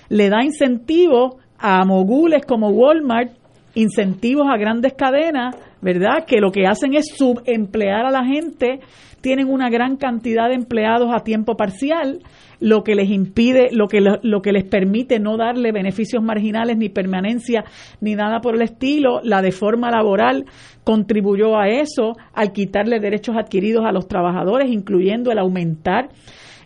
[0.10, 3.32] le da incentivos a mogules como Walmart,
[3.76, 6.26] incentivos a grandes cadenas, ¿verdad?
[6.26, 8.80] Que lo que hacen es subemplear a la gente
[9.26, 12.20] tienen una gran cantidad de empleados a tiempo parcial,
[12.60, 16.90] lo que les impide, lo que, lo, que les permite no darle beneficios marginales ni
[16.90, 17.66] permanencia
[18.02, 19.22] ni nada por el estilo.
[19.24, 20.46] La deforma laboral
[20.84, 26.10] contribuyó a eso, al quitarle derechos adquiridos a los trabajadores, incluyendo el aumentar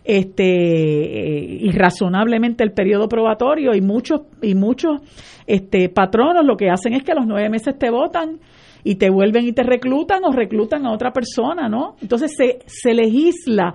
[0.02, 5.02] este eh, irrazonablemente el periodo probatorio y muchos y muchos
[5.46, 8.40] este patronos lo que hacen es que a los nueve meses te votan
[8.82, 11.96] y te vuelven y te reclutan o reclutan a otra persona, ¿no?
[12.00, 13.74] Entonces se, se legisla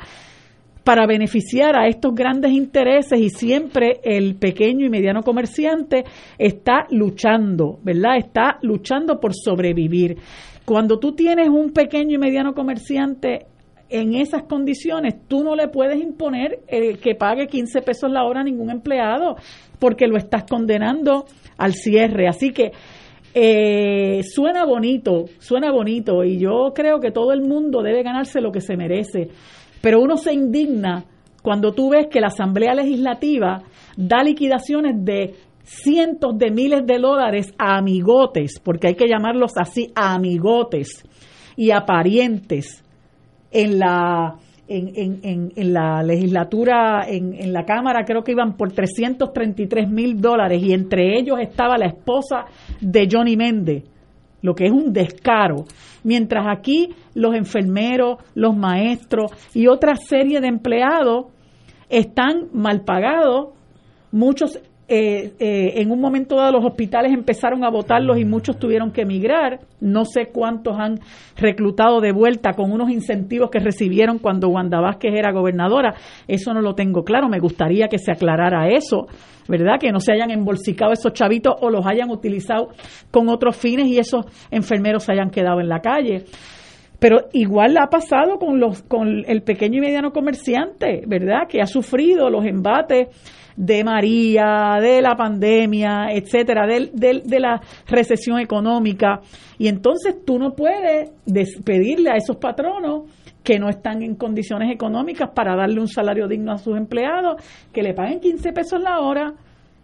[0.86, 6.06] para beneficiar a estos grandes intereses y siempre el pequeño y mediano comerciante
[6.38, 8.18] está luchando, ¿verdad?
[8.18, 10.18] Está luchando por sobrevivir.
[10.64, 13.48] Cuando tú tienes un pequeño y mediano comerciante
[13.90, 18.42] en esas condiciones, tú no le puedes imponer el que pague 15 pesos la hora
[18.42, 19.38] a ningún empleado
[19.80, 21.26] porque lo estás condenando
[21.58, 22.28] al cierre.
[22.28, 22.72] Así que
[23.34, 28.52] eh, suena bonito, suena bonito y yo creo que todo el mundo debe ganarse lo
[28.52, 29.30] que se merece,
[29.86, 31.06] pero uno se indigna
[31.44, 33.62] cuando tú ves que la Asamblea Legislativa
[33.96, 39.92] da liquidaciones de cientos de miles de dólares a amigotes, porque hay que llamarlos así,
[39.94, 41.04] a amigotes
[41.56, 42.84] y a parientes
[43.52, 48.72] en la en, en, en, la legislatura, en, en, la Cámara, creo que iban por
[48.72, 52.46] 333 mil dólares y entre ellos estaba la esposa
[52.82, 53.84] de Johnny Méndez,
[54.46, 55.66] lo que es un descaro.
[56.04, 61.26] Mientras aquí los enfermeros, los maestros y otra serie de empleados
[61.90, 63.50] están mal pagados,
[64.12, 68.92] muchos eh, eh, en un momento dado los hospitales empezaron a votarlos y muchos tuvieron
[68.92, 69.62] que emigrar.
[69.82, 71.00] No sé cuántos han
[71.36, 75.96] reclutado de vuelta con unos incentivos que recibieron cuando Wanda Vázquez era gobernadora.
[76.28, 77.30] Eso no lo tengo claro.
[77.30, 79.08] Me gustaría que se aclarara eso,
[79.48, 79.80] ¿verdad?
[79.80, 82.70] Que no se hayan embolsicado esos chavitos o los hayan utilizado
[83.10, 86.26] con otros fines y esos enfermeros se hayan quedado en la calle.
[87.00, 91.48] Pero igual ha pasado con los con el pequeño y mediano comerciante, ¿verdad?
[91.50, 93.10] Que ha sufrido los embates
[93.56, 99.22] de María, de la pandemia, etcétera, de, de, la recesión económica.
[99.58, 103.04] Y entonces tú no puedes despedirle a esos patronos
[103.44, 107.42] que no están en condiciones económicas para darle un salario digno a sus empleados,
[107.72, 109.34] que le paguen 15 pesos la hora.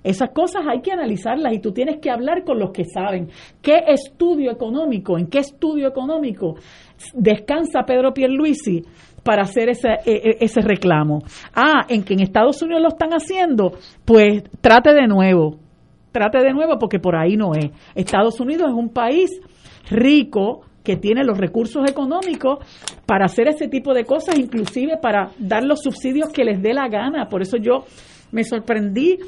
[0.04, 3.30] Esas cosas hay que analizarlas y tú tienes que hablar con los que saben.
[3.62, 6.56] ¿Qué estudio económico, en qué estudio económico
[7.14, 8.84] descansa Pedro Pierluisi
[9.24, 11.24] para hacer ese, e, e, ese reclamo.
[11.56, 13.74] Ah, en que en Estados Unidos lo están haciendo,
[14.06, 15.58] pues trate de nuevo,
[16.12, 17.72] trate de nuevo porque por ahí no es.
[17.96, 19.30] Estados Unidos es un país
[19.90, 22.60] rico que tiene los recursos económicos
[23.06, 26.88] para hacer ese tipo de cosas, inclusive para dar los subsidios que les dé la
[26.88, 27.28] gana.
[27.30, 27.86] Por eso yo
[28.32, 29.20] me sorprendí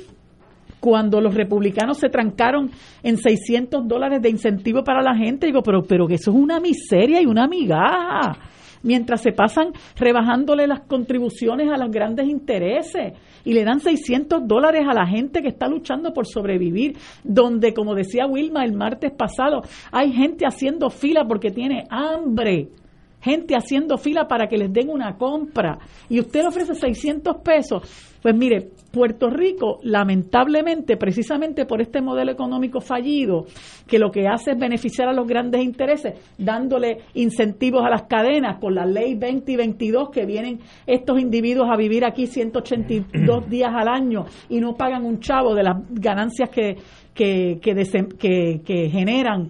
[0.80, 2.72] cuando los republicanos se trancaron
[3.04, 5.46] en 600 dólares de incentivo para la gente.
[5.46, 8.38] Digo, pero, pero que eso es una miseria y una migaja
[8.84, 14.86] mientras se pasan rebajándole las contribuciones a los grandes intereses y le dan 600 dólares
[14.88, 19.62] a la gente que está luchando por sobrevivir, donde, como decía Wilma el martes pasado,
[19.92, 22.70] hay gente haciendo fila porque tiene hambre
[23.24, 25.80] gente haciendo fila para que les den una compra
[26.10, 27.82] y usted le ofrece 600 pesos.
[28.22, 33.48] Pues mire, Puerto Rico, lamentablemente, precisamente por este modelo económico fallido,
[33.88, 38.60] que lo que hace es beneficiar a los grandes intereses, dándole incentivos a las cadenas
[38.60, 43.72] con la ley 20 y 22, que vienen estos individuos a vivir aquí 182 días
[43.74, 46.76] al año y no pagan un chavo de las ganancias que,
[47.16, 49.50] que, que, que, generan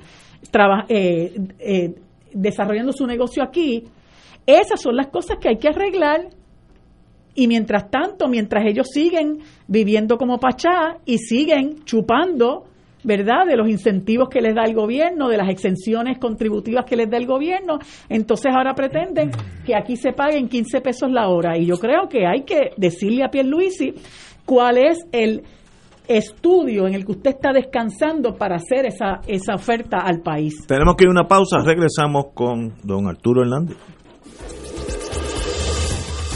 [0.88, 1.96] eh, eh,
[2.32, 3.84] desarrollando su negocio aquí.
[4.46, 6.30] Esas son las cosas que hay que arreglar
[7.36, 12.66] y mientras tanto, mientras ellos siguen viviendo como pachá y siguen chupando,
[13.04, 17.10] ¿verdad?, de los incentivos que les da el gobierno, de las exenciones contributivas que les
[17.10, 19.32] da el gobierno, entonces ahora pretenden
[19.66, 21.58] que aquí se paguen 15 pesos la hora.
[21.58, 23.94] Y yo creo que hay que decirle a Pierluisi
[24.46, 25.44] cuál es el
[26.08, 30.66] estudio en el que usted está descansando para hacer esa, esa oferta al país.
[30.68, 33.78] Tenemos que ir a una pausa, regresamos con don Arturo Hernández.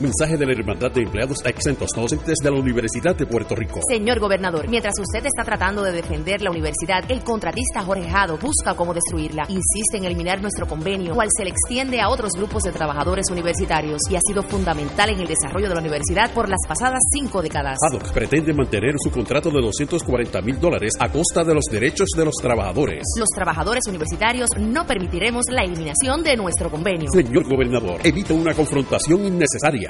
[0.00, 3.80] Mensaje de la Hermandad de Empleados Exentos Docentes de la Universidad de Puerto Rico.
[3.86, 8.74] Señor gobernador, mientras usted está tratando de defender la universidad, el contratista Jorge Jado busca
[8.74, 9.42] cómo destruirla.
[9.50, 14.00] Insiste en eliminar nuestro convenio, cual se le extiende a otros grupos de trabajadores universitarios
[14.10, 17.76] y ha sido fundamental en el desarrollo de la universidad por las pasadas cinco décadas.
[17.86, 22.24] Haddock pretende mantener su contrato de 240 mil dólares a costa de los derechos de
[22.24, 23.02] los trabajadores.
[23.18, 27.10] Los trabajadores universitarios no permitiremos la eliminación de nuestro convenio.
[27.12, 29.89] Señor gobernador, evita una confrontación innecesaria.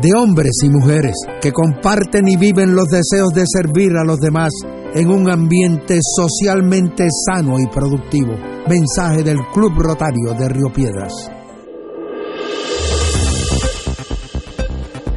[0.00, 4.52] de hombres y mujeres, que comparten y viven los deseos de servir a los demás
[4.94, 8.34] en un ambiente socialmente sano y productivo.
[8.68, 11.12] Mensaje del Club Rotario de Río Piedras.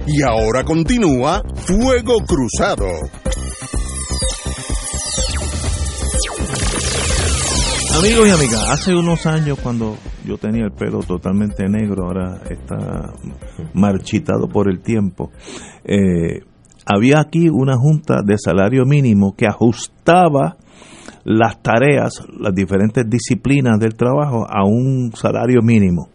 [0.08, 2.88] Y ahora continúa Fuego Cruzado.
[7.98, 9.96] Amigos y amigas, hace unos años cuando
[10.32, 13.12] yo tenía el pelo totalmente negro, ahora está
[13.74, 15.30] marchitado por el tiempo,
[15.84, 16.40] eh,
[16.86, 20.56] había aquí una junta de salario mínimo que ajustaba
[21.26, 26.08] las tareas, las diferentes disciplinas del trabajo a un salario mínimo.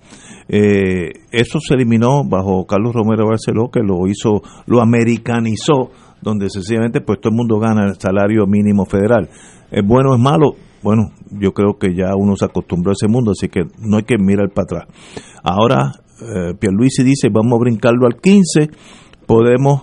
[0.48, 5.90] Eh, eso se eliminó bajo Carlos Romero Barceló, que lo hizo, lo americanizó,
[6.22, 9.28] donde sencillamente pues todo el mundo gana el salario mínimo federal.
[9.70, 10.56] ¿Es bueno o es malo?
[10.82, 14.04] Bueno, yo creo que ya uno se acostumbró a ese mundo, así que no hay
[14.04, 14.84] que mirar para atrás.
[15.42, 18.70] Ahora, eh, Pierluisi dice, vamos a brincarlo al 15,
[19.26, 19.82] podemos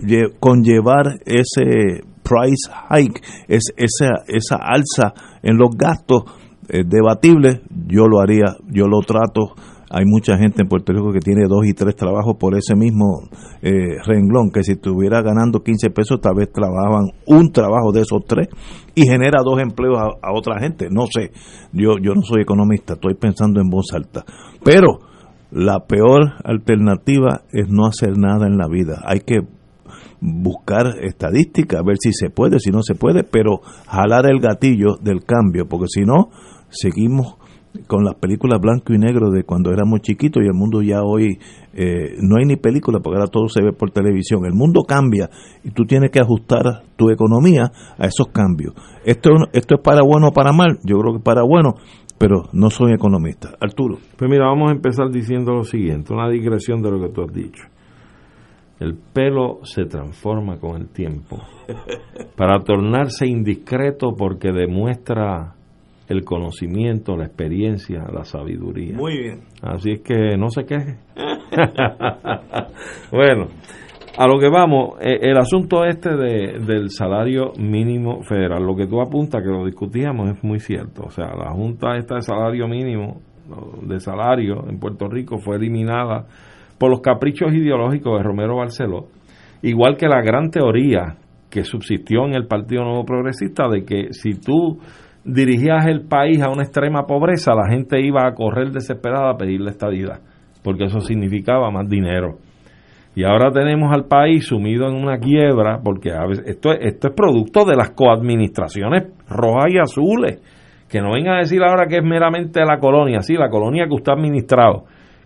[0.00, 5.12] lle- conllevar ese price hike, es, esa, esa alza
[5.42, 6.22] en los gastos
[6.68, 9.54] eh, debatibles, yo lo haría, yo lo trato.
[9.90, 13.22] Hay mucha gente en Puerto Rico que tiene dos y tres trabajos por ese mismo
[13.62, 18.24] eh, renglón, que si estuviera ganando 15 pesos, tal vez trabajaban un trabajo de esos
[18.26, 18.48] tres
[18.94, 20.88] y genera dos empleos a, otra gente.
[20.90, 21.30] No sé,
[21.72, 24.24] yo, yo no soy economista, estoy pensando en voz alta.
[24.62, 24.98] Pero
[25.50, 29.00] la peor alternativa es no hacer nada en la vida.
[29.06, 29.40] Hay que
[30.20, 35.24] buscar estadísticas, ver si se puede, si no se puede, pero jalar el gatillo del
[35.24, 36.30] cambio, porque si no,
[36.68, 37.37] seguimos
[37.86, 41.38] con las películas blanco y negro de cuando éramos chiquitos y el mundo ya hoy
[41.74, 44.44] eh, no hay ni película porque ahora todo se ve por televisión.
[44.46, 45.30] El mundo cambia
[45.62, 48.74] y tú tienes que ajustar tu economía a esos cambios.
[49.04, 51.74] Esto, esto es para bueno o para mal, yo creo que para bueno,
[52.18, 53.50] pero no soy economista.
[53.60, 53.98] Arturo.
[54.16, 57.32] Pues mira, vamos a empezar diciendo lo siguiente, una digresión de lo que tú has
[57.32, 57.64] dicho.
[58.80, 61.38] El pelo se transforma con el tiempo
[62.36, 65.56] para tornarse indiscreto porque demuestra
[66.08, 68.96] el conocimiento, la experiencia, la sabiduría.
[68.96, 69.40] Muy bien.
[69.62, 70.96] Así es que no se queje.
[73.12, 73.48] bueno,
[74.16, 78.86] a lo que vamos, eh, el asunto este de, del salario mínimo federal, lo que
[78.86, 81.04] tú apuntas, que lo discutíamos, es muy cierto.
[81.04, 83.20] O sea, la Junta esta de salario mínimo,
[83.82, 86.26] de salario en Puerto Rico, fue eliminada
[86.78, 89.08] por los caprichos ideológicos de Romero Barceló,
[89.62, 91.16] igual que la gran teoría
[91.50, 94.78] que subsistió en el Partido Nuevo Progresista de que si tú
[95.28, 99.70] dirigías el país a una extrema pobreza, la gente iba a correr desesperada a pedirle
[99.70, 100.20] estadidad,
[100.62, 102.38] porque eso significaba más dinero.
[103.14, 107.08] Y ahora tenemos al país sumido en una quiebra, porque a veces, esto, es, esto
[107.08, 110.40] es producto de las coadministraciones rojas y azules.
[110.88, 113.94] Que no vengan a decir ahora que es meramente la colonia, sí, la colonia que
[113.94, 114.84] usted ha administrado,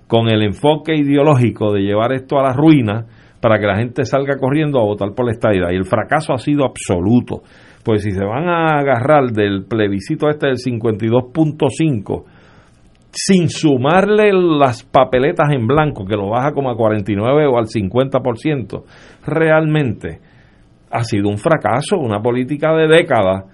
[0.09, 3.07] con el enfoque ideológico de llevar esto a la ruina
[3.41, 5.71] para que la gente salga corriendo a votar por la estadidad.
[5.71, 7.43] Y el fracaso ha sido absoluto.
[7.85, 12.25] Pues si se van a agarrar del plebiscito este del 52.5,
[13.11, 18.85] sin sumarle las papeletas en blanco, que lo baja como a 49 o al 50%,
[19.27, 20.21] realmente
[20.91, 23.45] ha sido un fracaso, una política de décadas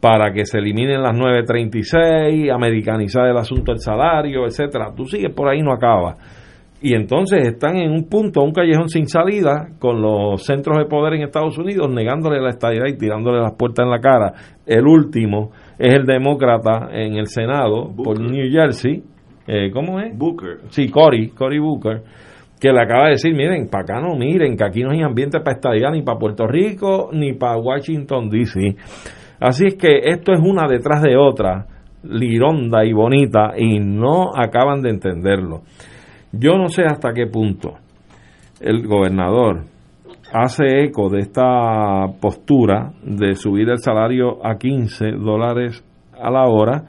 [0.00, 4.92] para que se eliminen las 936, americanizar el asunto del salario, etcétera.
[4.96, 6.16] Tú sigues por ahí no acaba.
[6.82, 11.14] Y entonces están en un punto, un callejón sin salida, con los centros de poder
[11.14, 14.32] en Estados Unidos negándole la estadidad y tirándole las puertas en la cara.
[14.64, 19.02] El último es el demócrata en el Senado por New Jersey.
[19.46, 20.16] Eh, ¿Cómo es?
[20.16, 20.60] Booker.
[20.68, 22.02] Sí, Cory, Cory Booker,
[22.58, 25.40] que le acaba de decir, miren, para acá no miren, que aquí no hay ambiente
[25.40, 28.76] para estadidad ni para Puerto Rico ni para Washington, D.C.
[29.38, 31.66] Así es que esto es una detrás de otra,
[32.04, 35.62] lironda y bonita, y no acaban de entenderlo.
[36.32, 37.74] Yo no sé hasta qué punto
[38.60, 39.64] el gobernador
[40.32, 45.84] hace eco de esta postura de subir el salario a 15 dólares
[46.20, 46.84] a la hora.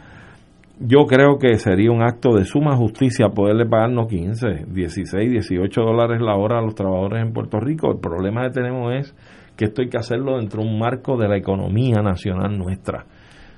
[0.79, 5.81] Yo creo que sería un acto de suma justicia poderle pagar no 15, 16, 18
[5.81, 7.91] dólares la hora a los trabajadores en Puerto Rico.
[7.91, 9.15] El problema que tenemos es
[9.55, 13.05] que esto hay que hacerlo dentro de un marco de la economía nacional nuestra.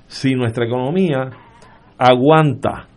[0.06, 1.30] Si nuestra economía
[1.98, 2.88] aguanta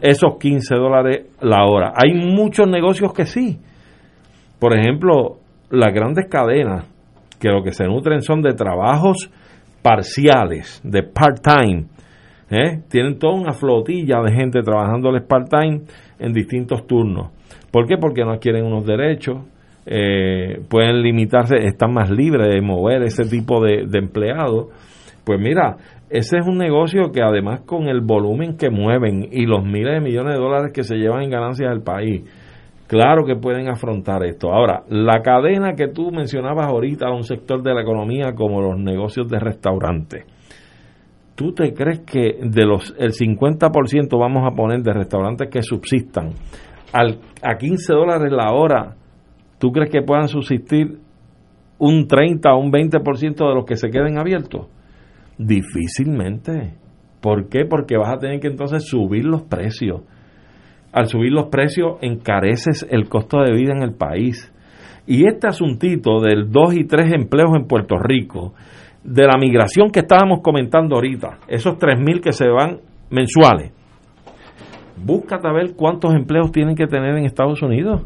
[0.00, 1.92] esos 15 dólares la hora.
[1.94, 3.58] Hay muchos negocios que sí.
[4.58, 5.38] Por ejemplo,
[5.70, 6.86] las grandes cadenas
[7.40, 9.30] que lo que se nutren son de trabajos
[9.82, 11.86] parciales, de part-time.
[12.50, 12.82] ¿eh?
[12.88, 15.80] Tienen toda una flotilla de gente trabajándoles part-time
[16.18, 17.30] en distintos turnos.
[17.72, 17.96] ¿Por qué?
[17.96, 19.38] Porque no adquieren unos derechos,
[19.86, 24.66] eh, pueden limitarse, están más libres de mover ese tipo de, de empleados.
[25.24, 25.76] Pues mira,
[26.10, 30.00] ese es un negocio que además con el volumen que mueven y los miles de
[30.00, 32.24] millones de dólares que se llevan en ganancias del país,
[32.88, 34.52] claro que pueden afrontar esto.
[34.52, 38.76] Ahora, la cadena que tú mencionabas ahorita a un sector de la economía como los
[38.76, 40.24] negocios de restaurantes.
[41.36, 46.32] ¿Tú te crees que de los el 50% vamos a poner de restaurantes que subsistan
[46.92, 48.96] al, a 15 dólares la hora?
[49.60, 50.98] ¿Tú crees que puedan subsistir
[51.78, 54.66] un 30 o un 20% de los que se queden abiertos?
[55.42, 56.74] Difícilmente.
[57.22, 57.64] ¿Por qué?
[57.64, 60.02] Porque vas a tener que entonces subir los precios.
[60.92, 64.52] Al subir los precios encareces el costo de vida en el país.
[65.06, 68.52] Y este asuntito del 2 y 3 empleos en Puerto Rico,
[69.02, 73.72] de la migración que estábamos comentando ahorita, esos 3.000 que se van mensuales,
[75.02, 78.02] búscate a ver cuántos empleos tienen que tener en Estados Unidos.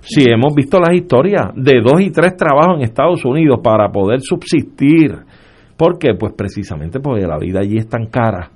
[0.00, 4.20] Si hemos visto las historias de dos y tres trabajos en Estados Unidos para poder
[4.20, 5.24] subsistir.
[5.76, 6.14] ¿Por qué?
[6.14, 8.50] Pues precisamente porque la vida allí es tan cara.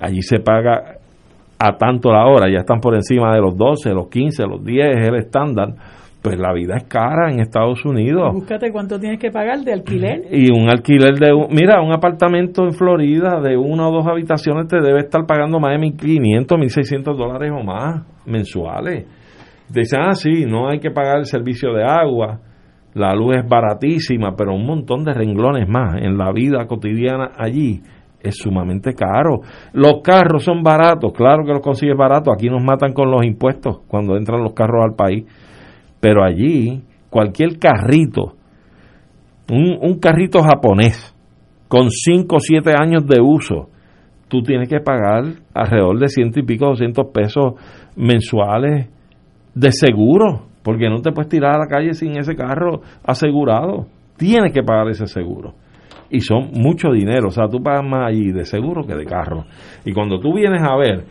[0.00, 0.98] Allí se paga
[1.58, 4.98] a tanto la hora, ya están por encima de los 12, los 15, los 10,
[4.98, 5.74] es el estándar.
[6.22, 8.32] Pues la vida es cara en Estados Unidos.
[8.32, 10.22] Búscate cuánto tienes que pagar de alquiler.
[10.30, 14.68] Y un alquiler de, un, mira, un apartamento en Florida de una o dos habitaciones
[14.68, 19.06] te debe estar pagando más de 1.500, 1.600 dólares o más mensuales.
[19.68, 22.38] Dicen, ah, sí, no hay que pagar el servicio de agua,
[22.94, 27.80] la luz es baratísima, pero un montón de renglones más en la vida cotidiana allí
[28.20, 29.40] es sumamente caro.
[29.72, 32.34] Los carros son baratos, claro que los consigues baratos.
[32.34, 35.24] Aquí nos matan con los impuestos cuando entran los carros al país.
[36.00, 38.34] Pero allí, cualquier carrito,
[39.50, 41.14] un, un carrito japonés,
[41.68, 43.68] con 5 o 7 años de uso,
[44.28, 45.24] tú tienes que pagar
[45.54, 47.54] alrededor de ciento y pico, 200 pesos
[47.96, 48.88] mensuales
[49.54, 53.86] de seguro, porque no te puedes tirar a la calle sin ese carro asegurado.
[54.16, 55.54] Tienes que pagar ese seguro.
[56.10, 59.44] Y son mucho dinero, o sea, tú pagas más allí de seguro que de carro.
[59.84, 61.04] Y cuando tú vienes a ver,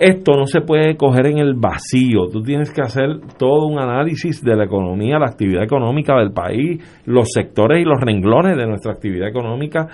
[0.00, 4.42] esto no se puede coger en el vacío, tú tienes que hacer todo un análisis
[4.42, 8.92] de la economía, la actividad económica del país, los sectores y los renglones de nuestra
[8.92, 9.88] actividad económica,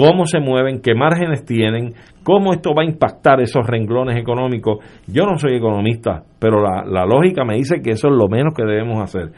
[0.00, 4.78] cómo se mueven, qué márgenes tienen, cómo esto va a impactar esos renglones económicos.
[5.06, 8.54] Yo no soy economista, pero la, la lógica me dice que eso es lo menos
[8.54, 9.30] que debemos hacer.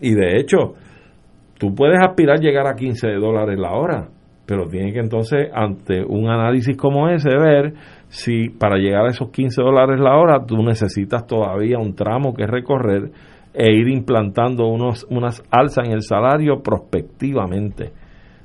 [0.00, 0.74] Y de hecho,
[1.58, 4.08] tú puedes aspirar a llegar a 15 dólares la hora,
[4.46, 7.74] pero tienes que entonces, ante un análisis como ese, ver
[8.08, 12.48] si para llegar a esos 15 dólares la hora tú necesitas todavía un tramo que
[12.48, 13.12] recorrer
[13.54, 17.92] e ir implantando unos, unas alzas en el salario prospectivamente.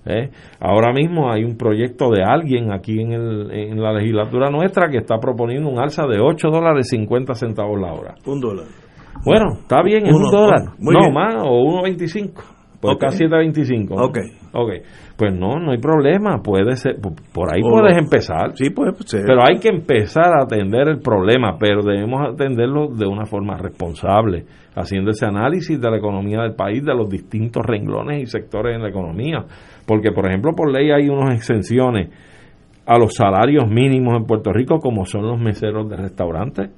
[0.05, 0.29] ¿Eh?
[0.59, 4.97] Ahora mismo hay un proyecto de alguien aquí en, el, en la legislatura nuestra que
[4.97, 8.15] está proponiendo un alza de 8 dólares 50 centavos la hora.
[8.25, 8.65] Un dólar.
[9.25, 10.61] Bueno, está bien, es Uno, un dólar.
[10.79, 11.13] no bien.
[11.13, 12.54] más, o 1.25.
[12.81, 13.03] Por Ok.
[13.03, 13.95] acá 7.25.
[13.95, 14.05] ¿no?
[14.05, 14.17] Ok.
[14.53, 14.71] Ok.
[15.17, 16.41] Pues no, no hay problema.
[16.43, 18.51] Puede ser, por- ahí O puedes empezar.
[18.55, 19.23] Sí, puede ser.
[19.25, 24.45] Pero hay que empezar a atender el problema, pero debemos atenderlo de una forma responsable,
[24.75, 28.83] haciendo ese análisis de la economía del país, de los distintos renglones y sectores en
[28.83, 29.45] la economía.
[29.87, 32.09] Porque, por ejemplo, por ley hay unas exenciones
[32.85, 36.69] a los salarios mínimos en Puerto Rico, como son los meseros de restaurantes,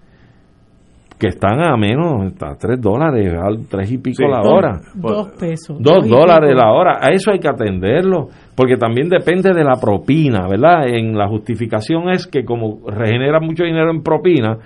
[1.20, 4.24] que están a menos, a tres dólares, a tres y pico Sí.
[4.30, 4.80] la hora.
[4.94, 5.78] Dos pesos.
[5.80, 6.62] Dos y dólares pico.
[6.62, 6.98] la hora.
[7.02, 10.88] A eso hay que atenderlo, porque también depende de la propina, ¿verdad?
[10.88, 14.58] En la justificación es que como regenera mucho dinero en propina,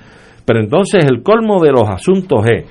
[0.46, 2.66] pero entonces el colmo de los asuntos es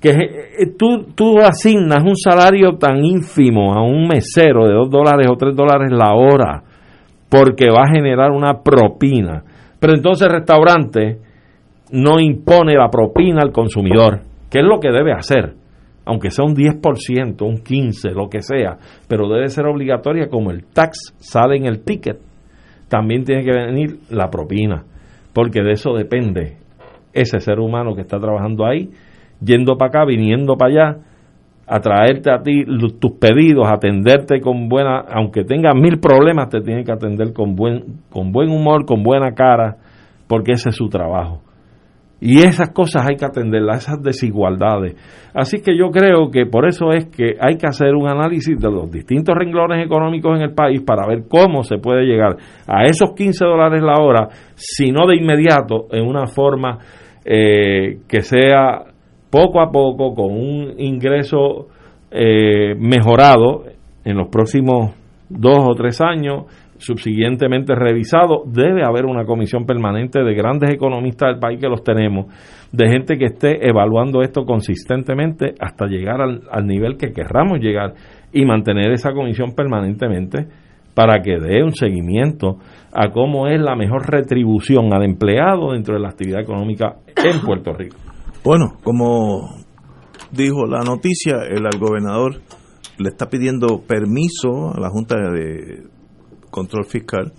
[0.00, 5.26] que eh, tú, tú asignas un salario tan ínfimo a un mesero de dos dólares
[5.30, 6.62] o tres dólares la hora,
[7.28, 9.42] porque va a generar una propina.
[9.78, 11.18] Pero entonces el restaurante
[11.92, 15.54] no impone la propina al consumidor, que es lo que debe hacer,
[16.04, 20.64] aunque sea un 10%, un 15%, lo que sea, pero debe ser obligatoria como el
[20.64, 22.18] tax sale en el ticket,
[22.88, 24.84] también tiene que venir la propina,
[25.32, 26.56] porque de eso depende
[27.12, 28.90] ese ser humano que está trabajando ahí,
[29.40, 30.98] yendo para acá, viniendo para allá,
[31.66, 32.64] a traerte a ti
[32.98, 38.00] tus pedidos, atenderte con buena, aunque tenga mil problemas, te tiene que atender con buen,
[38.10, 39.76] con buen humor, con buena cara,
[40.26, 41.42] porque ese es su trabajo.
[42.20, 44.94] Y esas cosas hay que atenderlas, esas desigualdades.
[45.32, 48.70] Así que yo creo que por eso es que hay que hacer un análisis de
[48.70, 52.36] los distintos renglones económicos en el país para ver cómo se puede llegar
[52.66, 56.78] a esos 15 dólares la hora, si no de inmediato, en una forma
[57.24, 58.84] eh, que sea
[59.30, 61.68] poco a poco, con un ingreso
[62.10, 63.64] eh, mejorado
[64.04, 64.94] en los próximos
[65.28, 66.46] dos o tres años,
[66.80, 72.26] subsiguientemente revisado, debe haber una comisión permanente de grandes economistas del país que los tenemos,
[72.72, 77.94] de gente que esté evaluando esto consistentemente hasta llegar al, al nivel que querramos llegar
[78.32, 80.46] y mantener esa comisión permanentemente
[80.94, 82.58] para que dé un seguimiento
[82.92, 87.72] a cómo es la mejor retribución al empleado dentro de la actividad económica en Puerto
[87.72, 87.96] Rico.
[88.42, 89.48] Bueno, como
[90.32, 92.40] dijo la noticia, el al gobernador
[92.98, 95.84] le está pidiendo permiso a la Junta de
[96.50, 97.32] Control Fiscal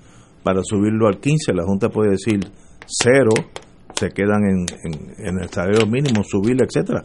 [0.43, 1.53] para subirlo al 15.
[1.53, 2.39] La Junta puede decir
[2.85, 3.29] cero,
[3.93, 4.65] se quedan en,
[5.27, 7.03] en, el salario mínimo, subirle, etcétera.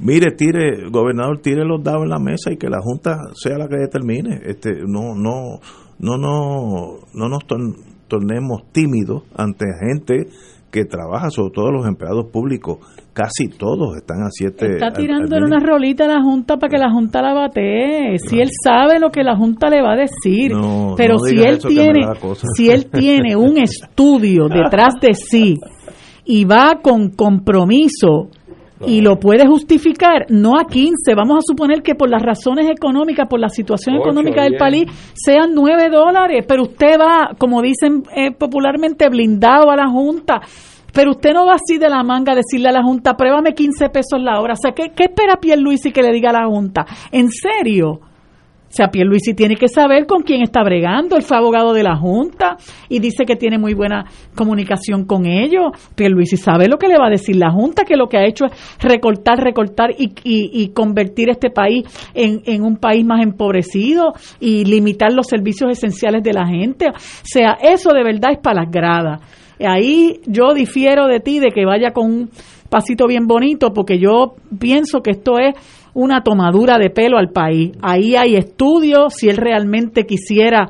[0.00, 3.66] Mire, tire, gobernador, tire los dados en la mesa y que la Junta sea la
[3.68, 4.40] que determine.
[4.44, 5.58] Este, no, no,
[5.98, 10.28] no, no, no nos tor- tornemos tímidos ante gente
[10.70, 12.78] que trabaja, sobre todo los empleados públicos.
[13.18, 14.74] Casi todos están a siete.
[14.74, 15.56] Está al- al tirándole mínimo.
[15.56, 18.16] una rolita a la Junta para que la Junta la batee.
[18.18, 20.52] Si él sabe lo que la Junta le va a decir.
[20.52, 22.06] No, pero no si él tiene,
[22.54, 25.56] si él tiene un estudio detrás de sí
[26.24, 28.28] y va con compromiso
[28.86, 33.26] y lo puede justificar, no a 15, vamos a suponer que por las razones económicas,
[33.28, 34.84] por la situación Ocho, económica del país,
[35.14, 40.40] sean 9 dólares, pero usted va, como dicen eh, popularmente, blindado a la Junta.
[40.92, 43.88] Pero usted no va así de la manga a decirle a la Junta, pruébame 15
[43.90, 44.54] pesos la hora.
[44.54, 46.86] O sea, ¿qué, qué espera Pierluisi que le diga a la Junta?
[47.12, 48.00] ¿En serio?
[48.68, 51.16] O sea, Pierluisi tiene que saber con quién está bregando.
[51.16, 52.58] Él fue abogado de la Junta
[52.88, 54.04] y dice que tiene muy buena
[54.34, 55.70] comunicación con ellos.
[55.94, 58.44] Pierluisi sabe lo que le va a decir la Junta, que lo que ha hecho
[58.44, 64.66] es recortar, recortar y, y, convertir este país en, en un país más empobrecido y
[64.66, 66.88] limitar los servicios esenciales de la gente.
[66.88, 66.92] O
[67.24, 69.20] sea, eso de verdad es para las gradas.
[69.60, 72.30] Ahí yo difiero de ti de que vaya con un
[72.68, 75.54] pasito bien bonito porque yo pienso que esto es
[75.94, 77.72] una tomadura de pelo al país.
[77.82, 80.68] Ahí hay estudios, si él realmente quisiera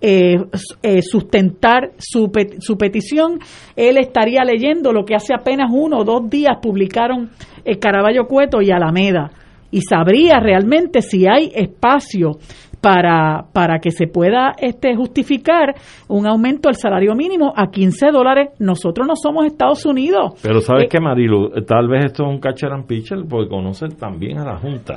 [0.00, 0.36] eh,
[0.82, 3.40] eh, sustentar su, petición,
[3.74, 7.30] él estaría leyendo lo que hace apenas uno o dos días publicaron
[7.64, 9.32] el Caraballo Cueto y Alameda
[9.72, 12.38] y sabría realmente si hay espacio
[12.80, 15.74] para, para que se pueda este, justificar
[16.08, 18.50] un aumento del salario mínimo a 15 dólares.
[18.58, 20.34] Nosotros no somos Estados Unidos.
[20.42, 21.50] Pero ¿sabes Eh, qué, Marilu?
[21.66, 24.94] Tal vez esto es un catcher and pitcher porque conocen también a la Junta,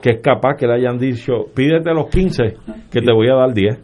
[0.00, 2.42] que es capaz que le hayan dicho, pídete los 15,
[2.90, 3.78] que te voy a dar 10.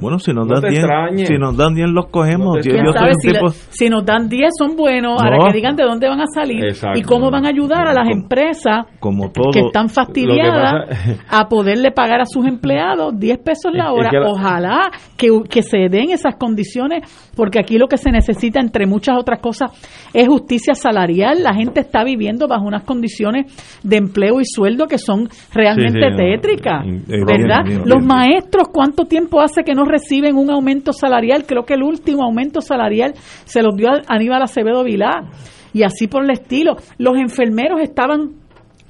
[0.00, 1.28] Bueno, si nos No dan te 10, extrañes.
[1.28, 2.56] si nos dan 10 los cogemos.
[2.56, 3.10] No Yo- yo ¿Quién soy sabe
[3.42, 5.28] un si, si nos dan 10 son buenos, No.
[5.28, 6.98] ahora que digan de dónde van a salir Exacto.
[6.98, 10.94] y cómo van a ayudar a las empresas como todo que están fastidiadas Lo que
[10.94, 14.10] pasa- a poderle pagar a sus empleados 10 pesos la es hora.
[14.10, 17.02] que la- Ojalá que, que se den esas condiciones,
[17.36, 19.70] porque aquí lo que se necesita, entre muchas otras cosas,
[20.14, 21.42] es justicia salarial.
[21.42, 23.46] La gente está viviendo bajo unas condiciones
[23.82, 26.84] de empleo y sueldo que son realmente Sí, sí, no, tétricas,
[27.26, 27.64] ¿verdad?
[27.64, 28.06] bien, bien, Los bien.
[28.06, 31.44] maestros, ¿cuánto tiempo hace que no reciben un aumento salarial?
[31.46, 33.14] Creo que el último aumento salarial
[33.44, 35.30] se los dio a Aníbal Acevedo Vilá
[35.72, 36.76] y así por el estilo.
[36.98, 38.39] Los enfermeros estaban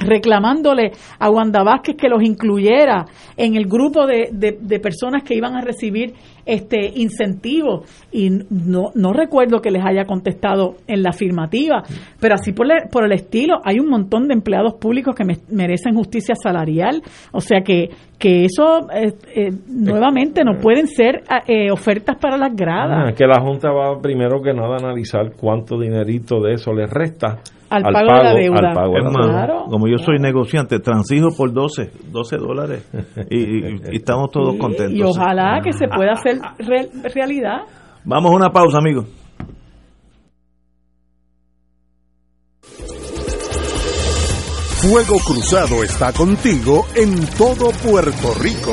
[0.01, 3.05] reclamándole a Wanda Vázquez que los incluyera
[3.37, 6.15] en el grupo de, de- personas que iban a recibir
[6.47, 11.83] este incentivos y no, no recuerdo que les haya contestado en la afirmativa,
[12.19, 15.37] pero así por, el- por el estilo hay un montón de empleados públicos que me-
[15.51, 17.03] merecen justicia salarial,
[17.33, 22.55] o sea que, que eso eh, eh, nuevamente no pueden ser eh, ofertas para las
[22.57, 23.11] gradas.
[23.11, 26.87] Ah, que la Junta va primero que nada a analizar cuánto dinerito de eso le
[26.87, 27.39] resta
[27.71, 28.69] Al pago de la deuda.
[28.71, 29.45] al pago de la Hermano, deuda.
[29.47, 29.65] Claro.
[29.71, 32.91] como yo soy negociante, transijo por 12, 12 dólares
[33.31, 34.93] y, y- y estamos todos contentos.
[34.95, 37.59] Y ojalá que se pueda hacer re- realidad.
[38.05, 39.07] Vamos a una pausa, amigos.
[44.81, 48.73] Fuego Cruzado está contigo en todo Puerto Rico.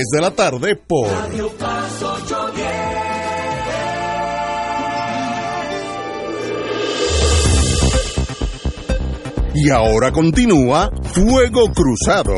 [0.09, 1.09] de la tarde por
[9.53, 12.33] Y ahora continúa Fuego Cruzado.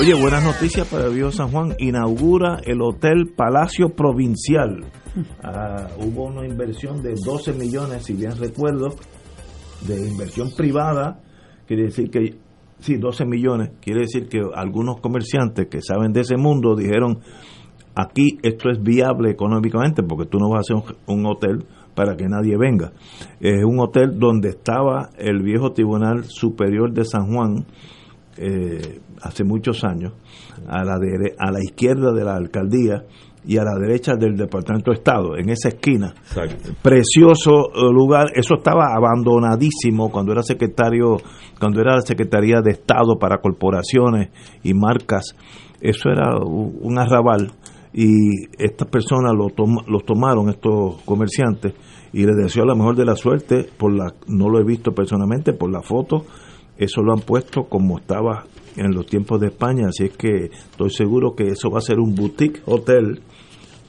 [0.00, 1.74] Oye, buenas noticias para el Río San Juan.
[1.78, 4.86] Inaugura el Hotel Palacio Provincial.
[5.42, 8.96] Ah, hubo una inversión de 12 millones, si bien recuerdo,
[9.86, 11.20] de inversión privada.
[11.70, 12.34] Quiere decir que
[12.80, 13.70] Sí, 12 millones.
[13.80, 17.20] Quiere decir que algunos comerciantes que saben de ese mundo dijeron,
[17.94, 21.64] aquí esto es viable económicamente porque tú no vas a hacer un, hotel
[21.94, 22.92] para que nadie venga.
[23.38, 27.66] Es un hotel donde estaba el viejo Tribunal Superior de San Juan
[28.36, 30.14] eh, hace muchos años,
[30.66, 33.04] a la, dere- a la izquierda de la alcaldía
[33.46, 36.14] y a la derecha del Departamento de Estado, en esa esquina.
[36.82, 41.16] Precioso eh, lugar, eso estaba abandonadísimo cuando era secretario,
[41.58, 44.30] cuando era la Secretaría de Estado para Corporaciones
[44.62, 45.34] y Marcas,
[45.80, 47.52] eso era un arrabal
[47.92, 51.74] y estas personas lo tom- los tomaron, estos comerciantes,
[52.12, 55.52] y les deseo la mejor de la suerte, por la no lo he visto personalmente,
[55.52, 56.24] por la foto,
[56.76, 58.44] eso lo han puesto como estaba
[58.76, 61.98] en los tiempos de España, así es que estoy seguro que eso va a ser
[61.98, 63.20] un boutique hotel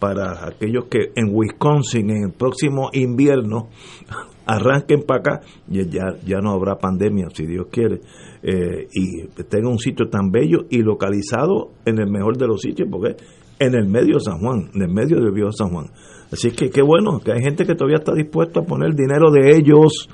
[0.01, 3.69] para aquellos que en Wisconsin en el próximo invierno
[4.47, 8.01] arranquen para acá, y ya, ya no habrá pandemia, si Dios quiere,
[8.41, 12.89] eh, y tenga un sitio tan bello y localizado en el mejor de los sitios,
[12.91, 13.15] porque
[13.59, 15.91] en el medio de San Juan, en el medio del viejo San Juan.
[16.31, 19.55] Así que qué bueno, que hay gente que todavía está dispuesto a poner dinero de
[19.55, 20.09] ellos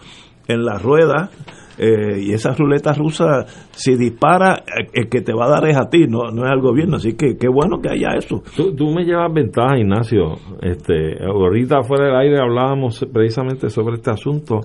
[0.50, 1.32] en la rueda.
[1.78, 5.78] Eh, y esa ruleta rusa, si dispara, eh, el que te va a dar es
[5.78, 6.98] a ti, no, no es al gobierno.
[6.98, 8.42] Así que qué bueno que haya eso.
[8.56, 10.36] Tú, tú me llevas ventaja, Ignacio.
[10.62, 14.62] Este, ahorita fuera del aire hablábamos precisamente sobre este asunto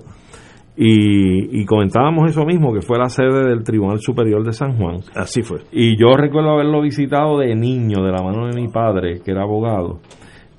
[0.75, 5.01] y, y comentábamos eso mismo, que fue la sede del Tribunal Superior de San Juan.
[5.15, 5.59] Así fue.
[5.71, 9.43] Y yo recuerdo haberlo visitado de niño, de la mano de mi padre, que era
[9.43, 9.99] abogado.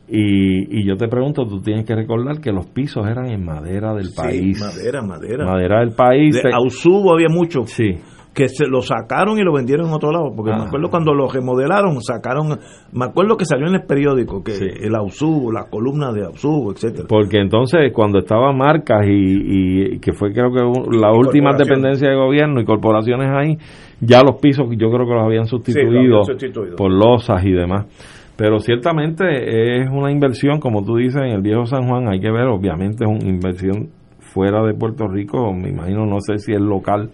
[0.09, 3.95] Y, y yo te pregunto, tú tienes que recordar que los pisos eran en madera
[3.95, 4.61] del Sí, país.
[4.61, 5.45] madera, madera.
[5.47, 6.35] Madera del país.
[6.43, 7.65] De Ausubo había mucho.
[7.67, 7.97] Sí.
[8.35, 10.33] Que se lo sacaron y lo vendieron en otro lado.
[10.35, 12.59] Porque me acuerdo cuando lo remodelaron, sacaron.
[12.93, 14.53] Me acuerdo que salió en el periódico que
[14.83, 17.07] el Ausubo, la columna de Ausubo, etcétera.
[17.09, 22.17] Porque entonces cuando estaba Marcas y, y que fue creo que la última dependencia de
[22.17, 23.57] gobierno y corporaciones ahí,
[24.01, 26.77] ya los pisos yo creo que los habían sustituido, habían sustituido.
[26.77, 27.87] por losas y demás.
[28.37, 32.31] Pero ciertamente es una inversión, como tú dices, en el viejo San Juan, hay que
[32.31, 36.61] ver, obviamente es una inversión fuera de Puerto Rico, me imagino, no sé si es
[36.61, 37.11] local.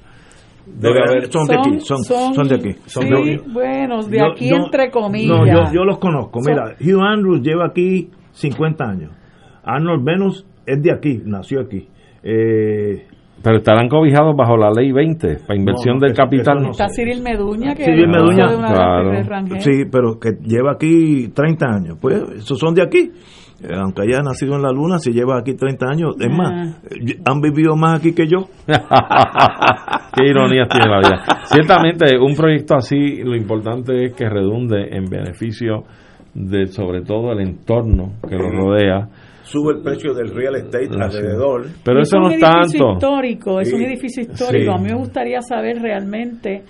[0.66, 2.72] Debe haber, son de aquí, son, son, de aquí.
[2.86, 3.50] Son sí, de aquí.
[3.52, 5.36] bueno, de Yo- aquí yo- entre comillas.
[5.36, 6.40] No, yo, yo los conozco.
[6.40, 9.10] Son- Mira, Hugh Andrews lleva aquí 50 años.
[9.64, 11.88] Arnold Venus es de aquí, nació aquí.
[12.22, 13.06] Eh,
[13.42, 16.62] pero estarán cobijados bajo la ley 20 para inversión No, no, del capital.
[16.62, 19.10] no Está Cyril Meduña, que Cyril es Meduña, de una claro.
[19.10, 19.60] de Rangel.
[19.60, 21.98] Sí, pero que lleva aquí 30 años.
[22.00, 23.10] Pues esos son de aquí.
[23.62, 27.18] Eh, aunque haya nacido en la luna, si lleva aquí 30 años, es más, eh,
[27.26, 28.48] han vivido más aquí que yo.
[28.66, 31.24] Qué ironía tiene la vida.
[31.44, 35.84] Ciertamente, un proyecto así, lo importante es que redunde en beneficio
[36.34, 39.08] de, sobre todo, el entorno que lo rodea.
[39.50, 41.16] Sube el precio del real estate Ah, sí.
[41.18, 41.66] alrededor.
[41.84, 42.92] Pero eso es no un es edificio tanto.
[42.92, 44.72] histórico, es un edificio histórico.
[44.72, 44.78] Sí.
[44.78, 46.62] A mí me gustaría saber realmente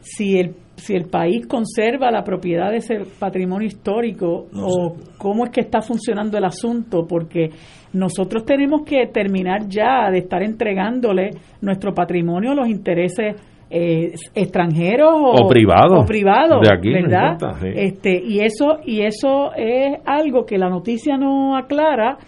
[0.00, 5.44] si el si el país conserva la propiedad de ese patrimonio histórico No o cómo
[5.44, 7.48] es que está funcionando el asunto, porque
[7.92, 13.36] nosotros tenemos que terminar ya de estar entregándole nuestro patrimonio a los intereses
[13.70, 16.04] eh, extranjeros o, O privados.
[16.04, 17.32] o privados, De aquí, ¿verdad?
[17.32, 17.68] importa, sí.
[17.74, 22.18] Este y eso y eso es algo que la noticia no aclara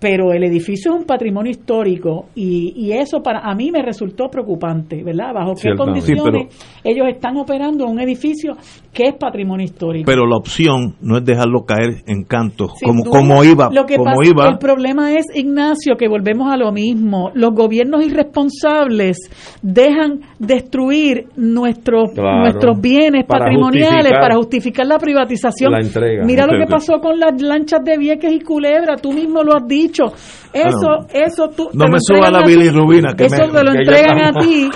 [0.00, 4.28] pero el edificio es un patrimonio histórico y, y eso para a mí me resultó
[4.28, 5.32] preocupante, ¿verdad?
[5.34, 8.56] Bajo qué condiciones Sí, ellos están operando en un edificio
[8.92, 10.06] que es patrimonio histórico.
[10.06, 13.18] Pero la opción no es dejarlo caer en canto, Sin como, duda.
[13.18, 13.70] como iba.
[13.72, 14.48] Lo que como pasa, iba.
[14.48, 17.30] el problema es, Ignacio, que volvemos a lo mismo.
[17.34, 19.18] Los gobiernos irresponsables
[19.62, 22.40] dejan destruir nuestros, Claro.
[22.40, 25.72] nuestros bienes Para patrimoniales justificar para justificar la privatización.
[25.72, 26.24] la entrega.
[26.24, 29.66] Mira lo que pasó con las lanchas de Vieques y Culebra, tú mismo lo has
[29.66, 29.89] dicho.
[29.90, 30.12] dicho
[30.52, 31.06] Eso, Ah, no.
[31.12, 31.68] eso tú.
[31.72, 34.68] No me suba la bilirrubina, que Eso me- te lo entregan a ti,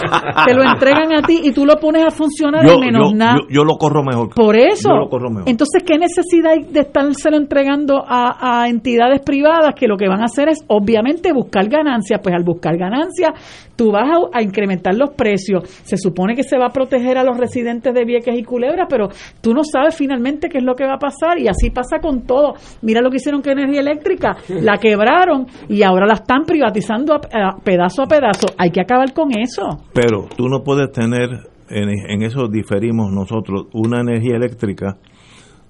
[0.47, 3.17] te lo entregan a ti y tú lo pones a funcionar yo, en menos yo-
[3.17, 3.37] nada.
[3.41, 4.29] yo- yo lo corro mejor.
[4.35, 4.89] Por eso.
[4.89, 5.49] Yo lo corro mejor.
[5.49, 10.21] Entonces, ¿qué necesidad hay de estárselo entregando a, a entidades privadas que lo que van
[10.21, 12.21] a hacer es, obviamente, buscar ganancias?
[12.23, 13.33] Pues al buscar ganancias,
[13.77, 15.69] tú vas a, a incrementar los precios.
[15.83, 19.09] Se supone que se va a proteger a los residentes de Vieques y Culebra, pero
[19.41, 22.23] tú no sabes finalmente qué es lo que va a pasar y así pasa con
[22.27, 22.55] todo.
[22.83, 24.37] Mira lo que hicieron con Energía Eléctrica.
[24.49, 28.47] La quebraron y ahora la están privatizando a, pedazo a pedazo.
[28.59, 29.85] Hay que acabar con eso.
[29.93, 31.29] Pero tú no puedes tener,
[31.71, 34.97] en, en eso diferimos nosotros, una energía eléctrica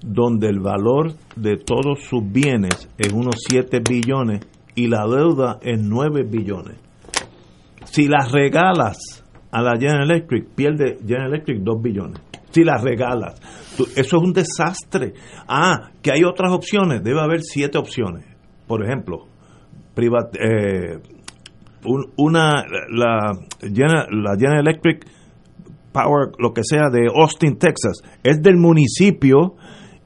[0.00, 4.40] donde el valor de todos sus bienes es unos 7 billones
[4.74, 6.76] y la deuda es 9 billones.
[7.84, 8.98] Si las regalas
[9.50, 12.20] a la General Electric, pierde General Electric 2 billones.
[12.50, 13.40] Si las regalas.
[13.76, 15.14] Tú- eso es un desastre.
[15.48, 17.02] Ah, que hay otras opciones.
[17.02, 18.24] Debe haber siete opciones.
[18.66, 19.26] Por ejemplo,
[19.94, 20.98] privat- eh,
[21.84, 23.32] un- una la
[24.10, 25.06] la General Electric
[25.92, 28.02] Power, lo que sea, de Austin, Texas.
[28.22, 29.54] Es del municipio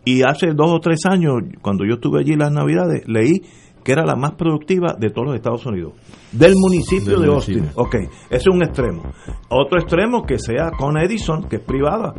[0.05, 3.41] y hace dos o tres años, cuando yo estuve allí las navidades, leí
[3.85, 5.95] que era la más productiva de todos los Estados Unidos.
[6.33, 7.63] Del municipio Del de municipio.
[7.63, 7.73] Austin.
[7.77, 7.95] Ok,
[8.31, 9.03] ese es un extremo.
[9.49, 12.13] Otro extremo que sea con Edison, que es privada.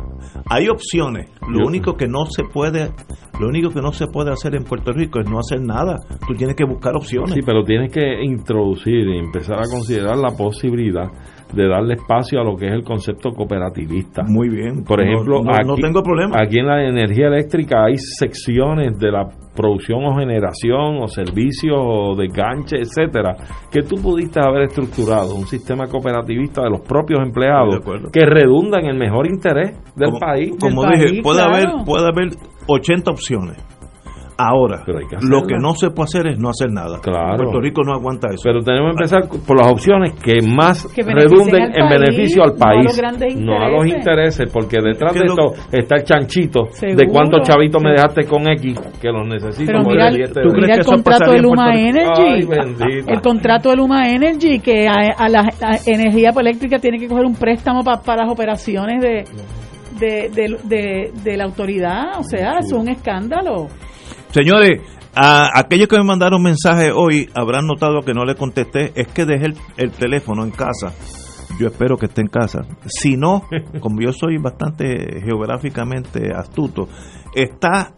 [0.48, 1.28] Hay opciones.
[1.48, 2.90] Lo Yo- único que no se puede,
[3.38, 5.96] lo único que no se puede hacer en Puerto Rico es no hacer nada.
[6.26, 7.34] Tú tienes que buscar opciones.
[7.34, 11.08] Sí, pero tienes que introducir y empezar a considerar la posibilidad
[11.52, 14.22] de darle espacio a lo que es el concepto cooperativista.
[14.24, 14.84] Muy bien.
[14.84, 16.36] Por ejemplo, no- no tengo problema.
[16.40, 19.26] Aquí en la energía eléctrica hay secciones de la
[19.56, 23.36] producción o generación o servicios o de ganche, etcétera,
[23.70, 27.80] que tú pudiste haber estructurado un sistema cooperativista de los propios empleados
[28.12, 30.52] que redunda en el mejor interés del como, país.
[30.60, 31.54] como Del dije, país, puede claro.
[31.54, 32.28] haber puede haber
[32.66, 33.79] 80 opciones.
[34.48, 34.92] Ahora, que
[35.22, 36.98] lo que no se puede hacer es no hacer nada.
[37.02, 37.36] Claro.
[37.36, 38.40] Puerto Rico no aguanta eso.
[38.44, 42.50] Pero tenemos que empezar por las opciones que más Que redunden en país, beneficio al
[42.50, 42.96] no a país, los
[43.36, 43.96] no a los intereses.
[44.40, 48.48] intereses, porque detrás de lo- esto está el chanchito de cuántos chavitos me dejaste con
[48.48, 49.72] X, que los necesito.
[49.72, 51.74] Pero mira, el ¿Tú de- crees mira que el contrato de Luma?
[51.74, 52.22] Energy.
[52.26, 52.48] Ay,
[53.06, 57.24] el contrato de Luma Energy, que a, a la, a energía eléctrica tiene que coger
[57.26, 59.24] un préstamo pa- para las operaciones de,
[59.98, 62.18] de, de, de- de la autoridad.
[62.18, 63.66] O sea, es un escándalo.
[64.32, 64.82] Señores,
[65.14, 68.92] a aquellos que me mandaron mensaje hoy habrán notado que no le contesté.
[68.94, 70.92] Es que dejé el, el teléfono en casa.
[71.58, 72.60] Yo espero que esté en casa.
[72.86, 73.42] Si no,
[73.80, 76.88] como yo soy bastante geográficamente astuto,
[77.34, 77.92] está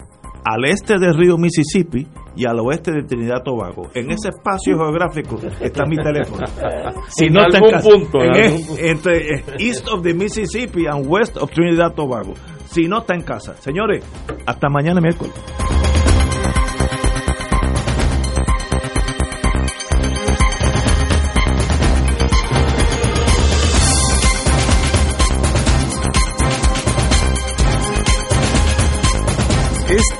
[0.44, 2.04] al este del río Mississippi
[2.34, 3.90] y al oeste de Trinidad Tobago.
[3.94, 6.44] En ese espacio geográfico está mi teléfono.
[7.08, 8.82] Si En no está en casa, punto, en en algún es- punto.
[8.82, 12.32] entre east of the Mississippi and west of Trinidad Tobago.
[12.64, 13.54] Si no está en casa.
[13.60, 14.02] Señores,
[14.46, 15.34] hasta mañana miércoles.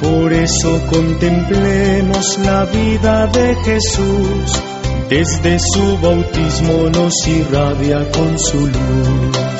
[0.00, 4.62] por eso contemplemos la vida de Jesús,
[5.08, 9.58] desde su bautismo nos irradia con su luz.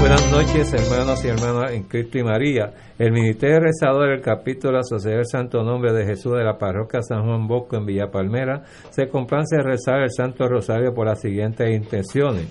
[0.00, 2.72] Buenas noches, hermanos y hermanas en Cristo y María.
[2.98, 7.24] El Ministerio Rezador del capítulo Sociedad del Santo Nombre de Jesús de la Parroquia San
[7.24, 11.70] Juan Bosco en Villa Palmera se complace a rezar el Santo Rosario por las siguientes
[11.70, 12.48] intenciones.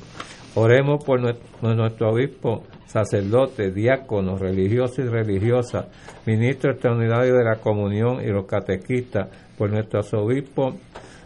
[0.56, 5.86] Oremos por nuestro obispo sacerdotes, diáconos, religiosos y religiosas,
[6.26, 10.76] ministros extraordinarios de la comunión y los catequistas, por nuestro obispo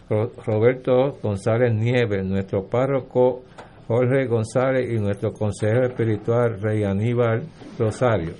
[0.08, 3.42] Roberto González Nieves, nuestro párroco
[3.88, 7.42] Jorge González y nuestro consejero espiritual Rey Aníbal
[7.78, 8.34] Rosario.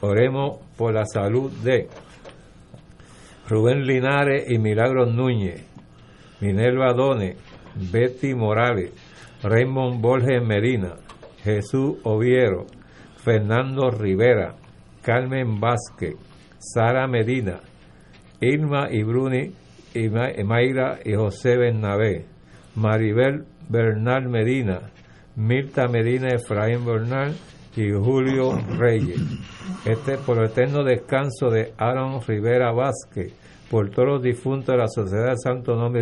[0.00, 1.88] Oremos por la salud de
[3.48, 5.62] Rubén Linares y Milagros Núñez,
[6.40, 7.36] Minerva Done,
[7.74, 8.92] Betty Morales,
[9.42, 10.94] Raymond Borges Medina,
[11.42, 12.66] Jesús Oviero,
[13.16, 14.54] Fernando Rivera,
[15.02, 16.16] Carmen Vázquez,
[16.58, 17.60] Sara Medina,
[18.40, 19.52] Irma y Bruni,
[19.94, 22.24] y Mayra y José Bernabé,
[22.76, 24.80] Maribel Bernal Medina,
[25.36, 27.34] Mirta Medina, Efraín Bernal
[27.76, 29.20] y Julio Reyes.
[29.84, 33.34] Este por eterno descanso de Aaron Rivera Vázquez,
[33.70, 35.90] por todos los difuntos de la Sociedad Santo Nombre